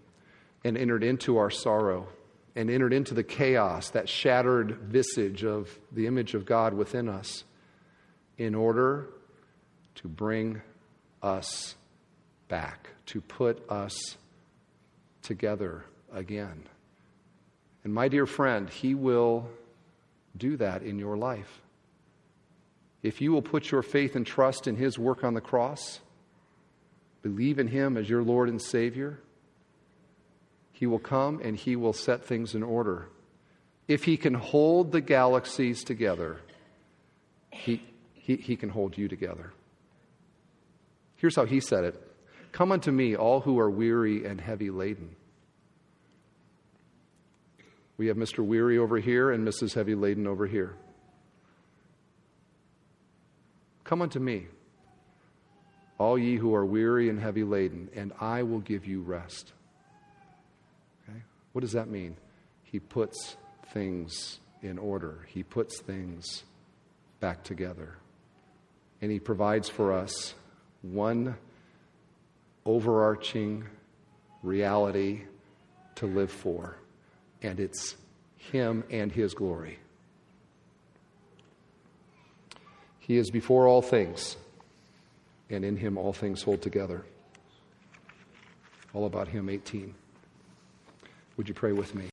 and 0.64 0.76
entered 0.76 1.04
into 1.04 1.38
our 1.38 1.50
sorrow, 1.50 2.08
and 2.56 2.68
entered 2.68 2.92
into 2.92 3.14
the 3.14 3.22
chaos, 3.22 3.90
that 3.90 4.08
shattered 4.08 4.72
visage 4.78 5.44
of 5.44 5.78
the 5.92 6.08
image 6.08 6.34
of 6.34 6.44
God 6.44 6.74
within 6.74 7.08
us, 7.08 7.44
in 8.38 8.56
order 8.56 9.08
to 9.96 10.08
bring 10.08 10.62
us 11.22 11.76
back, 12.48 12.88
to 13.06 13.20
put 13.20 13.62
us 13.70 14.16
together 15.22 15.84
again. 16.12 16.64
And 17.84 17.94
my 17.94 18.08
dear 18.08 18.26
friend, 18.26 18.68
He 18.68 18.94
will 18.94 19.48
do 20.36 20.56
that 20.56 20.82
in 20.82 20.98
your 20.98 21.16
life. 21.16 21.60
If 23.02 23.20
you 23.20 23.32
will 23.32 23.42
put 23.42 23.70
your 23.70 23.82
faith 23.82 24.16
and 24.16 24.26
trust 24.26 24.66
in 24.66 24.76
His 24.76 24.98
work 24.98 25.22
on 25.24 25.34
the 25.34 25.40
cross, 25.40 26.00
believe 27.22 27.58
in 27.58 27.68
Him 27.68 27.96
as 27.96 28.08
your 28.08 28.22
Lord 28.22 28.48
and 28.48 28.60
Savior, 28.60 29.18
He 30.72 30.86
will 30.86 30.98
come 30.98 31.40
and 31.42 31.56
He 31.56 31.76
will 31.76 31.92
set 31.92 32.24
things 32.24 32.54
in 32.54 32.62
order. 32.62 33.08
If 33.86 34.04
He 34.04 34.16
can 34.16 34.34
hold 34.34 34.92
the 34.92 35.00
galaxies 35.00 35.84
together, 35.84 36.38
He, 37.50 37.82
he, 38.14 38.36
he 38.36 38.56
can 38.56 38.68
hold 38.68 38.98
you 38.98 39.08
together. 39.08 39.52
Here's 41.16 41.36
how 41.36 41.44
He 41.44 41.60
said 41.60 41.84
it 41.84 42.07
Come 42.52 42.72
unto 42.72 42.90
me, 42.90 43.16
all 43.16 43.40
who 43.40 43.58
are 43.58 43.70
weary 43.70 44.24
and 44.24 44.40
heavy 44.40 44.70
laden. 44.70 45.14
We 47.98 48.06
have 48.06 48.16
Mr. 48.16 48.44
Weary 48.44 48.78
over 48.78 48.98
here 48.98 49.32
and 49.32 49.46
Mrs. 49.46 49.74
Heavy 49.74 49.96
Laden 49.96 50.26
over 50.26 50.46
here. 50.46 50.76
Come 53.82 54.02
unto 54.02 54.20
me, 54.20 54.46
all 55.98 56.16
ye 56.16 56.36
who 56.36 56.54
are 56.54 56.64
weary 56.64 57.08
and 57.08 57.18
heavy 57.18 57.42
laden, 57.42 57.88
and 57.96 58.12
I 58.20 58.44
will 58.44 58.60
give 58.60 58.86
you 58.86 59.00
rest. 59.00 59.52
Okay? 61.08 61.22
What 61.52 61.62
does 61.62 61.72
that 61.72 61.88
mean? 61.88 62.16
He 62.62 62.78
puts 62.78 63.36
things 63.72 64.38
in 64.62 64.78
order, 64.78 65.26
He 65.26 65.42
puts 65.42 65.80
things 65.80 66.44
back 67.18 67.42
together. 67.42 67.96
And 69.00 69.10
He 69.10 69.18
provides 69.18 69.68
for 69.68 69.92
us 69.92 70.34
one 70.82 71.36
overarching 72.64 73.64
reality 74.42 75.22
to 75.96 76.06
live 76.06 76.30
for, 76.30 76.76
and 77.42 77.58
it's 77.58 77.96
Him 78.36 78.84
and 78.90 79.10
His 79.10 79.34
glory. 79.34 79.78
He 83.00 83.16
is 83.16 83.30
before 83.30 83.66
all 83.66 83.82
things, 83.82 84.36
and 85.50 85.64
in 85.64 85.76
Him 85.76 85.96
all 85.96 86.12
things 86.12 86.42
hold 86.42 86.62
together. 86.62 87.04
All 88.94 89.06
about 89.06 89.28
Him, 89.28 89.48
18. 89.48 89.94
Would 91.36 91.48
you 91.48 91.54
pray 91.54 91.72
with 91.72 91.94
me? 91.94 92.04